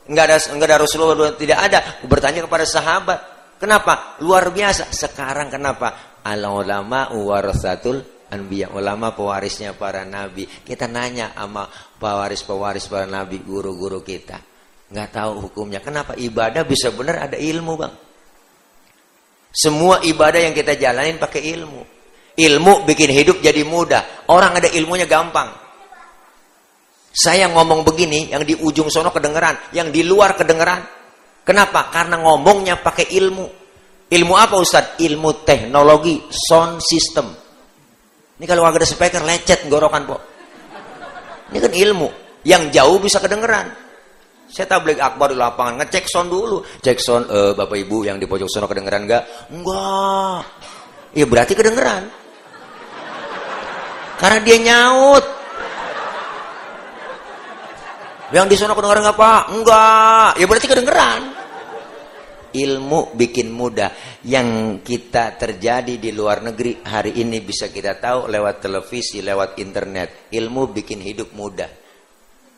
Enggak 0.09 0.25
ada 0.33 0.37
enggak 0.49 0.67
ada 0.73 0.77
Rasulullah 0.81 1.37
tidak 1.37 1.59
ada, 1.61 1.79
bertanya 2.09 2.41
kepada 2.41 2.65
sahabat. 2.65 3.19
Kenapa? 3.61 4.17
Luar 4.25 4.49
biasa. 4.49 4.89
Sekarang 4.89 5.53
kenapa? 5.53 6.12
Al 6.23 6.43
ulama 6.47 7.11
warasatul 7.11 8.27
anbiya. 8.31 8.71
Ulama 8.73 9.13
pewarisnya 9.13 9.77
para 9.77 10.07
nabi. 10.07 10.47
Kita 10.47 10.89
nanya 10.89 11.35
sama 11.35 11.67
pewaris-pewaris 11.99 12.89
para 12.89 13.05
nabi, 13.05 13.43
guru-guru 13.43 14.01
kita. 14.01 14.39
Enggak 14.89 15.09
tahu 15.13 15.49
hukumnya. 15.49 15.83
Kenapa? 15.83 16.17
Ibadah 16.17 16.63
bisa 16.65 16.89
benar 16.95 17.29
ada 17.29 17.37
ilmu, 17.37 17.73
Bang. 17.75 17.93
Semua 19.53 20.01
ibadah 20.01 20.41
yang 20.49 20.57
kita 20.57 20.73
jalanin 20.79 21.21
pakai 21.21 21.45
ilmu. 21.53 21.81
Ilmu 22.33 22.73
bikin 22.89 23.13
hidup 23.13 23.37
jadi 23.37 23.61
mudah. 23.61 24.25
Orang 24.33 24.57
ada 24.57 24.65
ilmunya 24.65 25.05
gampang. 25.05 25.53
Saya 27.13 27.45
ngomong 27.45 27.85
begini, 27.85 28.33
yang 28.33 28.41
di 28.41 28.57
ujung 28.57 28.89
sono 28.89 29.13
kedengeran, 29.13 29.69
yang 29.77 29.93
di 29.93 30.01
luar 30.01 30.33
kedengeran. 30.33 30.81
Kenapa? 31.45 31.93
Karena 31.93 32.17
ngomongnya 32.17 32.81
pakai 32.81 33.13
ilmu. 33.13 33.62
Ilmu 34.11 34.33
apa 34.35 34.55
Ustaz? 34.59 34.99
Ilmu 34.99 35.45
teknologi, 35.47 36.19
sound 36.27 36.83
system. 36.83 37.31
Ini 38.37 38.45
kalau 38.49 38.67
ada 38.67 38.83
speaker 38.83 39.23
lecet 39.23 39.69
gorokan, 39.71 40.03
Po. 40.03 40.17
Ini 41.53 41.57
kan 41.61 41.71
ilmu. 41.71 42.09
Yang 42.43 42.75
jauh 42.75 42.97
bisa 42.99 43.23
kedengeran. 43.23 43.71
Saya 44.53 44.69
tablik 44.69 45.01
akbar 45.01 45.33
di 45.33 45.37
lapangan, 45.39 45.81
ngecek 45.81 46.05
sound 46.05 46.29
dulu. 46.29 46.61
Cek 46.61 46.97
sound, 47.01 47.25
e, 47.25 47.39
Bapak 47.57 47.73
Ibu 47.73 48.05
yang 48.05 48.21
di 48.21 48.29
pojok 48.29 48.45
sono 48.45 48.69
kedengeran 48.69 49.09
enggak? 49.09 49.23
Enggak. 49.49 50.45
Ya 51.17 51.25
berarti 51.25 51.53
kedengeran. 51.57 52.03
Karena 54.21 54.39
dia 54.45 54.57
nyaut. 54.61 55.25
Yang 58.29 58.45
di 58.49 58.55
sono 58.61 58.73
kedengeran 58.77 59.01
enggak 59.09 59.17
Pak? 59.17 59.41
Enggak. 59.57 60.31
Ya 60.37 60.45
berarti 60.45 60.67
kedengeran. 60.69 61.21
Ilmu 62.53 63.17
bikin 63.17 63.49
mudah. 63.49 64.21
Yang 64.29 64.79
kita 64.85 65.33
terjadi 65.35 65.97
di 65.97 66.13
luar 66.13 66.45
negeri 66.45 66.85
hari 66.85 67.17
ini 67.17 67.41
bisa 67.41 67.73
kita 67.73 67.97
tahu 67.97 68.29
lewat 68.29 68.61
televisi, 68.61 69.25
lewat 69.25 69.57
internet. 69.57 70.29
Ilmu 70.29 70.69
bikin 70.69 71.01
hidup 71.01 71.33
mudah. 71.33 71.69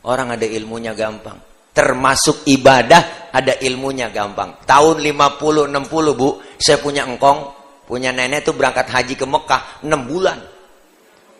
Orang 0.06 0.36
ada 0.36 0.46
ilmunya 0.46 0.94
gampang 0.94 1.56
termasuk 1.76 2.48
ibadah 2.48 3.28
ada 3.36 3.60
ilmunya 3.60 4.08
gampang. 4.08 4.64
Tahun 4.64 4.96
50 5.04 5.68
60 5.68 6.16
Bu, 6.16 6.40
saya 6.56 6.80
punya 6.80 7.04
engkong, 7.04 7.52
punya 7.84 8.16
nenek 8.16 8.48
tuh 8.48 8.56
berangkat 8.56 8.88
haji 8.88 9.20
ke 9.20 9.28
Mekah 9.28 9.84
6 9.84 9.92
bulan. 10.08 10.40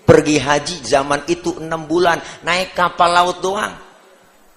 Pergi 0.04 0.38
haji 0.38 0.76
zaman 0.84 1.24
itu 1.32 1.56
6 1.64 1.72
bulan, 1.88 2.20
naik 2.44 2.76
kapal 2.76 3.10
laut 3.16 3.40
doang. 3.40 3.74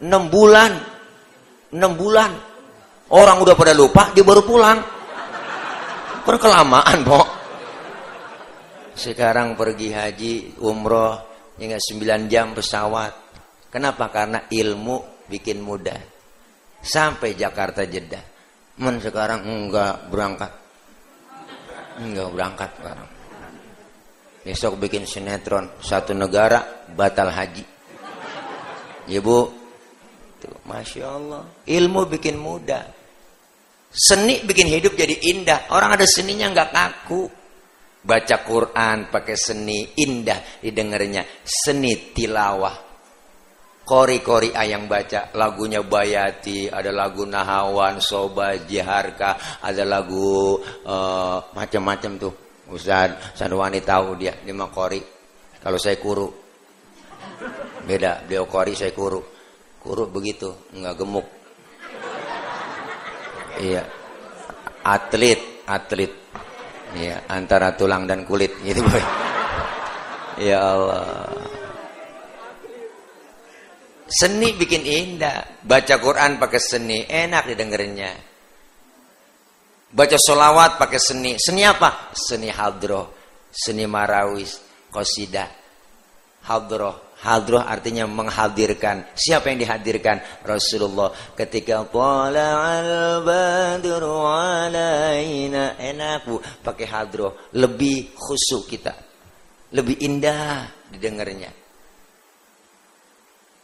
6 0.02 0.26
bulan. 0.28 0.72
6 1.70 1.94
bulan. 1.94 2.30
Orang 3.08 3.40
udah 3.40 3.56
pada 3.56 3.72
lupa, 3.72 4.12
dia 4.12 4.20
baru 4.20 4.44
pulang. 4.44 4.78
Kan 6.28 6.36
kelamaan, 6.36 7.08
Pok. 7.08 7.26
Sekarang 8.92 9.56
pergi 9.56 9.88
haji, 9.88 10.34
umroh, 10.60 11.16
hingga 11.56 11.80
9 11.80 12.28
jam 12.28 12.52
pesawat. 12.52 13.12
Kenapa? 13.72 14.12
Karena 14.12 14.44
ilmu 14.44 15.24
bikin 15.24 15.64
mudah. 15.64 15.96
Sampai 16.84 17.32
Jakarta 17.32 17.88
Jeddah. 17.88 18.20
Men 18.78 19.00
sekarang 19.02 19.42
enggak 19.48 20.06
berangkat. 20.12 20.52
Enggak 21.98 22.28
berangkat 22.30 22.70
sekarang. 22.76 23.08
Besok 24.46 24.78
bikin 24.78 25.04
sinetron 25.04 25.80
satu 25.82 26.14
negara 26.14 26.86
batal 26.94 27.28
haji. 27.34 27.64
Ya 29.10 29.18
bu, 29.18 29.57
Tuh, 30.38 30.54
masya 30.66 31.04
Allah. 31.06 31.42
Ilmu 31.66 32.06
bikin 32.06 32.38
mudah. 32.38 32.84
Seni 33.88 34.44
bikin 34.44 34.68
hidup 34.70 34.94
jadi 34.94 35.16
indah. 35.34 35.72
Orang 35.74 35.98
ada 35.98 36.06
seninya 36.06 36.50
nggak 36.52 36.70
kaku. 36.70 37.22
Baca 37.98 38.36
Quran 38.46 39.10
pakai 39.10 39.36
seni 39.36 39.98
indah 39.98 40.62
didengarnya. 40.62 41.26
Seni 41.42 42.14
tilawah 42.14 42.88
Kori-kori 43.88 44.52
ayang 44.52 44.84
baca 44.84 45.32
lagunya 45.32 45.80
Bayati, 45.80 46.68
ada 46.68 46.92
lagu 46.92 47.24
Nahawan, 47.24 48.04
Soba, 48.04 48.52
Jiharka, 48.60 49.64
ada 49.64 49.80
lagu 49.80 50.60
uh, 50.60 51.40
macam-macam 51.56 52.20
tuh. 52.20 52.34
Ustaz 52.68 53.32
Sanwani 53.32 53.80
tahu 53.80 54.20
dia, 54.20 54.36
dia 54.44 54.52
mah 54.52 54.68
kori. 54.68 55.00
Kalau 55.64 55.80
saya 55.80 55.96
kuru. 55.96 56.28
Beda, 57.88 58.28
beliau 58.28 58.44
kori, 58.44 58.76
saya 58.76 58.92
kuru. 58.92 59.24
Kuru 59.78 60.10
begitu, 60.10 60.50
nggak 60.74 60.94
gemuk. 60.98 61.26
Iya. 63.58 63.82
Atlet, 64.82 65.66
atlet. 65.66 66.12
Iya, 66.96 67.28
antara 67.28 67.76
tulang 67.76 68.08
dan 68.08 68.24
kulit 68.24 68.56
gitu, 68.64 68.80
boy. 68.80 69.04
Ya 70.38 70.62
Allah. 70.62 71.28
Seni 74.08 74.56
bikin 74.56 74.86
indah. 74.88 75.60
Baca 75.60 76.00
Quran 76.00 76.40
pakai 76.40 76.60
seni, 76.62 77.04
enak 77.04 77.52
didengerinnya. 77.52 78.12
Baca 79.92 80.16
solawat 80.16 80.80
pakai 80.80 81.00
seni. 81.00 81.36
Seni 81.36 81.64
apa? 81.64 82.12
Seni 82.16 82.48
hadroh, 82.48 83.12
seni 83.52 83.84
marawis, 83.84 84.60
kosida. 84.88 85.44
Hadroh, 86.48 87.07
hadroh 87.22 87.62
artinya 87.62 88.06
menghadirkan. 88.06 89.10
Siapa 89.14 89.50
yang 89.50 89.58
dihadirkan? 89.62 90.22
Rasulullah. 90.46 91.10
Ketika 91.34 91.82
al 91.82 92.36
badru 93.26 94.14
alaina. 94.26 95.74
Enak 95.78 96.26
bu, 96.26 96.38
pakai 96.62 96.86
hadroh. 96.86 97.50
Lebih 97.54 98.14
khusyuk 98.14 98.70
kita. 98.70 98.94
Lebih 99.74 99.96
indah 100.00 100.70
didengarnya. 100.94 101.50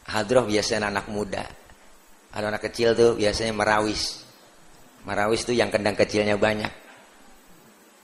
Hadroh 0.05 0.45
biasanya 0.45 0.93
anak 0.93 1.09
muda. 1.09 1.45
Kalau 2.29 2.51
anak 2.51 2.67
kecil 2.69 2.93
tuh 2.93 3.11
biasanya 3.17 3.55
merawis. 3.55 4.21
Merawis 5.07 5.47
tuh 5.47 5.55
yang 5.55 5.71
kendang 5.71 5.97
kecilnya 5.97 6.35
banyak. 6.37 6.69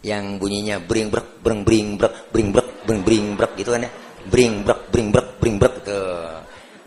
Yang 0.02 0.24
bunyinya 0.42 0.82
bring 0.82 1.14
brek, 1.14 1.46
bring 1.46 1.62
bring 1.62 1.94
brek, 1.94 2.34
bring 2.34 2.50
brek, 2.50 2.70
bring 2.90 3.02
bring 3.06 3.26
brek 3.38 3.54
gitu 3.54 3.70
kan 3.78 3.86
ya. 3.86 3.92
Bring 4.29 4.63
brek, 4.63 4.81
bring 4.93 5.07
brek, 5.10 5.27
bring 5.41 5.55
brek 5.57 5.75
tuh. 5.84 6.41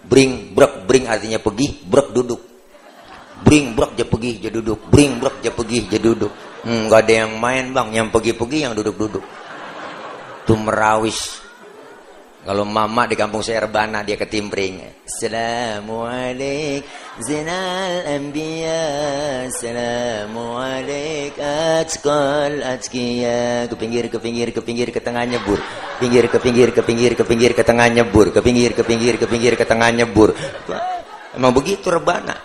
Bring 0.04 0.52
brek, 0.52 0.84
bring 0.84 1.04
artinya 1.08 1.40
pergi, 1.40 1.84
brek 1.84 2.12
duduk. 2.12 2.40
Bring 3.44 3.76
brek 3.76 3.92
dia 3.98 4.06
pergi, 4.08 4.40
dia 4.40 4.50
duduk. 4.52 4.88
Bring 4.88 5.20
brek 5.20 5.44
dia 5.44 5.52
pergi, 5.52 5.78
dia 5.90 6.00
duduk. 6.00 6.32
Hmm, 6.64 6.88
ada 6.88 7.12
yang 7.12 7.36
main 7.36 7.76
bang, 7.76 7.92
yang 7.92 8.08
pergi-pergi 8.08 8.64
yang 8.64 8.72
duduk-duduk. 8.72 9.24
Tuh 10.48 10.58
merawis 10.60 11.43
kalau 12.44 12.68
mama 12.68 13.08
di 13.08 13.16
kampung 13.16 13.40
saya 13.40 13.64
rebana 13.64 14.04
dia 14.04 14.20
ketimbring. 14.20 14.84
Assalamualaikum 15.08 16.84
zinal 17.24 18.04
anbiya. 18.04 18.84
Assalamualaikum 19.48 21.40
atqal 21.40 22.60
atqiya. 22.60 23.64
Ke 23.72 23.74
pinggir 23.80 24.12
ke 24.12 24.20
pinggir 24.20 24.52
ke 24.52 24.60
pinggir 24.60 24.92
ke 24.92 25.00
tengah 25.00 25.24
nyebur. 25.24 25.56
Pinggir 25.96 26.28
ke 26.28 26.36
pinggir 26.36 26.68
ke 26.76 26.84
pinggir 26.84 27.16
ke 27.16 27.24
pinggir 27.24 27.56
ke 27.56 27.64
tengah 27.64 27.88
nyebur. 27.88 28.28
Ke 28.28 28.44
pinggir 28.44 28.76
ke 28.76 28.84
pinggir 28.84 29.16
ke 29.16 29.24
pinggir 29.24 29.56
ke 29.56 29.64
tengah 29.64 29.88
nyebur. 29.88 30.36
Emang 31.32 31.56
begitu 31.56 31.88
rebana. 31.88 32.36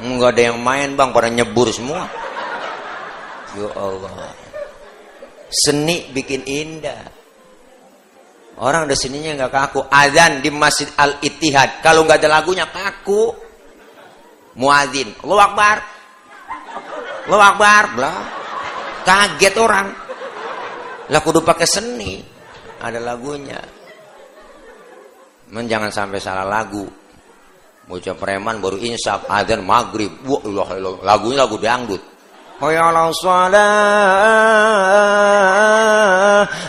Enggak 0.00 0.36
ada 0.36 0.42
yang 0.52 0.60
main 0.60 0.92
bang, 0.96 1.12
pada 1.12 1.28
nyebur 1.28 1.72
semua. 1.72 2.08
Ya 3.56 3.68
Allah. 3.76 4.32
Seni 5.48 6.08
bikin 6.12 6.44
indah. 6.44 7.15
Orang 8.56 8.88
di 8.88 8.96
sininya 8.96 9.36
nggak 9.36 9.52
kaku. 9.52 9.80
Azan 9.92 10.40
di 10.40 10.48
Masjid 10.48 10.88
Al 10.96 11.20
Ittihad. 11.20 11.84
Kalau 11.84 12.08
nggak 12.08 12.24
ada 12.24 12.40
lagunya 12.40 12.64
kaku. 12.64 13.36
Muadzin. 14.56 15.12
Allahu 15.20 15.42
Akbar. 15.44 15.76
Allahu 17.28 17.44
Akbar. 17.44 17.82
Blah. 17.92 18.18
Kaget 19.04 19.54
orang. 19.60 19.88
Lah 21.12 21.20
kudu 21.20 21.44
pakai 21.44 21.68
seni. 21.68 22.24
Ada 22.80 22.96
lagunya. 22.96 23.60
Men 25.52 25.68
jangan 25.68 25.92
sampai 25.92 26.18
salah 26.18 26.48
lagu. 26.48 26.88
Bocah 27.86 28.16
preman 28.18 28.58
baru 28.58 28.80
insaf 28.80 29.28
azan 29.28 29.62
maghrib. 29.62 30.10
Wah, 30.24 30.42
lagunya 31.04 31.44
lagu 31.44 31.60
dangdut. 31.60 32.15
Hayya 32.56 32.88
'ala 32.88 33.12
shalah. 33.12 33.66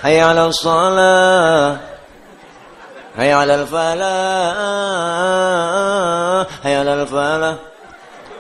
Hayya 0.04 0.36
'ala 0.36 0.52
shalah. 0.52 1.80
Hayya 3.18 3.42
'alal 3.42 3.66
falah. 3.66 4.54
Hayya 6.62 6.86
'alal 6.86 7.10
falah. 7.10 7.58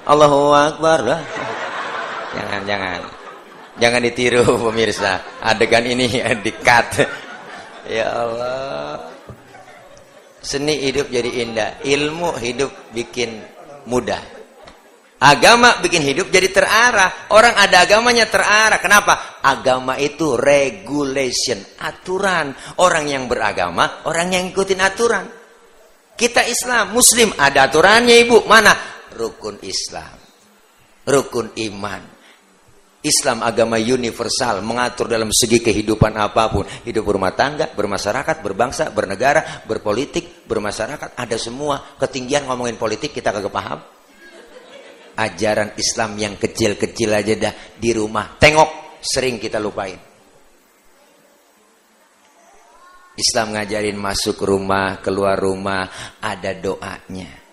Allahu 0.05 0.53
akbar. 0.53 1.01
Jangan 2.38 2.62
jangan. 2.69 3.01
Jangan 3.81 4.01
ditiru 4.05 4.45
pemirsa. 4.45 5.25
Adegan 5.41 5.81
ini 5.81 6.21
dikat. 6.45 7.10
Ya 7.89 8.05
Allah. 8.05 9.01
Seni 10.45 10.77
hidup 10.77 11.10
jadi 11.10 11.41
indah, 11.43 11.81
ilmu 11.81 12.38
hidup 12.38 12.69
bikin 12.93 13.41
mudah. 13.89 14.37
Agama 15.17 15.82
bikin 15.82 16.06
hidup 16.06 16.30
jadi 16.30 16.53
terarah. 16.53 17.34
Orang 17.34 17.58
ada 17.58 17.82
agamanya 17.82 18.30
terarah. 18.30 18.77
Kenapa? 18.77 19.41
Agama 19.41 19.97
itu 19.97 20.38
regulation, 20.38 21.58
aturan. 21.82 22.53
Orang 22.77 23.10
yang 23.10 23.25
beragama, 23.25 24.06
orang 24.06 24.38
yang 24.38 24.43
ikutin 24.53 24.77
aturan. 24.77 25.25
Kita 26.13 26.45
Islam, 26.45 26.93
Muslim, 26.93 27.34
ada 27.34 27.65
aturannya 27.65 28.13
ibu. 28.25 28.45
Mana? 28.45 28.73
Rukun 29.17 29.58
Islam. 29.65 30.17
Rukun 31.10 31.58
iman. 31.65 32.17
Islam 33.01 33.45
agama 33.45 33.77
universal 33.77 34.62
mengatur 34.62 35.08
dalam 35.08 35.30
segi 35.32 35.63
kehidupan 35.63 36.17
apa 36.17 36.49
pun 36.49 36.65
hidup 36.84 37.08
berumah 37.08 37.32
tangga 37.38 37.69
bermasyarakat 37.71 38.41
berbangsa 38.41 38.89
bernegara 38.91 39.63
berpolitik 39.63 40.43
bermasyarakat 40.49 41.15
ada 41.15 41.38
semua 41.39 41.95
ketinggian 42.01 42.49
ngomongin 42.49 42.75
politik 42.75 43.15
kita 43.15 43.32
kagak 43.32 43.53
paham 43.53 43.80
ajaran 45.17 45.73
Islam 45.75 46.13
yang 46.21 46.38
kecil-kecil 46.38 47.10
aja 47.10 47.34
dah 47.34 47.53
di 47.73 47.89
rumah. 47.91 48.38
Tengok, 48.38 49.01
sering 49.01 49.41
kita 49.41 49.58
lupain. 49.58 49.97
Islam 53.17 53.58
ngajarin 53.58 53.97
masuk 53.97 54.38
rumah, 54.45 55.01
keluar 55.01 55.41
rumah, 55.41 55.89
ada 56.21 56.53
doanya. 56.53 57.49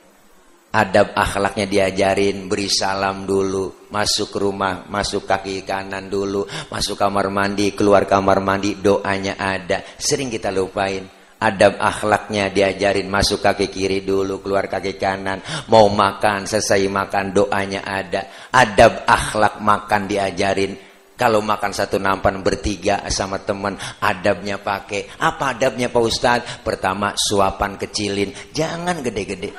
Adab 0.74 1.16
akhlaknya 1.16 1.64
diajarin, 1.64 2.50
beri 2.50 2.68
salam 2.68 3.24
dulu, 3.24 3.88
masuk 3.88 4.34
rumah, 4.36 4.84
masuk 4.90 5.24
kaki 5.24 5.64
kanan 5.64 6.12
dulu, 6.12 6.44
masuk 6.68 7.00
kamar 7.00 7.32
mandi, 7.32 7.72
keluar 7.72 8.04
kamar 8.04 8.44
mandi, 8.44 8.76
doanya 8.76 9.40
ada. 9.40 9.80
Sering 9.96 10.28
kita 10.28 10.52
lupain. 10.52 11.23
Adab 11.44 11.76
akhlaknya 11.76 12.48
diajarin, 12.48 13.04
masuk 13.12 13.44
kaki 13.44 13.68
kiri 13.68 14.00
dulu, 14.00 14.40
keluar 14.40 14.64
kaki 14.64 14.96
kanan. 14.96 15.44
Mau 15.68 15.92
makan, 15.92 16.48
selesai 16.48 16.88
makan, 16.88 17.36
doanya 17.36 17.84
ada. 17.84 18.48
Adab 18.48 19.04
akhlak 19.04 19.60
makan 19.60 20.08
diajarin, 20.08 20.72
kalau 21.14 21.38
makan 21.44 21.70
satu 21.70 22.02
nampan 22.02 22.42
bertiga 22.42 23.06
sama 23.06 23.38
teman, 23.38 23.78
adabnya 24.02 24.58
pakai. 24.58 25.06
Apa 25.22 25.54
adabnya 25.54 25.86
Pak 25.86 26.02
Ustadz? 26.02 26.66
Pertama, 26.66 27.14
suapan 27.14 27.78
kecilin. 27.78 28.34
Jangan 28.50 28.98
gede-gede. 28.98 29.54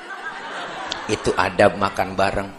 Itu 1.07 1.31
adab 1.31 1.79
makan 1.79 2.17
bareng. 2.17 2.49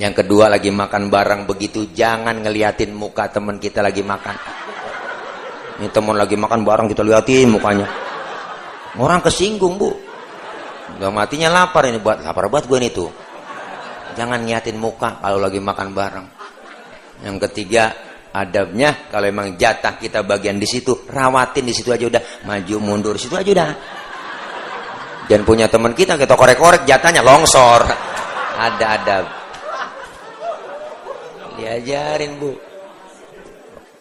Yang 0.00 0.24
kedua 0.24 0.50
lagi 0.50 0.74
makan 0.74 1.06
bareng 1.06 1.46
begitu. 1.46 1.92
Jangan 1.94 2.42
ngeliatin 2.42 2.90
muka 2.90 3.30
teman 3.30 3.62
kita 3.62 3.78
lagi 3.78 4.02
makan. 4.02 4.36
Ini 5.76 5.88
teman 5.94 6.18
lagi 6.18 6.34
makan 6.34 6.66
bareng 6.66 6.86
kita 6.90 7.06
liatin 7.06 7.52
mukanya. 7.52 7.86
Orang 8.96 9.20
kesinggung 9.20 9.76
bu. 9.76 9.92
Gak 10.96 11.12
matinya 11.12 11.52
lapar 11.52 11.84
ini 11.90 12.00
buat 12.00 12.24
lapar 12.24 12.48
buat 12.48 12.64
gue 12.64 12.78
nih 12.80 12.92
tuh. 12.94 13.10
Jangan 14.16 14.40
nyatin 14.40 14.80
muka 14.80 15.20
kalau 15.20 15.36
lagi 15.36 15.60
makan 15.60 15.92
bareng. 15.92 16.26
Yang 17.20 17.36
ketiga, 17.48 17.92
adabnya 18.32 19.08
kalau 19.12 19.28
emang 19.28 19.60
jatah 19.60 20.00
kita 20.00 20.24
bagian 20.24 20.56
di 20.56 20.64
situ 20.64 21.04
rawatin 21.08 21.68
di 21.68 21.74
situ 21.76 21.92
aja 21.92 22.08
udah. 22.08 22.22
Maju 22.48 22.76
mundur 22.80 23.20
situ 23.20 23.36
aja 23.36 23.50
udah. 23.52 23.70
Dan 25.26 25.44
punya 25.44 25.68
teman 25.68 25.92
kita 25.92 26.16
kita 26.16 26.32
korek-korek 26.32 26.88
jatahnya 26.88 27.20
longsor. 27.20 27.82
Ada 28.56 28.86
adab. 28.96 29.24
Diajarin 31.60 32.32
bu. 32.40 32.52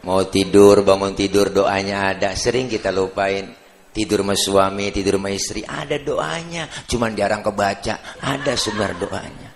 Mau 0.06 0.22
tidur 0.30 0.86
bangun 0.86 1.18
tidur 1.18 1.52
doanya 1.52 2.14
ada. 2.14 2.38
Sering 2.38 2.70
kita 2.70 2.94
lupain 2.94 3.65
tidur 3.96 4.28
sama 4.28 4.36
suami 4.36 4.92
tidur 4.92 5.16
sama 5.16 5.32
istri 5.32 5.64
ada 5.64 5.96
doanya 5.96 6.68
cuman 6.84 7.16
jarang 7.16 7.40
kebaca 7.40 8.20
ada 8.20 8.54
sumber 8.60 8.92
doanya 9.00 9.56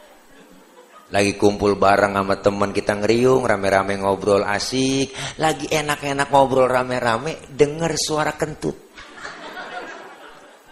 lagi 1.09 1.41
kumpul 1.41 1.73
bareng 1.73 2.13
sama 2.13 2.37
teman 2.37 2.69
kita 2.69 2.93
ngeriung, 3.01 3.41
rame-rame 3.41 3.97
ngobrol 3.97 4.45
asik. 4.45 5.09
Lagi 5.41 5.65
enak-enak 5.65 6.29
ngobrol 6.29 6.69
rame-rame, 6.69 7.49
denger 7.49 7.97
suara 7.97 8.37
kentut. 8.37 8.77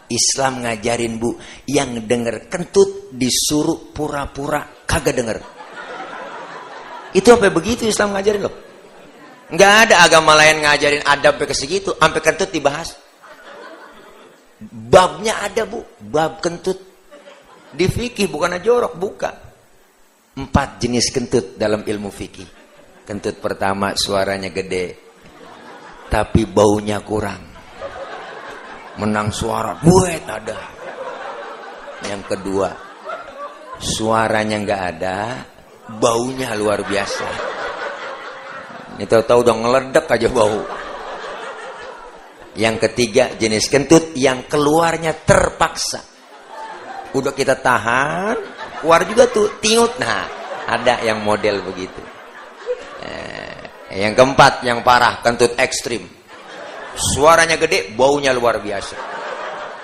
Islam 0.08 0.62
ngajarin 0.62 1.18
bu, 1.18 1.34
yang 1.66 2.06
denger 2.06 2.54
kentut 2.54 3.10
disuruh 3.18 3.90
pura-pura 3.90 4.86
kagak 4.86 5.18
denger. 5.18 5.38
Itu 7.18 7.34
apa 7.34 7.50
begitu 7.50 7.90
Islam 7.90 8.14
ngajarin 8.14 8.42
loh. 8.46 8.56
Nggak 9.50 9.74
ada 9.90 9.96
agama 10.06 10.38
lain 10.38 10.62
ngajarin 10.62 11.02
adab 11.02 11.42
ke 11.42 11.56
segitu, 11.58 11.98
sampai 11.98 12.22
kentut 12.22 12.54
dibahas. 12.54 13.07
Babnya 14.66 15.46
ada 15.46 15.70
bu, 15.70 15.86
bab 16.02 16.42
kentut. 16.42 16.82
Di 17.68 17.86
fikih 17.86 18.32
bukan 18.32 18.58
jorok, 18.58 18.98
bukan 18.98 19.36
empat 20.38 20.78
jenis 20.78 21.10
kentut 21.10 21.58
dalam 21.58 21.82
ilmu 21.82 22.14
fikih. 22.14 22.50
Kentut 23.06 23.42
pertama 23.42 23.98
suaranya 23.98 24.54
gede, 24.54 24.98
tapi 26.12 26.46
baunya 26.46 27.02
kurang. 27.02 27.42
Menang 28.98 29.30
suara, 29.30 29.78
buet 29.78 30.26
ada. 30.26 30.58
Yang 32.06 32.24
kedua, 32.34 32.70
suaranya 33.78 34.58
nggak 34.62 34.84
ada, 34.98 35.18
baunya 36.02 36.54
luar 36.58 36.82
biasa. 36.82 37.28
Ini 38.98 39.06
tahu-tahu 39.06 39.40
udah 39.46 39.56
ngeledek 39.56 40.06
aja 40.10 40.30
bau. 40.34 40.62
Yang 42.58 42.90
ketiga 42.90 43.38
jenis 43.38 43.70
kentut 43.70 44.18
yang 44.18 44.50
keluarnya 44.50 45.14
terpaksa. 45.14 46.02
Udah 47.14 47.32
kita 47.32 47.62
tahan, 47.62 48.36
keluar 48.82 49.06
juga 49.06 49.30
tuh 49.30 49.62
tiut 49.62 50.02
nah 50.02 50.26
ada 50.66 51.06
yang 51.06 51.22
model 51.22 51.62
begitu. 51.64 52.02
Eh, 53.06 54.02
yang 54.02 54.18
keempat 54.18 54.66
yang 54.66 54.82
parah 54.82 55.22
kentut 55.22 55.54
ekstrim. 55.56 56.02
Suaranya 56.98 57.62
gede 57.62 57.94
baunya 57.94 58.34
luar 58.34 58.58
biasa. 58.58 58.98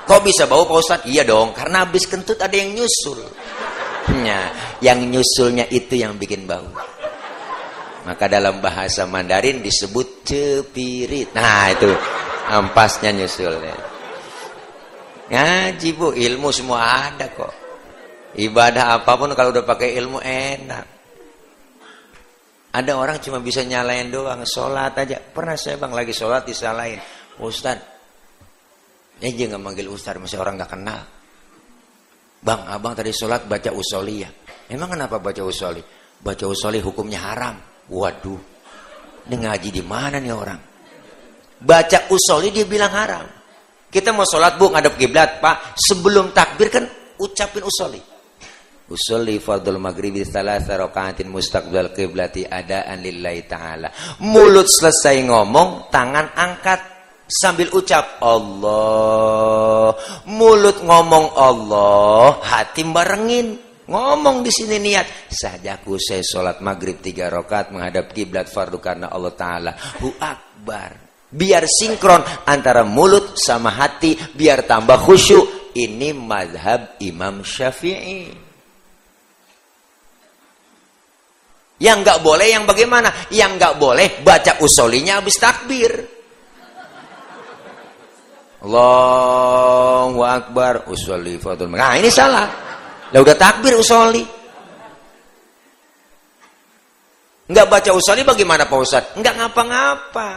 Kok 0.04 0.22
bisa 0.26 0.50
bau 0.50 0.66
Pak 0.68 0.78
Ustadz? 0.82 1.08
iya 1.08 1.24
dong 1.24 1.56
karena 1.56 1.86
habis 1.86 2.10
kentut 2.10 2.42
ada 2.42 2.58
yang 2.58 2.74
nyusul. 2.74 3.22
Nah, 4.04 4.78
yang 4.84 5.00
nyusulnya 5.00 5.70
itu 5.72 5.96
yang 5.96 6.20
bikin 6.20 6.44
bau 6.44 6.93
maka 8.04 8.28
dalam 8.28 8.60
bahasa 8.60 9.08
Mandarin 9.08 9.64
disebut 9.64 10.28
cepirit 10.28 11.32
nah 11.36 11.72
itu 11.72 11.92
ampasnya 12.52 13.16
nyusul 13.16 13.58
ngaji 15.32 15.90
bu 15.96 16.12
ilmu 16.14 16.50
semua 16.52 17.10
ada 17.10 17.32
kok 17.32 17.64
Ibadah 18.34 18.98
apa 18.98 19.14
pun 19.14 19.30
kalau 19.38 19.54
udah 19.54 19.62
pakai 19.62 19.94
ilmu 19.94 20.18
enak. 20.18 20.86
Ada 22.74 22.98
orang 22.98 23.22
cuma 23.22 23.38
bisa 23.38 23.62
nyalain 23.62 24.10
doang, 24.10 24.42
sholat 24.42 24.98
aja. 24.98 25.22
Pernah 25.22 25.54
saya 25.54 25.78
bang 25.78 25.94
lagi 25.94 26.10
sholat 26.10 26.42
disalahin. 26.42 26.98
Ustad, 27.38 27.78
ini 29.22 29.30
aja 29.30 29.54
nggak 29.54 29.62
manggil 29.62 29.86
Ustad, 29.86 30.18
masih 30.18 30.42
orang 30.42 30.58
nggak 30.58 30.74
kenal. 30.74 31.06
Bang, 32.42 32.66
abang 32.66 32.98
tadi 32.98 33.14
sholat 33.14 33.46
baca 33.46 33.70
usoli 33.70 34.26
ya. 34.26 34.30
Emang 34.74 34.98
kenapa 34.98 35.22
baca 35.22 35.46
usoli? 35.46 35.86
Baca 36.18 36.46
usoli 36.50 36.82
hukumnya 36.82 37.22
haram. 37.22 37.56
Waduh, 37.92 38.40
ini 39.28 39.36
ngaji 39.44 39.70
di 39.72 39.84
mana 39.84 40.20
nih 40.20 40.32
orang? 40.32 40.60
Baca 41.64 42.12
usoli 42.12 42.52
dia 42.52 42.68
bilang 42.68 42.92
haram. 42.92 43.26
Kita 43.88 44.12
mau 44.12 44.28
sholat 44.28 44.60
bu 44.60 44.74
ngadep 44.74 45.00
kiblat 45.00 45.40
pak. 45.40 45.80
Sebelum 45.80 46.36
takbir 46.36 46.68
kan 46.68 46.84
ucapin 47.22 47.64
usoli. 47.64 48.02
Usolli 48.92 49.40
fardul 49.40 49.80
maghribi 49.80 50.28
thalatha 50.28 50.76
rakaatin 50.76 51.32
mustaqbal 51.32 51.96
qiblati 51.96 52.44
adaan 52.44 53.00
lillahi 53.00 53.48
ta'ala. 53.48 53.88
Mulut 54.28 54.68
selesai 54.68 55.24
ngomong, 55.24 55.88
tangan 55.88 56.36
angkat 56.36 56.84
sambil 57.32 57.72
ucap 57.72 58.20
Allah. 58.20 59.96
Mulut 60.28 60.84
ngomong 60.84 61.32
Allah, 61.32 62.44
hati 62.44 62.84
barengin. 62.84 63.63
Ngomong 63.84 64.40
di 64.40 64.52
sini 64.52 64.80
niat 64.80 65.28
sajaku 65.28 66.00
saya 66.00 66.24
sholat 66.24 66.64
maghrib 66.64 67.04
tiga 67.04 67.28
rakaat 67.28 67.76
menghadap 67.76 68.16
kiblat 68.16 68.48
fardu 68.48 68.80
karena 68.80 69.12
Allah 69.12 69.34
Taala. 69.36 69.72
Hu 70.00 70.16
akbar. 70.16 70.96
Biar 71.34 71.66
sinkron 71.66 72.22
antara 72.46 72.86
mulut 72.86 73.36
sama 73.36 73.74
hati, 73.74 74.16
biar 74.38 74.64
tambah 74.64 74.96
khusyuk. 75.02 75.74
Ini 75.74 76.14
madhab 76.14 77.02
Imam 77.02 77.42
Syafi'i. 77.42 78.30
Yang 81.82 81.98
nggak 82.06 82.20
boleh 82.22 82.48
yang 82.48 82.64
bagaimana? 82.70 83.10
Yang 83.34 83.52
nggak 83.58 83.76
boleh 83.82 84.08
baca 84.22 84.62
usolinya 84.62 85.20
habis 85.20 85.36
takbir. 85.42 85.92
Allahu 88.64 90.24
Akbar 90.24 90.88
fatul. 90.88 91.68
Nah 91.68 92.00
ini 92.00 92.08
salah. 92.08 92.73
Lah 93.14 93.20
udah 93.22 93.38
takbir 93.38 93.78
usoli. 93.78 94.26
Nggak 97.44 97.68
baca 97.70 97.92
usoli 97.94 98.26
bagaimana 98.26 98.66
Pak 98.66 98.80
Ustaz? 98.82 99.04
Nggak 99.14 99.34
ngapa-ngapa. 99.38 100.30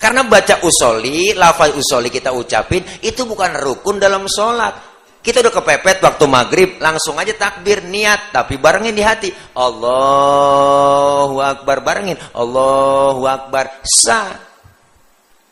Karena 0.00 0.26
baca 0.26 0.64
usoli, 0.66 1.30
lafal 1.36 1.78
usoli 1.78 2.10
kita 2.10 2.34
ucapin, 2.34 2.82
itu 3.04 3.22
bukan 3.22 3.54
rukun 3.60 4.02
dalam 4.02 4.26
sholat. 4.26 4.90
Kita 5.22 5.38
udah 5.38 5.54
kepepet 5.54 6.02
waktu 6.02 6.24
maghrib, 6.26 6.70
langsung 6.82 7.14
aja 7.14 7.30
takbir 7.38 7.86
niat, 7.86 8.34
tapi 8.34 8.58
barengin 8.58 8.90
di 8.90 9.04
hati. 9.06 9.30
Allahu 9.54 11.38
Akbar 11.38 11.86
barengin. 11.86 12.18
Allahu 12.34 13.22
Akbar 13.30 13.78
sah. 13.86 14.34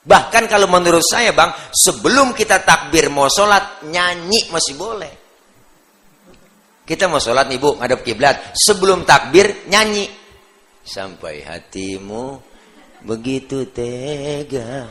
Bahkan 0.02 0.50
kalau 0.50 0.66
menurut 0.66 1.06
saya 1.06 1.30
bang, 1.30 1.54
sebelum 1.70 2.34
kita 2.34 2.66
takbir 2.66 3.06
mau 3.12 3.30
sholat, 3.30 3.86
nyanyi 3.86 4.50
masih 4.50 4.74
boleh. 4.74 5.19
Kita 6.90 7.06
mau 7.06 7.22
sholat 7.22 7.46
nih 7.46 7.62
bu, 7.62 7.78
ngadep 7.78 8.02
kiblat. 8.02 8.50
Sebelum 8.58 9.06
takbir, 9.06 9.70
nyanyi. 9.70 10.10
Sampai 10.82 11.46
hatimu 11.46 12.42
begitu 13.06 13.70
tega 13.70 14.90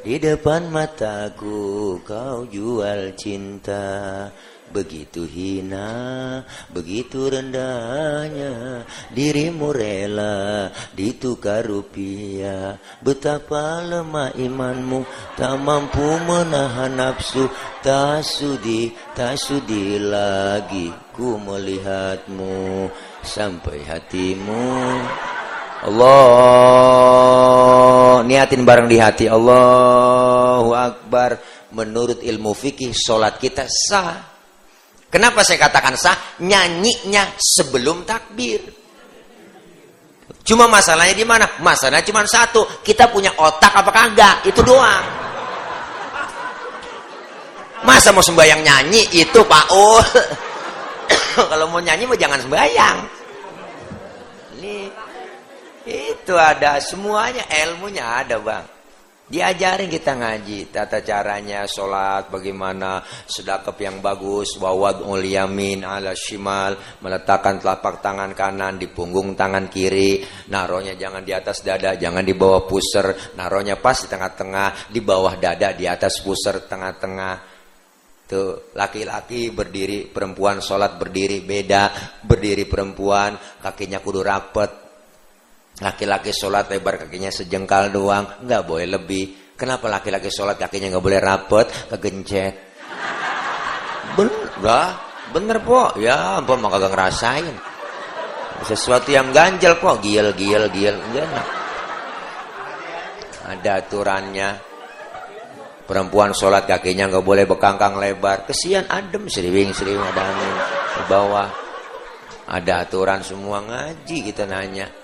di 0.00 0.16
depan 0.16 0.72
mataku 0.72 2.00
kau 2.00 2.48
jual 2.48 3.12
cinta 3.12 4.32
begitu 4.74 5.22
hina, 5.22 6.42
begitu 6.74 7.30
rendahnya 7.30 8.82
dirimu 9.14 9.70
rela 9.70 10.74
ditukar 10.98 11.62
rupiah. 11.62 12.74
Betapa 12.98 13.78
lemah 13.86 14.34
imanmu, 14.34 15.06
tak 15.38 15.54
mampu 15.62 16.18
menahan 16.26 16.98
nafsu, 16.98 17.46
tak 17.86 18.26
sudi, 18.26 18.90
tak 19.14 19.38
sudi 19.38 20.02
lagi 20.02 20.90
ku 21.14 21.38
melihatmu 21.38 22.90
sampai 23.22 23.86
hatimu. 23.86 24.74
Allah 25.84 26.64
niatin 28.24 28.64
bareng 28.64 28.88
di 28.88 28.96
hati 28.96 29.28
Allahu 29.28 30.72
Akbar 30.72 31.36
menurut 31.76 32.24
ilmu 32.24 32.56
fikih 32.56 32.96
sholat 32.96 33.36
kita 33.36 33.68
sah 33.68 34.33
kenapa 35.14 35.46
saya 35.46 35.62
katakan 35.62 35.94
sah? 35.94 36.42
Nyanyinya 36.42 37.38
sebelum 37.38 38.02
takbir. 38.02 38.58
Cuma 40.42 40.66
masalahnya 40.66 41.14
di 41.14 41.22
mana? 41.22 41.46
Masalahnya 41.62 42.02
cuma 42.02 42.26
satu. 42.26 42.66
Kita 42.82 43.08
punya 43.08 43.30
otak 43.38 43.70
apa 43.70 43.90
kagak? 43.94 44.36
Itu 44.50 44.66
doang. 44.66 45.22
Masa 47.86 48.10
mau 48.10 48.24
sembahyang 48.24 48.60
nyanyi? 48.64 49.08
Itu 49.14 49.46
Pak 49.46 49.66
Ul. 49.70 50.04
Kalau 51.52 51.70
mau 51.70 51.78
nyanyi 51.78 52.04
mau 52.10 52.18
jangan 52.18 52.40
sembahyang. 52.42 52.96
Ini 54.58 54.76
itu 55.86 56.34
ada 56.36 56.80
semuanya. 56.80 57.44
Ilmunya 57.48 58.04
ada 58.24 58.40
bang. 58.40 58.73
Diajarin 59.24 59.88
kita 59.88 60.20
ngaji 60.20 60.68
tata 60.68 61.00
caranya 61.00 61.64
sholat 61.64 62.28
bagaimana 62.28 63.00
sedekap 63.24 63.72
yang 63.80 64.04
bagus 64.04 64.60
wawad 64.60 65.00
yamin 65.24 65.80
ala 65.80 66.12
shimal 66.12 66.76
meletakkan 67.00 67.56
telapak 67.56 68.04
tangan 68.04 68.36
kanan 68.36 68.76
di 68.76 68.84
punggung 68.84 69.32
tangan 69.32 69.72
kiri 69.72 70.20
naronya 70.52 70.92
jangan 71.00 71.24
di 71.24 71.32
atas 71.32 71.64
dada 71.64 71.96
jangan 71.96 72.20
di 72.20 72.36
bawah 72.36 72.68
pusar 72.68 73.32
naronya 73.32 73.80
pas 73.80 73.96
di 73.96 74.12
tengah-tengah 74.12 74.92
di 74.92 75.00
bawah 75.00 75.40
dada 75.40 75.72
di 75.72 75.88
atas 75.88 76.20
pusar 76.20 76.60
tengah-tengah. 76.68 77.56
Tuh 78.28 78.76
laki-laki 78.76 79.48
berdiri 79.48 80.04
perempuan 80.04 80.60
sholat 80.60 81.00
berdiri 81.00 81.40
beda 81.40 81.92
berdiri 82.28 82.68
perempuan 82.68 83.40
kakinya 83.64 84.04
kudu 84.04 84.20
rapet 84.20 84.83
Laki-laki 85.82 86.30
sholat 86.30 86.70
lebar 86.70 87.02
kakinya 87.02 87.34
sejengkal 87.34 87.90
doang, 87.90 88.46
nggak 88.46 88.62
boleh 88.62 88.86
lebih. 88.86 89.54
Kenapa 89.58 89.90
laki-laki 89.90 90.30
sholat 90.30 90.54
kakinya 90.54 90.94
nggak 90.94 91.02
boleh 91.02 91.18
rapet, 91.18 91.66
kegencet? 91.90 92.54
Bener, 94.14 94.94
bener 95.34 95.58
po. 95.66 95.90
Ya, 95.98 96.38
ampun 96.38 96.62
maka 96.62 96.78
gak 96.78 96.94
ngerasain. 96.94 97.56
Sesuatu 98.62 99.10
yang 99.10 99.34
ganjel 99.34 99.74
po, 99.82 99.98
giel, 99.98 100.30
giel, 100.38 100.70
giel, 100.70 100.94
enak. 100.94 101.46
Ada 103.44 103.82
aturannya. 103.82 104.50
Perempuan 105.84 106.32
sholat 106.32 106.64
kakinya 106.64 107.12
nggak 107.12 107.26
boleh 107.26 107.44
bekangkang 107.44 107.98
lebar. 108.00 108.48
Kesian 108.48 108.88
adem, 108.88 109.28
seriwing, 109.28 109.74
seriwing 109.74 110.00
ada 110.00 110.32
di 110.32 111.04
bawah. 111.10 111.50
Ada 112.48 112.88
aturan 112.88 113.20
semua 113.20 113.60
ngaji 113.60 114.32
kita 114.32 114.48
nanya. 114.48 115.03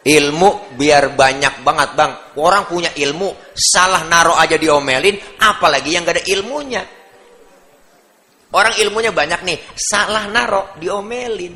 Ilmu 0.00 0.80
biar 0.80 1.12
banyak 1.12 1.60
banget 1.60 1.90
bang. 1.92 2.12
Orang 2.40 2.64
punya 2.64 2.88
ilmu, 2.96 3.52
salah 3.52 4.08
naruh 4.08 4.32
aja 4.40 4.56
diomelin, 4.56 5.20
apalagi 5.36 5.92
yang 5.92 6.08
gak 6.08 6.16
ada 6.16 6.24
ilmunya. 6.24 6.82
Orang 8.50 8.74
ilmunya 8.80 9.12
banyak 9.12 9.40
nih, 9.44 9.58
salah 9.76 10.24
naruh 10.24 10.80
diomelin. 10.80 11.52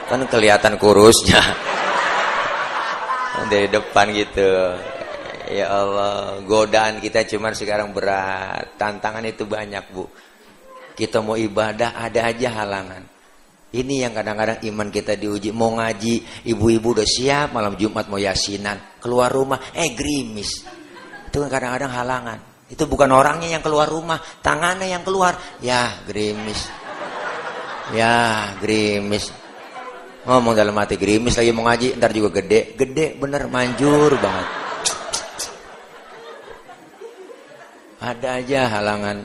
Kan 0.05 0.29
kelihatan 0.29 0.77
kurusnya. 0.77 1.41
dari 3.51 3.67
depan 3.69 4.09
gitu. 4.13 4.49
Ya 5.45 5.69
Allah, 5.69 6.41
godaan 6.41 6.97
kita 6.97 7.25
cuman 7.25 7.53
sekarang 7.53 7.93
berat. 7.93 8.77
Tantangan 8.81 9.21
itu 9.25 9.45
banyak, 9.45 9.83
Bu. 9.93 10.09
Kita 10.97 11.21
mau 11.21 11.37
ibadah 11.37 12.01
ada 12.01 12.29
aja 12.29 12.49
halangan. 12.61 13.03
Ini 13.75 14.07
yang 14.07 14.13
kadang-kadang 14.15 14.63
iman 14.71 14.87
kita 14.89 15.19
diuji. 15.19 15.51
Mau 15.51 15.75
ngaji, 15.75 16.47
ibu-ibu 16.47 16.95
udah 16.95 17.05
siap 17.05 17.51
malam 17.51 17.75
Jumat 17.75 18.07
mau 18.07 18.17
yasinan. 18.17 18.79
Keluar 19.03 19.29
rumah, 19.29 19.59
eh 19.75 19.91
gerimis. 19.91 20.63
Itu 21.29 21.43
kan 21.45 21.49
kadang-kadang 21.51 21.91
halangan. 21.91 22.39
Itu 22.65 22.89
bukan 22.89 23.13
orangnya 23.13 23.53
yang 23.53 23.61
keluar 23.61 23.85
rumah, 23.85 24.17
tangannya 24.41 24.89
yang 24.89 25.05
keluar. 25.05 25.37
Ya, 25.61 26.01
gerimis. 26.09 26.65
Ya, 27.93 28.49
gerimis. 28.57 29.29
Ngomong 30.25 30.57
dalam 30.57 30.73
hati 30.81 30.97
gerimis 30.97 31.37
lagi 31.37 31.53
mau 31.53 31.69
ngaji, 31.69 32.01
ntar 32.01 32.09
juga 32.09 32.41
gede. 32.41 32.73
Gede 32.73 33.13
bener 33.13 33.45
manjur 33.45 34.17
banget. 34.17 34.47
Ada 38.01 38.41
aja 38.41 38.61
halangan. 38.73 39.17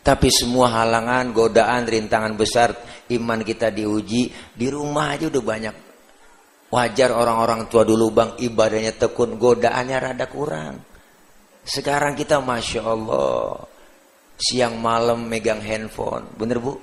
Tapi 0.00 0.28
semua 0.32 0.72
halangan, 0.72 1.36
godaan, 1.36 1.84
rintangan 1.84 2.32
besar, 2.32 2.72
iman 3.12 3.44
kita 3.44 3.68
diuji, 3.68 4.32
di 4.56 4.66
rumah 4.72 5.12
aja 5.12 5.28
udah 5.28 5.44
banyak. 5.44 5.76
Wajar 6.72 7.12
orang-orang 7.12 7.68
tua 7.68 7.84
dulu 7.84 8.08
bang, 8.08 8.30
ibadahnya 8.40 8.96
tekun, 8.96 9.36
godaannya 9.36 9.96
rada 10.00 10.24
kurang. 10.32 10.80
Sekarang 11.68 12.16
kita 12.16 12.40
Masya 12.40 12.80
Allah 12.80 13.60
Siang 14.38 14.78
malam 14.78 15.26
megang 15.26 15.58
handphone. 15.58 16.30
Bener 16.38 16.62
bu? 16.62 16.78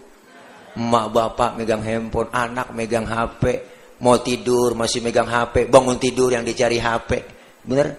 Emak 0.75 1.05
bapak 1.09 1.51
megang 1.57 1.81
handphone 1.81 2.29
Anak 2.29 2.75
megang 2.75 3.07
HP 3.07 3.73
mau 3.95 4.19
tidur 4.19 4.75
masih 4.75 4.99
megang 4.99 5.23
HP 5.23 5.71
bangun 5.71 5.95
tidur 5.95 6.27
yang 6.27 6.43
dicari 6.43 6.83
HP 6.83 7.23
bener? 7.63 7.95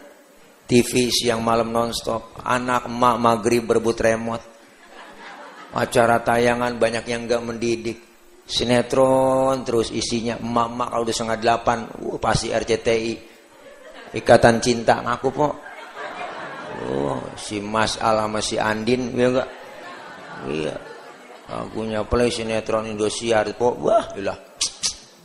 TV 0.67 1.09
siang 1.09 1.41
malam 1.41 1.71
nonstop 1.71 2.37
anak 2.43 2.91
emak 2.91 3.17
maghrib 3.17 3.65
berebut 3.65 3.97
remote. 4.03 4.45
Acara 5.73 6.21
tayangan 6.21 6.75
banyak 6.77 7.05
yang 7.07 7.25
gak 7.25 7.43
mendidik. 7.47 7.99
Sinetron 8.47 9.67
terus 9.67 9.91
isinya 9.91 10.39
emak-emak 10.39 10.89
kalau 10.91 11.03
udah 11.03 11.15
setengah 11.15 11.39
delapan 11.43 11.79
uh, 11.99 12.19
pasti 12.23 12.55
RCTI 12.55 13.13
ikatan 14.15 14.63
cinta 14.63 15.03
ngaku 15.03 15.29
po 15.35 15.66
oh, 16.85 17.21
si 17.41 17.63
Mas 17.63 17.97
Al 17.97 18.21
sama 18.21 18.41
si 18.45 18.61
Andin 18.61 19.15
ya 19.17 19.27
enggak 19.33 19.49
iya. 20.51 20.77
Lagunya 21.47 22.03
play 22.03 22.27
sinetron 22.27 22.91
Indosiar 22.91 23.47
po 23.55 23.79
wah 23.79 24.11
ilah. 24.19 24.35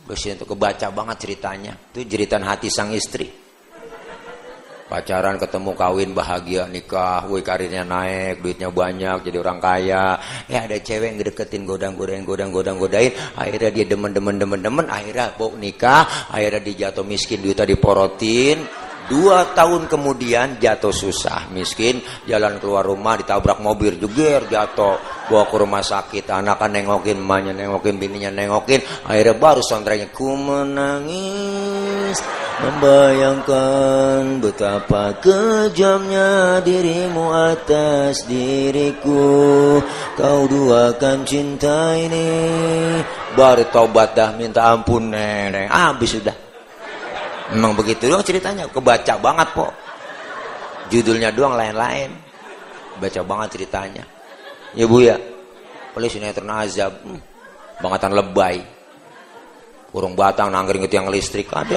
Dosen 0.02 0.34
itu 0.34 0.46
kebaca 0.46 0.90
banget 0.90 1.16
ceritanya. 1.26 1.74
Itu 1.94 2.02
jeritan 2.06 2.42
hati 2.42 2.66
sang 2.66 2.90
istri. 2.90 3.30
Pacaran 4.90 5.40
ketemu 5.40 5.72
kawin 5.72 6.10
bahagia 6.12 6.68
nikah. 6.68 7.24
Woi 7.26 7.40
karirnya 7.40 7.86
naik 7.86 8.44
duitnya 8.44 8.68
banyak 8.68 9.24
jadi 9.24 9.36
orang 9.40 9.58
kaya. 9.62 10.20
Ya 10.50 10.68
ada 10.68 10.76
cewek 10.76 11.16
yang 11.16 11.18
deketin 11.22 11.64
godang 11.64 11.94
godain 11.96 12.26
godang 12.26 12.52
godang 12.52 12.76
godain 12.76 13.14
akhirnya 13.38 13.70
dia 13.72 13.86
demen 13.88 14.12
demen 14.12 14.36
demen 14.36 14.60
demen. 14.60 14.86
Akhirnya 14.90 15.32
bau 15.38 15.54
nikah. 15.56 16.04
Akhirnya 16.28 16.60
dia 16.60 16.90
jatuh 16.90 17.06
miskin 17.06 17.40
duitnya 17.40 17.64
diporotin 17.66 18.81
Dua 19.10 19.50
tahun 19.50 19.90
kemudian 19.90 20.62
jatuh 20.62 20.94
susah, 20.94 21.50
miskin, 21.50 21.98
jalan 22.24 22.62
keluar 22.62 22.86
rumah 22.86 23.18
ditabrak 23.18 23.58
mobil 23.58 23.98
juga 23.98 24.38
jatuh, 24.46 25.26
bawa 25.26 25.44
ke 25.50 25.56
rumah 25.58 25.82
sakit, 25.82 26.30
anak 26.30 26.62
kan 26.62 26.70
nengokin, 26.70 27.18
emaknya 27.18 27.50
nengokin, 27.50 27.98
bininya 27.98 28.30
nengokin, 28.30 28.78
akhirnya 29.02 29.34
baru 29.34 29.58
soundtracknya 29.58 30.14
ku 30.14 30.38
menangis, 30.38 32.18
membayangkan 32.62 34.38
betapa 34.38 35.18
kejamnya 35.18 36.62
dirimu 36.62 37.34
atas 37.34 38.22
diriku, 38.30 39.82
kau 40.14 40.40
duakan 40.46 41.26
cinta 41.26 41.98
ini, 41.98 42.30
baru 43.34 43.66
tobat 43.66 44.14
dah 44.14 44.30
minta 44.38 44.70
ampun 44.70 45.10
nenek, 45.10 45.66
habis 45.66 46.16
sudah. 46.18 46.41
Memang 47.52 47.76
begitu 47.76 48.08
doang 48.08 48.24
ceritanya, 48.24 48.64
kebaca 48.68 49.14
banget 49.20 49.48
kok. 49.52 49.72
Judulnya 50.88 51.32
doang 51.32 51.56
lain-lain. 51.56 52.10
Baca 53.00 53.20
banget 53.24 53.48
ceritanya. 53.60 54.04
Ya 54.72 54.84
Bu 54.88 55.04
ya. 55.04 55.16
Polisi 55.92 56.16
sinetron 56.16 56.48
azab. 56.48 56.92
Hmm. 57.04 57.20
Bangatan 57.80 58.12
lebay. 58.16 58.60
Kurung 59.92 60.16
batang 60.16 60.48
nanggring 60.48 60.88
itu 60.88 60.96
yang 60.96 61.12
listrik 61.12 61.52
ada. 61.52 61.76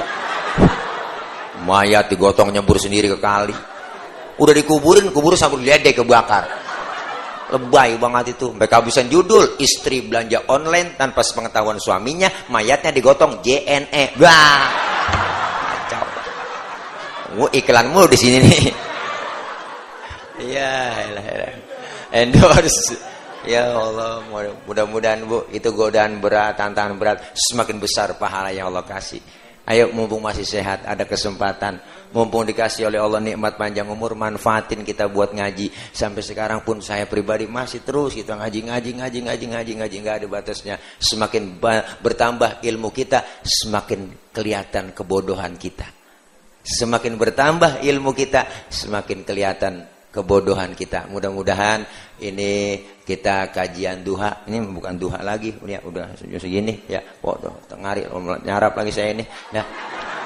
Mayat 1.68 2.08
digotong 2.08 2.48
nyebur 2.48 2.80
sendiri 2.80 3.12
ke 3.12 3.18
kali. 3.20 3.52
Udah 4.36 4.52
dikuburin, 4.52 5.12
kubur 5.12 5.36
sampai 5.36 5.64
ledek 5.64 6.00
kebakar. 6.00 6.44
Lebay 7.52 7.96
banget 7.96 8.36
itu. 8.36 8.52
Mereka 8.52 8.84
bisa 8.84 9.04
judul 9.04 9.56
istri 9.60 10.04
belanja 10.04 10.48
online 10.48 10.96
tanpa 10.96 11.24
sepengetahuan 11.24 11.80
suaminya, 11.80 12.28
mayatnya 12.52 12.92
digotong 12.92 13.40
JNE. 13.44 14.16
Gua 17.36 17.52
iklan 17.52 17.92
mulu 17.92 18.08
di 18.08 18.16
sini 18.16 18.38
nih. 18.40 18.64
Iya, 20.36 20.72
endorse. 22.16 22.96
Ya 23.46 23.78
Allah, 23.78 24.26
mudah-mudahan 24.66 25.22
Bu, 25.22 25.46
itu 25.54 25.70
godaan 25.70 26.18
berat, 26.18 26.58
tantangan 26.58 26.98
berat, 26.98 27.30
semakin 27.36 27.78
besar 27.78 28.18
pahala 28.18 28.50
yang 28.50 28.74
Allah 28.74 28.82
kasih. 28.82 29.22
Ayo 29.66 29.90
mumpung 29.94 30.18
masih 30.18 30.42
sehat, 30.42 30.82
ada 30.82 31.06
kesempatan. 31.06 31.78
Mumpung 32.10 32.42
dikasih 32.42 32.90
oleh 32.90 32.98
Allah 32.98 33.22
nikmat 33.22 33.54
panjang 33.54 33.86
umur, 33.86 34.18
manfaatin 34.18 34.82
kita 34.82 35.06
buat 35.06 35.30
ngaji. 35.34 35.70
Sampai 35.94 36.26
sekarang 36.26 36.66
pun 36.66 36.82
saya 36.82 37.06
pribadi 37.06 37.46
masih 37.46 37.86
terus 37.86 38.18
kita 38.18 38.34
ngaji, 38.34 38.66
ngaji, 38.66 38.90
ngaji, 38.98 39.18
ngaji, 39.26 39.44
ngaji, 39.54 39.72
ngaji, 39.78 39.96
nggak 40.02 40.16
ada 40.22 40.26
batasnya. 40.26 40.74
Semakin 40.98 41.62
bertambah 42.02 42.66
ilmu 42.66 42.90
kita, 42.90 43.42
semakin 43.46 44.30
kelihatan 44.34 44.90
kebodohan 44.90 45.54
kita. 45.54 45.95
Semakin 46.66 47.14
bertambah 47.14 47.78
ilmu 47.78 48.10
kita, 48.10 48.66
semakin 48.66 49.22
kelihatan 49.22 49.86
kebodohan 50.10 50.74
kita. 50.74 51.06
Mudah-mudahan 51.06 51.86
ini 52.18 52.82
kita 53.06 53.54
kajian 53.54 54.02
duha. 54.02 54.42
Ini 54.50 54.58
bukan 54.66 54.98
duha 54.98 55.22
lagi, 55.22 55.54
ya 55.62 55.78
udah 55.86 56.18
segini 56.18 56.82
ya. 56.90 56.98
Waduh, 57.22 57.54
tengari 57.70 58.02
nyarap 58.42 58.74
lagi 58.74 58.90
saya 58.90 59.14
ini. 59.14 59.22
Ya. 59.54 59.62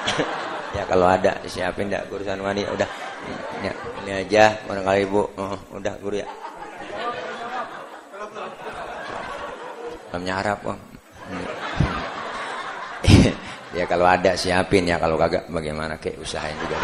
ya 0.81 0.83
kalau 0.89 1.05
ada 1.05 1.37
siapin 1.45 1.93
enggak 1.93 2.09
urusan 2.09 2.41
mandi 2.41 2.65
udah. 2.65 2.89
Ya, 3.61 3.73
ini 4.01 4.11
aja 4.25 4.57
barangkali 4.65 5.05
Ibu. 5.05 5.21
Oh, 5.37 5.57
udah 5.77 5.93
guru 6.01 6.25
ya. 6.25 6.27
Belum 10.09 10.23
nyarap, 10.25 10.57
Bang. 10.65 10.81
Ya 13.71 13.87
kalau 13.87 14.03
ada 14.03 14.35
siapin 14.35 14.83
ya. 14.83 14.99
Kalau 14.99 15.15
kagak 15.15 15.47
bagaimana 15.47 15.95
kayak 15.95 16.19
usahain 16.19 16.55
juga. 16.59 16.77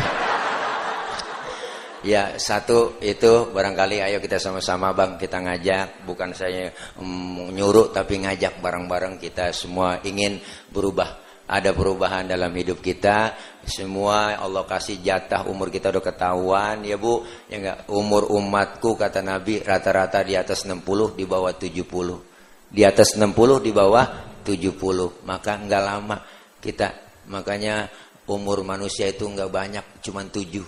Ya 2.06 2.40
satu 2.40 3.02
itu 3.04 3.52
barangkali 3.52 4.00
ayo 4.00 4.24
kita 4.24 4.40
sama-sama 4.40 4.96
bang. 4.96 5.20
Kita 5.20 5.44
ngajak. 5.44 6.08
Bukan 6.08 6.32
saya 6.32 6.72
um, 6.96 7.52
nyuruh 7.52 7.92
tapi 7.92 8.24
ngajak 8.24 8.64
bareng-bareng. 8.64 9.20
Kita 9.20 9.52
semua 9.52 10.00
ingin 10.08 10.40
berubah. 10.72 11.28
Ada 11.48 11.72
perubahan 11.72 12.28
dalam 12.28 12.52
hidup 12.56 12.80
kita. 12.84 13.36
Semua 13.68 14.40
Allah 14.40 14.64
kasih 14.64 15.04
jatah. 15.04 15.48
Umur 15.48 15.68
kita 15.68 15.92
udah 15.92 16.04
ketahuan 16.04 16.88
ya 16.88 16.96
bu. 16.96 17.28
Ya 17.52 17.60
enggak 17.60 17.78
umur 17.92 18.32
umatku 18.32 18.96
kata 18.96 19.20
Nabi 19.20 19.60
rata-rata 19.60 20.24
di 20.24 20.40
atas 20.40 20.64
60 20.64 21.20
di 21.20 21.24
bawah 21.28 21.52
70 21.52 22.38
di 22.68 22.84
atas 22.84 23.16
60 23.16 23.64
di 23.64 23.72
bawah 23.72 24.06
70 24.44 25.24
maka 25.24 25.56
enggak 25.56 25.84
lama 25.84 26.18
kita. 26.60 26.94
Makanya 27.28 27.92
umur 28.28 28.64
manusia 28.64 29.08
itu 29.08 29.28
nggak 29.28 29.52
banyak, 29.52 29.86
cuma 30.04 30.24
tujuh. 30.28 30.66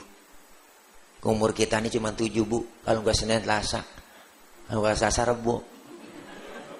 Umur 1.19 1.51
kita 1.51 1.83
ini 1.83 1.91
cuma 1.91 2.15
tujuh 2.15 2.43
bu, 2.47 2.59
kalau 2.83 3.03
nggak 3.03 3.17
Senin 3.17 3.43
Selasa, 3.43 3.83
kalau 4.67 4.79
nggak 4.83 4.95
Selasa 4.95 5.21
Rebo, 5.27 5.55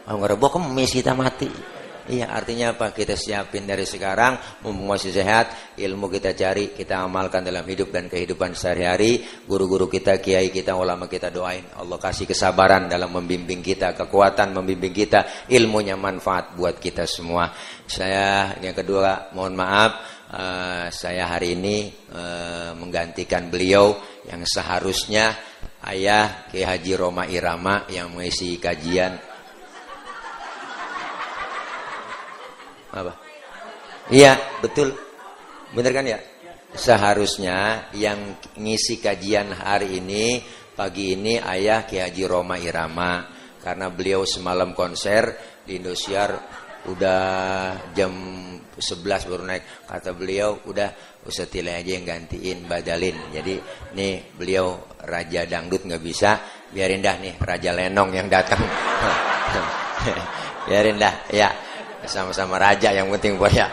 kalau 0.08 0.18
nggak 0.20 0.32
Rebo 0.36 0.48
kemis 0.48 0.92
kita 0.96 1.12
mati. 1.12 1.79
Iya, 2.10 2.34
artinya 2.34 2.74
apa? 2.74 2.90
Kita 2.90 3.14
siapin 3.14 3.70
dari 3.70 3.86
sekarang, 3.86 4.66
mumpung 4.66 4.90
masih 4.90 5.14
sehat, 5.14 5.78
ilmu 5.78 6.10
kita 6.10 6.34
cari, 6.34 6.74
kita 6.74 7.06
amalkan 7.06 7.46
dalam 7.46 7.62
hidup 7.70 7.94
dan 7.94 8.10
kehidupan 8.10 8.58
sehari-hari. 8.58 9.22
Guru-guru 9.46 9.86
kita, 9.86 10.18
kiai 10.18 10.50
kita, 10.50 10.74
ulama 10.74 11.06
kita 11.06 11.30
doain. 11.30 11.70
Allah 11.78 12.02
kasih 12.02 12.26
kesabaran 12.26 12.90
dalam 12.90 13.14
membimbing 13.14 13.62
kita, 13.62 13.94
kekuatan 13.94 14.58
membimbing 14.58 14.90
kita, 14.90 15.46
ilmunya 15.54 15.94
manfaat 15.94 16.58
buat 16.58 16.82
kita 16.82 17.06
semua. 17.06 17.54
Saya 17.86 18.58
yang 18.58 18.74
kedua, 18.74 19.30
mohon 19.38 19.54
maaf, 19.54 19.92
uh, 20.34 20.90
saya 20.90 21.30
hari 21.30 21.54
ini 21.62 21.94
uh, 22.10 22.74
menggantikan 22.74 23.54
beliau 23.54 23.94
yang 24.26 24.42
seharusnya 24.50 25.38
ayah 25.86 26.50
Kiai 26.50 26.66
Haji 26.66 26.94
Roma 26.98 27.30
Irama 27.30 27.86
yang 27.86 28.18
mengisi 28.18 28.58
kajian 28.58 29.29
Apa? 32.90 33.14
Iya, 34.10 34.38
betul. 34.62 34.98
Benar 35.74 35.92
kan 35.94 36.06
ya? 36.06 36.20
Seharusnya 36.74 37.90
yang 37.98 38.38
ngisi 38.58 39.02
kajian 39.02 39.54
hari 39.54 40.02
ini 40.02 40.42
pagi 40.74 41.18
ini 41.18 41.42
ayah 41.42 41.84
Ki 41.86 41.98
Haji 41.98 42.24
Roma 42.30 42.62
Irama 42.62 43.26
karena 43.60 43.90
beliau 43.92 44.24
semalam 44.24 44.72
konser 44.78 45.34
di 45.66 45.82
Indosiar 45.82 46.40
udah 46.88 47.22
jam 47.92 48.14
11 48.80 49.28
baru 49.28 49.44
naik 49.44 49.84
kata 49.84 50.16
beliau 50.16 50.64
udah 50.64 51.20
Ustaz 51.28 51.52
Tilai 51.52 51.84
aja 51.84 52.00
yang 52.00 52.08
gantiin 52.08 52.64
badalin 52.64 53.36
jadi 53.36 53.60
nih 53.92 54.40
beliau 54.40 54.80
raja 55.04 55.44
dangdut 55.44 55.84
nggak 55.84 56.00
bisa 56.00 56.40
biarin 56.72 57.04
dah 57.04 57.20
nih 57.20 57.36
raja 57.36 57.76
lenong 57.76 58.16
yang 58.16 58.32
datang 58.32 58.64
biarin 60.72 60.96
dah 60.96 61.28
ya 61.36 61.52
sama-sama 62.10 62.58
raja 62.58 62.90
yang 62.90 63.08
penting 63.14 63.38
ya. 63.54 63.70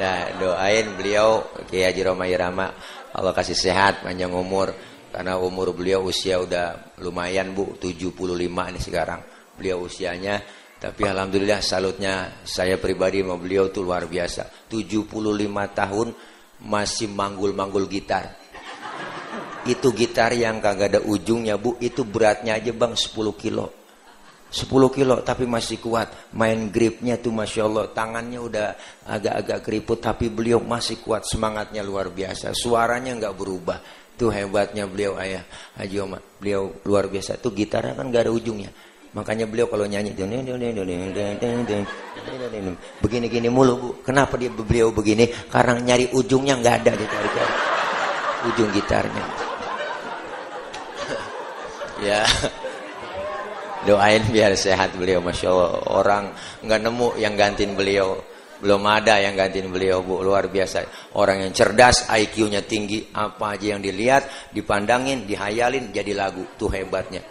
Nah, 0.00 0.32
doain 0.38 0.96
beliau 0.96 1.44
Kiai 1.68 1.90
Haji 1.90 2.00
Roma 2.06 2.24
Irama 2.24 2.72
Allah 3.10 3.34
kasih 3.34 3.58
sehat, 3.58 4.06
panjang 4.06 4.30
umur 4.30 4.70
karena 5.10 5.34
umur 5.42 5.74
beliau 5.74 6.06
usia 6.06 6.38
udah 6.38 6.94
lumayan 7.02 7.50
Bu, 7.50 7.74
75 7.82 8.14
ini 8.46 8.80
sekarang. 8.80 9.20
Beliau 9.58 9.84
usianya 9.84 10.40
tapi 10.80 11.04
alhamdulillah 11.04 11.60
salutnya 11.60 12.40
saya 12.40 12.80
pribadi 12.80 13.20
sama 13.20 13.36
beliau 13.36 13.68
tuh 13.68 13.84
luar 13.84 14.08
biasa. 14.08 14.70
75 14.72 15.12
tahun 15.76 16.08
masih 16.64 17.12
manggul-manggul 17.12 17.84
gitar. 17.84 18.40
Itu 19.68 19.92
gitar 19.92 20.32
yang 20.32 20.64
kagak 20.64 20.96
ada 20.96 21.00
ujungnya 21.04 21.60
Bu, 21.60 21.76
itu 21.84 22.00
beratnya 22.08 22.56
aja 22.56 22.72
Bang 22.72 22.96
10 22.96 23.12
kilo. 23.36 23.79
10 24.50 24.66
kilo 24.90 25.22
tapi 25.22 25.46
masih 25.46 25.78
kuat 25.78 26.34
main 26.34 26.74
gripnya 26.74 27.14
tuh 27.22 27.30
masya 27.30 27.70
Allah 27.70 27.86
tangannya 27.94 28.42
udah 28.42 28.68
agak-agak 29.06 29.58
keriput 29.62 29.98
tapi 30.02 30.26
beliau 30.26 30.58
masih 30.58 30.98
kuat 30.98 31.22
semangatnya 31.22 31.86
luar 31.86 32.10
biasa 32.10 32.50
suaranya 32.50 33.14
nggak 33.14 33.34
berubah 33.38 33.78
tuh 34.18 34.34
hebatnya 34.34 34.90
beliau 34.90 35.14
ayah 35.22 35.46
Haji 35.78 35.96
Oma 36.02 36.18
beliau 36.18 36.82
luar 36.82 37.06
biasa 37.06 37.38
tuh 37.38 37.54
gitarnya 37.54 37.94
kan 37.94 38.10
gak 38.10 38.26
ada 38.26 38.32
ujungnya 38.34 38.74
makanya 39.10 39.46
beliau 39.46 39.66
kalau 39.66 39.86
nyanyi 39.86 40.14
begini-gini 43.02 43.48
mulu 43.50 43.74
bu 43.78 43.88
kenapa 44.06 44.38
dia 44.38 44.50
beliau 44.50 44.94
begini 44.94 45.30
karena 45.50 45.78
nyari 45.82 46.14
ujungnya 46.14 46.58
nggak 46.62 46.74
ada 46.84 46.92
di 46.94 47.06
ujung 48.50 48.70
gitarnya 48.70 49.24
ya 52.00 52.22
doain 53.86 54.22
biar 54.28 54.52
sehat 54.56 54.96
beliau 54.96 55.20
masya 55.24 55.48
Allah. 55.52 55.72
Orang 55.92 56.24
nggak 56.64 56.80
nemu 56.80 57.08
yang 57.20 57.34
gantiin 57.36 57.72
beliau. 57.76 58.18
Belum 58.60 58.84
ada 58.84 59.16
yang 59.16 59.32
gantiin 59.36 59.72
beliau 59.72 60.04
bu. 60.04 60.20
Luar 60.20 60.52
biasa. 60.52 60.84
Orang 61.16 61.40
yang 61.40 61.52
cerdas 61.56 62.04
IQ-nya 62.12 62.60
tinggi 62.64 63.08
apa 63.16 63.56
aja 63.56 63.76
yang 63.76 63.80
dilihat 63.80 64.52
dipandangin 64.52 65.24
dihayalin 65.24 65.88
jadi 65.92 66.12
lagu. 66.12 66.44
Tuh 66.60 66.68
hebatnya. 66.68 67.24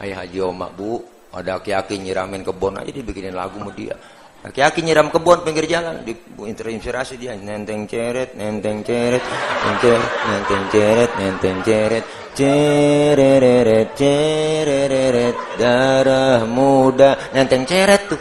Ayah 0.00 0.24
Haji 0.24 0.38
Oma 0.40 0.72
bu. 0.72 1.04
Ada 1.34 1.58
aki-aki 1.58 1.98
nyiramin 1.98 2.46
kebon 2.46 2.78
aja 2.78 2.94
dibikinin 2.94 3.34
lagu 3.34 3.58
sama 3.58 3.74
dia 3.74 3.98
Aki-aki 4.44 4.84
nyiram 4.84 5.08
kebun 5.08 5.40
pinggir 5.40 5.64
jalan, 5.64 6.04
di 6.04 6.12
terinspirasi 6.36 7.16
dia 7.16 7.32
nenteng 7.32 7.88
ceret, 7.88 8.36
nenteng 8.36 8.84
ceret, 8.84 9.24
nenteng 9.64 10.00
nenteng 10.04 10.64
ceret, 10.68 11.10
nenteng 11.16 11.58
ceret, 11.64 12.04
cereret, 12.36 13.88
cereret, 13.96 15.36
darah 15.56 16.44
muda, 16.44 17.32
nenteng 17.32 17.64
ceret 17.64 18.04
tuh. 18.04 18.20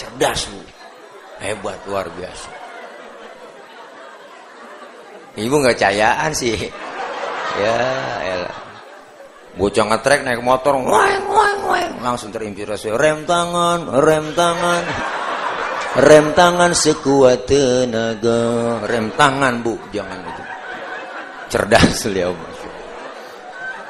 Cerdas 0.00 0.48
bu, 0.48 0.64
hebat 1.44 1.76
luar 1.84 2.08
biasa. 2.08 2.50
Ibu 5.36 5.54
nggak 5.60 5.76
cayaan 5.76 6.32
sih, 6.32 6.56
ya 7.60 7.76
elah. 8.32 8.67
Bocah 9.58 9.84
ngetrek 9.90 10.22
naik 10.22 10.38
motor, 10.38 10.78
weng, 10.78 11.24
weng, 11.26 11.60
weng. 11.66 11.92
langsung 11.98 12.30
terinspirasi. 12.30 12.94
Rem 12.94 13.26
tangan, 13.26 13.90
rem 13.90 14.30
tangan, 14.38 14.82
rem 15.98 16.26
tangan 16.30 16.70
sekuat 16.78 17.50
tenaga. 17.50 18.78
Rem 18.86 19.10
tangan 19.18 19.58
bu, 19.58 19.74
jangan 19.90 20.22
itu. 20.22 20.42
Cerdas 21.50 22.06
beliau, 22.06 22.38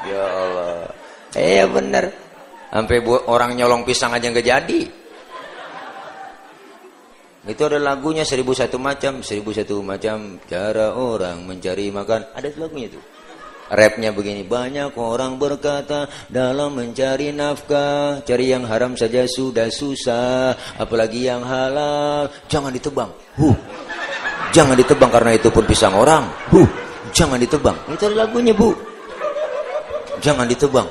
Ya 0.09 0.25
Allah. 0.25 0.89
Eh 1.37 1.61
bener. 1.69 2.05
Sampai 2.73 2.97
orang 3.05 3.53
nyolong 3.53 3.85
pisang 3.85 4.09
aja 4.09 4.25
nggak 4.25 4.45
jadi. 4.45 4.81
Itu 7.49 7.61
ada 7.65 7.77
lagunya 7.77 8.25
seribu 8.25 8.57
satu 8.57 8.81
macam, 8.81 9.21
seribu 9.21 9.53
satu 9.53 9.85
macam 9.85 10.41
cara 10.49 10.97
orang 10.97 11.45
mencari 11.45 11.93
makan. 11.93 12.33
Ada 12.33 12.57
lagunya 12.57 12.89
tuh. 12.89 13.18
Rapnya 13.69 14.09
begini, 14.09 14.41
banyak 14.41 14.97
orang 14.97 15.37
berkata 15.37 16.09
dalam 16.25 16.73
mencari 16.73 17.29
nafkah, 17.29 18.25
cari 18.25 18.49
yang 18.49 18.65
haram 18.65 18.97
saja 18.97 19.29
sudah 19.29 19.69
susah, 19.69 20.57
apalagi 20.81 21.29
yang 21.29 21.45
halal, 21.45 22.33
jangan 22.49 22.73
ditebang. 22.73 23.13
Huh. 23.37 23.53
Jangan 24.49 24.73
ditebang 24.73 25.13
karena 25.13 25.37
itu 25.37 25.53
pun 25.53 25.69
pisang 25.69 25.93
orang. 25.93 26.25
Huh. 26.49 26.65
Jangan 27.13 27.37
ditebang. 27.37 27.77
Itu 27.93 28.09
lagunya, 28.09 28.57
Bu. 28.57 28.73
Jangan 30.17 30.49
ditebang. 30.49 30.89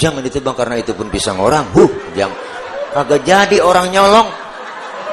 Jangan 0.00 0.24
ditebang 0.24 0.56
karena 0.56 0.80
itu 0.80 0.96
pun 0.96 1.12
pisang 1.12 1.36
orang. 1.36 1.68
Huh. 1.76 1.92
Jangan. 2.16 2.38
Kagak 2.94 3.20
jadi 3.26 3.58
orang 3.60 3.92
nyolong 3.92 4.28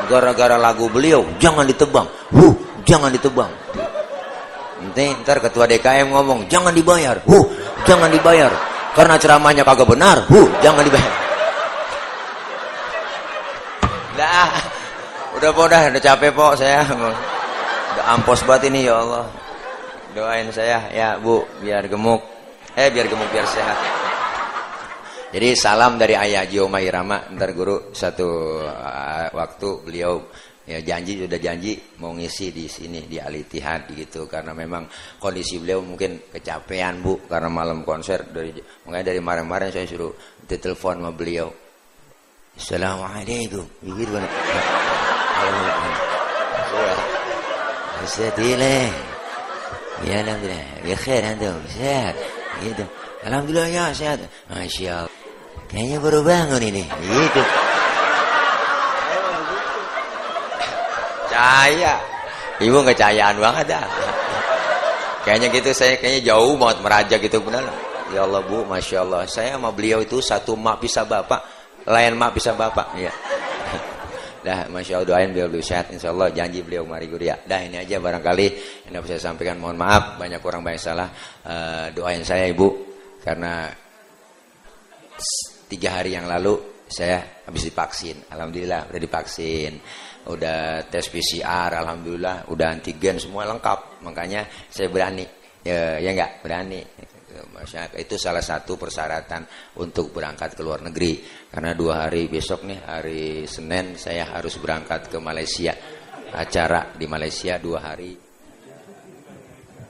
gara-gara 0.08 0.56
lagu 0.56 0.88
beliau. 0.88 1.28
Jangan 1.44 1.68
ditebang. 1.68 2.08
Huh. 2.32 2.56
Jangan 2.88 3.12
ditebang. 3.12 3.52
Nanti 4.82 5.14
ntar 5.22 5.38
ketua 5.38 5.70
DKM 5.70 6.10
ngomong, 6.10 6.50
jangan 6.50 6.74
dibayar. 6.74 7.22
Huh, 7.30 7.46
jangan 7.86 8.10
dibayar. 8.10 8.50
Karena 8.98 9.16
ceramahnya 9.16 9.62
kagak 9.62 9.88
benar. 9.88 10.26
Huh, 10.26 10.50
jangan 10.66 10.82
dibayar. 10.82 11.14
Dah, 14.18 14.52
udah 15.38 15.52
po 15.54 15.64
dah, 15.70 15.82
udah 15.88 16.02
capek 16.02 16.32
po 16.34 16.58
saya. 16.58 16.82
Udah 16.90 18.06
ampos 18.18 18.42
banget 18.44 18.74
ini 18.74 18.90
ya 18.90 18.98
Allah. 19.00 19.30
Doain 20.12 20.52
saya 20.52 20.92
ya 20.92 21.16
Bu, 21.22 21.46
biar 21.64 21.88
gemuk. 21.88 22.20
Eh 22.76 22.92
biar 22.92 23.08
gemuk 23.08 23.30
biar 23.32 23.48
sehat. 23.48 24.02
Jadi 25.32 25.56
salam 25.56 25.96
dari 25.96 26.20
Ayah 26.20 26.44
Jio 26.44 26.68
Mairama, 26.68 27.32
ntar 27.32 27.56
guru 27.56 27.96
satu 27.96 28.60
uh, 28.68 29.32
waktu 29.32 29.70
beliau 29.88 30.28
ya 30.72 30.80
janji 30.80 31.20
sudah 31.20 31.36
janji 31.36 31.76
mau 32.00 32.16
ngisi 32.16 32.56
di 32.56 32.66
sini 32.72 33.04
di 33.06 33.20
Alitihad 33.20 33.92
gitu. 33.92 34.26
Karena 34.32 34.56
memang 34.56 34.88
kondisi 35.20 35.60
beliau 35.60 35.84
mungkin 35.84 36.32
kecapean 36.32 37.04
bu 37.04 37.28
karena 37.28 37.52
malam 37.52 37.84
konser 37.84 38.32
dari 38.32 38.56
makanya 38.88 39.12
dari 39.12 39.20
kemarin-kemarin 39.20 39.70
saya 39.76 39.86
suruh 39.86 40.14
ditelepon 40.48 41.04
sama 41.04 41.12
beliau. 41.12 41.52
Assalamualaikum. 42.56 43.66
Begitu 43.84 44.12
kan 44.16 44.24
Sedih 48.02 48.58
Ya 50.02 50.26
Alhamdulillah. 50.26 50.66
Ya 50.82 50.96
khair 50.98 51.22
antum. 51.22 51.62
Sehat 51.70 52.18
Gitu. 52.62 52.86
Alhamdulillah 53.26 53.70
ya 53.70 53.86
sehat 53.94 54.22
Masya 54.50 55.06
Allah. 55.06 55.14
Kayaknya 55.70 55.98
baru 56.02 56.20
bangun 56.26 56.62
ini. 56.62 56.84
Gitu 56.86 57.71
percaya. 61.32 61.96
Ibu 62.60 62.80
kecayaan 62.84 63.40
banget 63.40 63.66
dah. 63.72 63.88
Kayaknya 65.24 65.48
gitu 65.56 65.70
saya 65.72 65.96
kayaknya 65.96 66.36
jauh 66.36 66.60
banget 66.60 66.78
meraja 66.84 67.16
gitu 67.16 67.40
benar. 67.40 67.64
Ya 68.12 68.28
Allah 68.28 68.44
bu 68.44 68.68
masya 68.68 69.08
Allah. 69.08 69.24
Saya 69.32 69.56
sama 69.56 69.72
beliau 69.72 70.04
itu 70.04 70.20
satu 70.20 70.60
mak 70.60 70.84
bisa 70.84 71.08
bapak 71.08 71.40
lain 71.88 72.20
mak 72.20 72.36
bisa 72.36 72.52
bapak. 72.54 73.00
Ya 73.00 73.14
dah 74.46 74.68
masya 74.68 75.02
Allah 75.02 75.08
doain 75.08 75.32
beliau 75.32 75.48
dulu 75.48 75.64
sehat. 75.64 75.90
Insya 75.96 76.12
Allah 76.12 76.30
janji 76.36 76.60
beliau 76.62 76.84
mari 76.84 77.08
guru 77.08 77.24
ya 77.24 77.40
dah 77.40 77.64
ini 77.64 77.80
aja 77.80 77.98
barangkali. 77.98 78.48
Yang 78.86 78.92
dapat 79.00 79.08
saya 79.16 79.22
sampaikan 79.32 79.56
mohon 79.58 79.80
maaf. 79.80 80.20
Banyak 80.20 80.42
orang 80.44 80.62
banyak 80.62 80.82
salah. 80.84 81.10
Uh, 81.48 81.88
doain 81.96 82.22
saya 82.28 82.52
ibu. 82.52 82.92
Karena 83.22 83.70
tiga 85.70 86.02
hari 86.02 86.14
yang 86.14 86.28
lalu 86.28 86.86
saya 86.86 87.42
habis 87.48 87.66
divaksin. 87.66 88.28
Alhamdulillah 88.30 88.92
udah 88.92 89.00
divaksin 89.02 89.74
udah 90.30 90.86
tes 90.92 91.06
PCR 91.10 91.72
alhamdulillah. 91.82 92.52
Udah 92.54 92.68
antigen 92.70 93.18
semua 93.18 93.48
lengkap. 93.50 94.06
Makanya 94.06 94.46
saya 94.70 94.92
berani. 94.92 95.26
Ya 95.66 95.98
ya 95.98 96.10
enggak? 96.14 96.46
Berani. 96.46 96.82
Itu 97.96 98.18
salah 98.18 98.44
satu 98.44 98.76
persyaratan 98.76 99.46
untuk 99.80 100.12
berangkat 100.14 100.58
ke 100.58 100.62
luar 100.62 100.86
negeri. 100.86 101.22
Karena 101.50 101.74
dua 101.74 102.06
hari 102.06 102.28
besok 102.30 102.66
nih 102.68 102.80
hari 102.86 103.46
Senin 103.46 103.98
saya 103.98 104.30
harus 104.30 104.58
berangkat 104.62 105.10
ke 105.10 105.18
Malaysia. 105.18 105.74
Acara 106.32 106.94
di 106.94 107.06
Malaysia 107.10 107.58
dua 107.58 107.80
hari. 107.82 108.12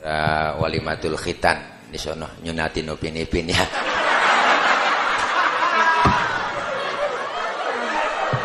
Uh, 0.01 0.51
walimatul 0.63 1.19
khitan. 1.19 1.83
Di 1.91 1.99
sono 1.99 2.39
nyunatin 2.39 2.87
upin 2.87 3.19
ipin 3.19 3.51
ya 3.51 3.59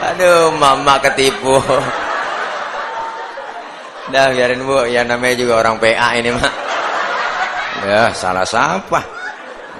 Aduh, 0.06 0.54
mama 0.54 1.02
ketipu. 1.02 1.58
Dah 4.06 4.30
biarin 4.30 4.62
bu, 4.62 4.86
ya 4.86 5.02
namanya 5.02 5.34
juga 5.34 5.66
orang 5.66 5.82
PA 5.82 6.14
ini 6.14 6.30
mah. 6.30 6.52
Ya 7.90 8.14
salah 8.14 8.46
siapa? 8.46 9.02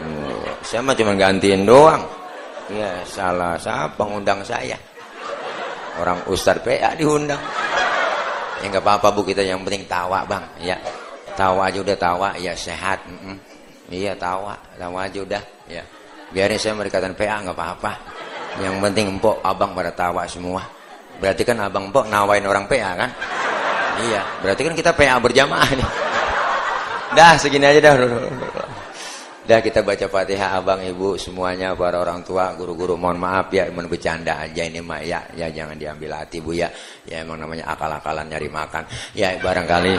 Hmm, 0.03 0.43
saya 0.67 0.83
mah 0.83 0.99
cuma 0.99 1.15
gantiin 1.15 1.63
doang. 1.63 2.03
Ya 2.75 3.07
salah 3.07 3.55
siapa 3.55 4.03
ngundang 4.03 4.43
saya? 4.43 4.75
Orang 6.03 6.19
Ustadz 6.27 6.67
PA 6.67 6.99
diundang. 6.99 7.41
Ya 8.61 8.67
nggak 8.67 8.83
apa-apa 8.83 9.15
bu 9.15 9.23
kita 9.23 9.47
yang 9.47 9.63
penting 9.63 9.87
tawa 9.87 10.27
bang. 10.27 10.43
Ya 10.59 10.75
tawa 11.39 11.71
aja 11.71 11.79
udah 11.79 11.97
tawa, 11.97 12.29
ya 12.35 12.51
sehat. 12.59 13.07
Mm 13.07 13.19
-mm. 13.23 13.37
Iya 13.95 14.19
tawa, 14.19 14.59
tawa 14.75 15.07
aja 15.07 15.23
udah. 15.23 15.43
Ya 15.71 15.87
biarin 16.35 16.59
saya 16.59 16.75
merikatan 16.75 17.15
PA 17.15 17.47
nggak 17.47 17.55
apa-apa. 17.55 17.93
Yang 18.61 18.75
penting 18.81 19.07
empok 19.17 19.45
abang 19.45 19.77
pada 19.77 19.93
tawa 19.93 20.25
semua. 20.25 20.65
Berarti 21.21 21.43
kan 21.45 21.61
abang 21.61 21.89
empok 21.93 22.09
nawain 22.09 22.45
orang 22.45 22.65
PA 22.69 22.93
kan? 22.97 23.11
Iya, 23.97 24.21
berarti 24.45 24.63
kan 24.65 24.75
kita 24.77 24.91
PA 24.93 25.17
berjamaah 25.17 25.71
nih. 25.73 25.89
Dah 27.17 27.33
segini 27.41 27.65
aja 27.65 27.81
dah. 27.81 27.95
Dah 29.47 29.63
kita 29.63 29.87
baca 29.87 30.11
Fatihah 30.11 30.59
abang 30.59 30.83
ibu 30.83 31.15
semuanya 31.15 31.71
para 31.79 32.03
orang 32.03 32.27
tua 32.27 32.51
guru-guru 32.59 32.99
mohon 32.99 33.15
maaf 33.15 33.47
ya 33.55 33.71
emang 33.71 33.87
bercanda 33.87 34.43
aja 34.43 34.67
ini 34.67 34.83
mak 34.83 35.07
ya 35.07 35.23
ya 35.39 35.47
jangan 35.55 35.79
diambil 35.79 36.19
hati 36.19 36.43
bu 36.43 36.51
ya 36.51 36.67
ya 37.07 37.23
emang 37.23 37.39
namanya 37.39 37.71
akal-akalan 37.71 38.27
nyari 38.27 38.51
makan 38.51 38.83
ya 39.15 39.39
barangkali 39.39 39.95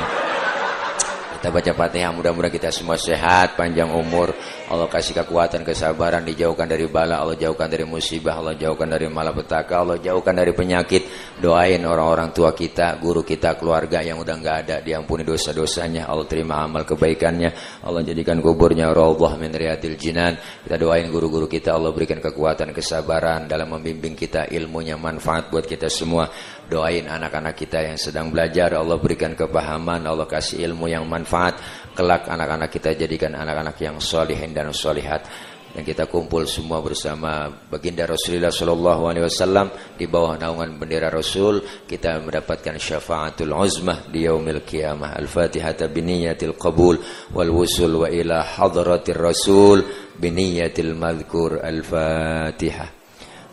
Kita 1.37 1.53
baca 1.53 1.69
Fatihah 1.69 2.09
mudah-mudahan 2.17 2.49
kita 2.49 2.73
semua 2.73 2.97
sehat, 2.97 3.53
panjang 3.53 3.93
umur. 3.93 4.33
Allah 4.73 4.89
kasih 4.89 5.13
kekuatan, 5.21 5.61
kesabaran, 5.61 6.25
dijauhkan 6.25 6.65
dari 6.65 6.89
bala, 6.89 7.21
Allah 7.21 7.37
jauhkan 7.37 7.69
dari 7.69 7.85
musibah, 7.85 8.41
Allah 8.41 8.57
jauhkan 8.57 8.89
dari 8.89 9.05
malapetaka, 9.05 9.77
Allah 9.77 10.01
jauhkan 10.01 10.33
dari 10.33 10.57
penyakit. 10.57 11.05
Doain 11.37 11.77
orang-orang 11.85 12.33
tua 12.33 12.57
kita, 12.57 12.97
guru 12.97 13.21
kita, 13.21 13.53
keluarga 13.53 14.01
yang 14.01 14.17
udah 14.17 14.33
nggak 14.33 14.57
ada, 14.65 14.75
diampuni 14.81 15.21
dosa-dosanya, 15.21 16.09
Allah 16.09 16.25
terima 16.25 16.65
amal 16.65 16.89
kebaikannya, 16.89 17.85
Allah 17.85 18.01
jadikan 18.01 18.41
kuburnya 18.41 18.89
raudhah 18.89 19.37
min 19.37 19.53
riyadil 19.53 19.93
jinan. 19.93 20.41
Kita 20.65 20.75
doain 20.81 21.05
guru-guru 21.13 21.45
kita, 21.45 21.77
Allah 21.77 21.93
berikan 21.93 22.17
kekuatan, 22.17 22.73
kesabaran 22.73 23.45
dalam 23.45 23.77
membimbing 23.77 24.17
kita, 24.17 24.49
ilmunya 24.49 24.97
manfaat 24.97 25.53
buat 25.53 25.69
kita 25.69 25.85
semua. 25.85 26.33
Doain 26.67 27.07
anak-anak 27.07 27.55
kita 27.55 27.79
yang 27.79 27.95
sedang 27.95 28.27
belajar, 28.27 28.75
Allah 28.75 28.99
berikan 28.99 29.31
kepahaman, 29.31 30.03
Allah 30.03 30.27
kasih 30.27 30.67
ilmu 30.67 30.91
yang 30.91 31.07
manfaat. 31.07 31.55
Kelak 31.95 32.27
anak-anak 32.27 32.67
kita 32.67 32.91
jadikan 32.91 33.39
anak-anak 33.39 33.79
yang 33.79 33.95
solihin 34.03 34.51
dan 34.51 34.75
solihat. 34.75 35.23
Dan 35.71 35.87
kita 35.87 36.11
kumpul 36.11 36.43
semua 36.43 36.83
bersama 36.83 37.47
baginda 37.71 38.03
Rasulullah 38.03 38.51
Sallallahu 38.51 39.03
Alaihi 39.07 39.29
Wasallam 39.29 39.67
di 39.95 40.09
bawah 40.11 40.35
naungan 40.35 40.75
bendera 40.75 41.07
Rasul 41.07 41.61
kita 41.85 42.17
mendapatkan 42.17 42.81
syafaatul 42.81 43.53
uzmah 43.53 44.09
di 44.09 44.25
yaumil 44.25 44.65
qiyamah 44.65 45.13
al-fatihah 45.21 45.77
biniyatil 45.85 46.57
qabul 46.57 46.97
wal 47.29 47.51
wusul 47.53 48.03
wa 48.03 48.09
ila 48.09 48.41
hadratir 48.41 49.21
rasul 49.21 49.85
biniyatil 50.17 50.97
madhkur 50.97 51.61
al-fatihah 51.61 52.96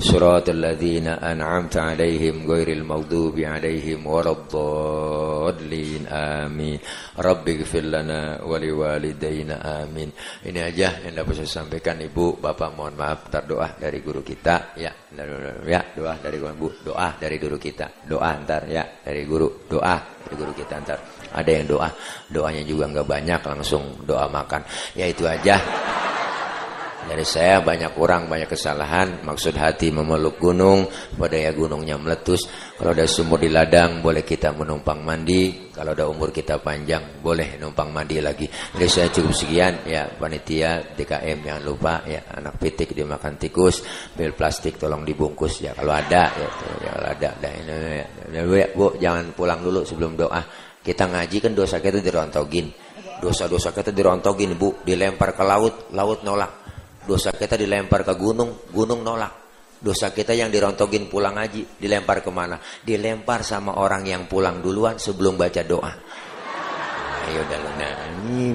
صراط 0.00 0.48
الذين 0.48 1.08
أنعمت 1.08 1.76
عليهم 1.76 2.48
غير 2.50 2.68
المغضوب 2.72 3.36
عليهم 3.40 4.00
ولا 4.06 4.32
الضالين 4.32 6.06
آمين 6.08 6.78
رب 7.20 7.44
اغفر 7.48 7.84
لنا 7.84 8.40
ولوالدينا 8.40 9.56
آمين 9.84 10.10
ini 10.48 10.60
aja 10.64 11.04
yang 11.04 11.20
dapat 11.20 11.44
saya 11.44 11.60
sampaikan 11.60 12.00
Ibu 12.00 12.40
Bapak 12.40 12.72
mohon 12.72 12.96
maaf 12.96 13.28
terdoa 13.28 13.76
dari 13.76 14.00
guru 14.00 14.24
kita 14.24 14.72
ya 14.80 14.88
ya 15.68 15.80
doa 15.92 16.16
dari 16.16 16.40
guru 16.40 16.72
doa 16.80 17.08
dari 17.20 17.36
guru 17.36 17.60
kita 17.60 18.08
doa 18.08 18.30
ntar 18.40 18.72
ya 18.72 19.04
dari 19.04 19.28
guru 19.28 19.68
doa 19.68 20.00
dari 20.24 20.34
guru 20.40 20.52
kita 20.56 20.80
ntar 20.80 20.98
ada 21.36 21.50
yang 21.52 21.68
doa 21.68 21.92
doanya 22.32 22.64
juga 22.64 22.88
nggak 22.88 23.04
banyak 23.04 23.40
langsung 23.44 24.00
doa 24.08 24.24
makan 24.32 24.64
ya 24.96 25.04
itu 25.04 25.28
aja 25.28 25.60
dari 27.05 27.21
saya 27.21 27.61
banyak 27.61 27.93
kurang, 27.93 28.25
banyak 28.25 28.49
kesalahan. 28.49 29.21
Maksud 29.21 29.53
hati 29.53 29.93
memeluk 29.93 30.41
gunung, 30.41 30.89
pada 31.13 31.37
ya 31.37 31.53
gunungnya 31.53 32.01
meletus. 32.01 32.49
Kalau 32.81 32.97
ada 32.97 33.05
sumur 33.05 33.37
di 33.37 33.53
ladang, 33.53 34.01
boleh 34.01 34.25
kita 34.25 34.49
menumpang 34.57 35.05
mandi. 35.05 35.69
Kalau 35.69 35.93
ada 35.93 36.09
umur 36.09 36.33
kita 36.33 36.57
panjang, 36.65 37.21
boleh 37.21 37.61
numpang 37.61 37.93
mandi 37.93 38.17
lagi. 38.17 38.49
Jadi 38.49 38.89
saya 38.89 39.07
cukup 39.13 39.37
sekian. 39.37 39.85
Ya, 39.85 40.09
panitia 40.17 40.97
DKM 40.97 41.45
jangan 41.45 41.63
lupa. 41.63 41.93
Ya, 42.09 42.25
anak 42.33 42.57
pitik 42.57 42.97
dimakan 42.97 43.37
tikus. 43.37 43.85
Bel 44.17 44.33
plastik 44.33 44.81
tolong 44.81 45.05
dibungkus. 45.05 45.61
Ya, 45.61 45.77
kalau 45.77 45.93
ada. 45.93 46.33
Ya, 46.33 46.49
ya 46.81 46.89
kalau 46.89 47.09
ada. 47.13 47.29
Dah, 47.37 47.51
ini, 47.53 48.01
ya. 48.33 48.41
ya, 48.41 48.67
Bu, 48.73 48.97
jangan 48.97 49.29
pulang 49.37 49.61
dulu 49.61 49.85
sebelum 49.85 50.17
doa. 50.17 50.41
Kita 50.81 51.05
ngaji 51.05 51.37
kan 51.37 51.53
dosa 51.53 51.77
kita 51.77 52.01
dirontogin. 52.01 52.73
Dosa-dosa 53.21 53.69
kita 53.77 53.93
dirontogin, 53.93 54.57
Bu. 54.57 54.81
Dilempar 54.81 55.37
ke 55.37 55.45
laut, 55.45 55.93
laut 55.93 56.25
nolak 56.25 56.64
Dosa 57.05 57.29
kita 57.31 57.53
dilempar 57.53 58.01
ke 58.01 58.13
gunung, 58.17 58.65
gunung 58.73 59.05
nolak. 59.05 59.45
Dosa 59.77 60.09
kita 60.09 60.33
yang 60.33 60.49
dirontogin 60.49 61.05
pulang 61.05 61.37
ngaji, 61.37 61.77
dilempar 61.77 62.25
ke 62.25 62.31
mana? 62.33 62.57
Dilempar 62.81 63.45
sama 63.45 63.77
orang 63.77 64.01
yang 64.09 64.25
pulang 64.25 64.57
duluan 64.57 64.97
sebelum 64.97 65.37
baca 65.37 65.61
doa. 65.61 65.93
Ayo 67.25 67.41
udah 67.45 67.59
nah, 67.77 67.93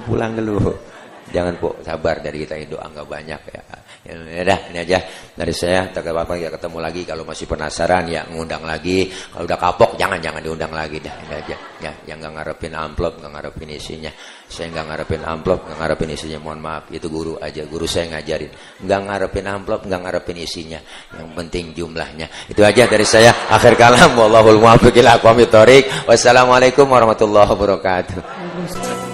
pulang 0.02 0.34
dulu. 0.34 0.89
Jangan 1.30 1.54
po 1.62 1.78
sabar 1.86 2.18
dari 2.18 2.42
kita 2.42 2.58
doa 2.66 2.86
nggak 2.90 3.06
banyak 3.06 3.40
ya. 3.54 3.62
Ya 4.00 4.16
udah 4.16 4.58
ini 4.72 4.78
aja 4.80 4.98
dari 5.36 5.54
saya. 5.54 5.86
Tak 5.92 6.08
apa 6.08 6.34
ya 6.34 6.48
ketemu 6.50 6.78
lagi 6.80 7.02
kalau 7.04 7.22
masih 7.22 7.46
penasaran 7.46 8.08
ya 8.10 8.26
ngundang 8.26 8.66
lagi. 8.66 9.06
Kalau 9.12 9.44
udah 9.46 9.58
kapok 9.60 9.94
jangan 10.00 10.18
jangan 10.18 10.40
diundang 10.42 10.72
lagi 10.72 10.98
dah 10.98 11.14
ini 11.28 11.34
aja. 11.36 11.56
Ya 11.78 11.92
yang 12.08 12.18
nggak 12.18 12.32
ngarepin 12.40 12.72
amplop 12.74 13.20
nggak 13.20 13.30
ngarepin 13.30 13.70
isinya. 13.76 14.10
Saya 14.50 14.72
nggak 14.72 14.86
ngarepin 14.88 15.22
amplop 15.22 15.60
nggak 15.68 15.78
ngarepin 15.78 16.08
isinya. 16.16 16.38
Mohon 16.42 16.60
maaf 16.64 16.84
itu 16.90 17.06
guru 17.06 17.36
aja 17.38 17.62
guru 17.68 17.86
saya 17.86 18.18
ngajarin. 18.18 18.50
Nggak 18.82 19.00
ngarepin 19.06 19.46
amplop 19.46 19.80
nggak 19.84 20.00
ngarepin 20.00 20.36
isinya. 20.40 20.80
Yang 21.14 21.30
penting 21.36 21.64
jumlahnya. 21.76 22.26
Itu 22.48 22.64
aja 22.64 22.88
dari 22.88 23.06
saya. 23.06 23.30
Akhir 23.52 23.76
kalam 23.76 24.16
wallahul 24.16 24.58
muwaffiq 24.58 24.96
ila 24.98 25.20
Wassalamualaikum 25.20 26.88
warahmatullahi 26.88 27.48
wabarakatuh. 27.52 29.09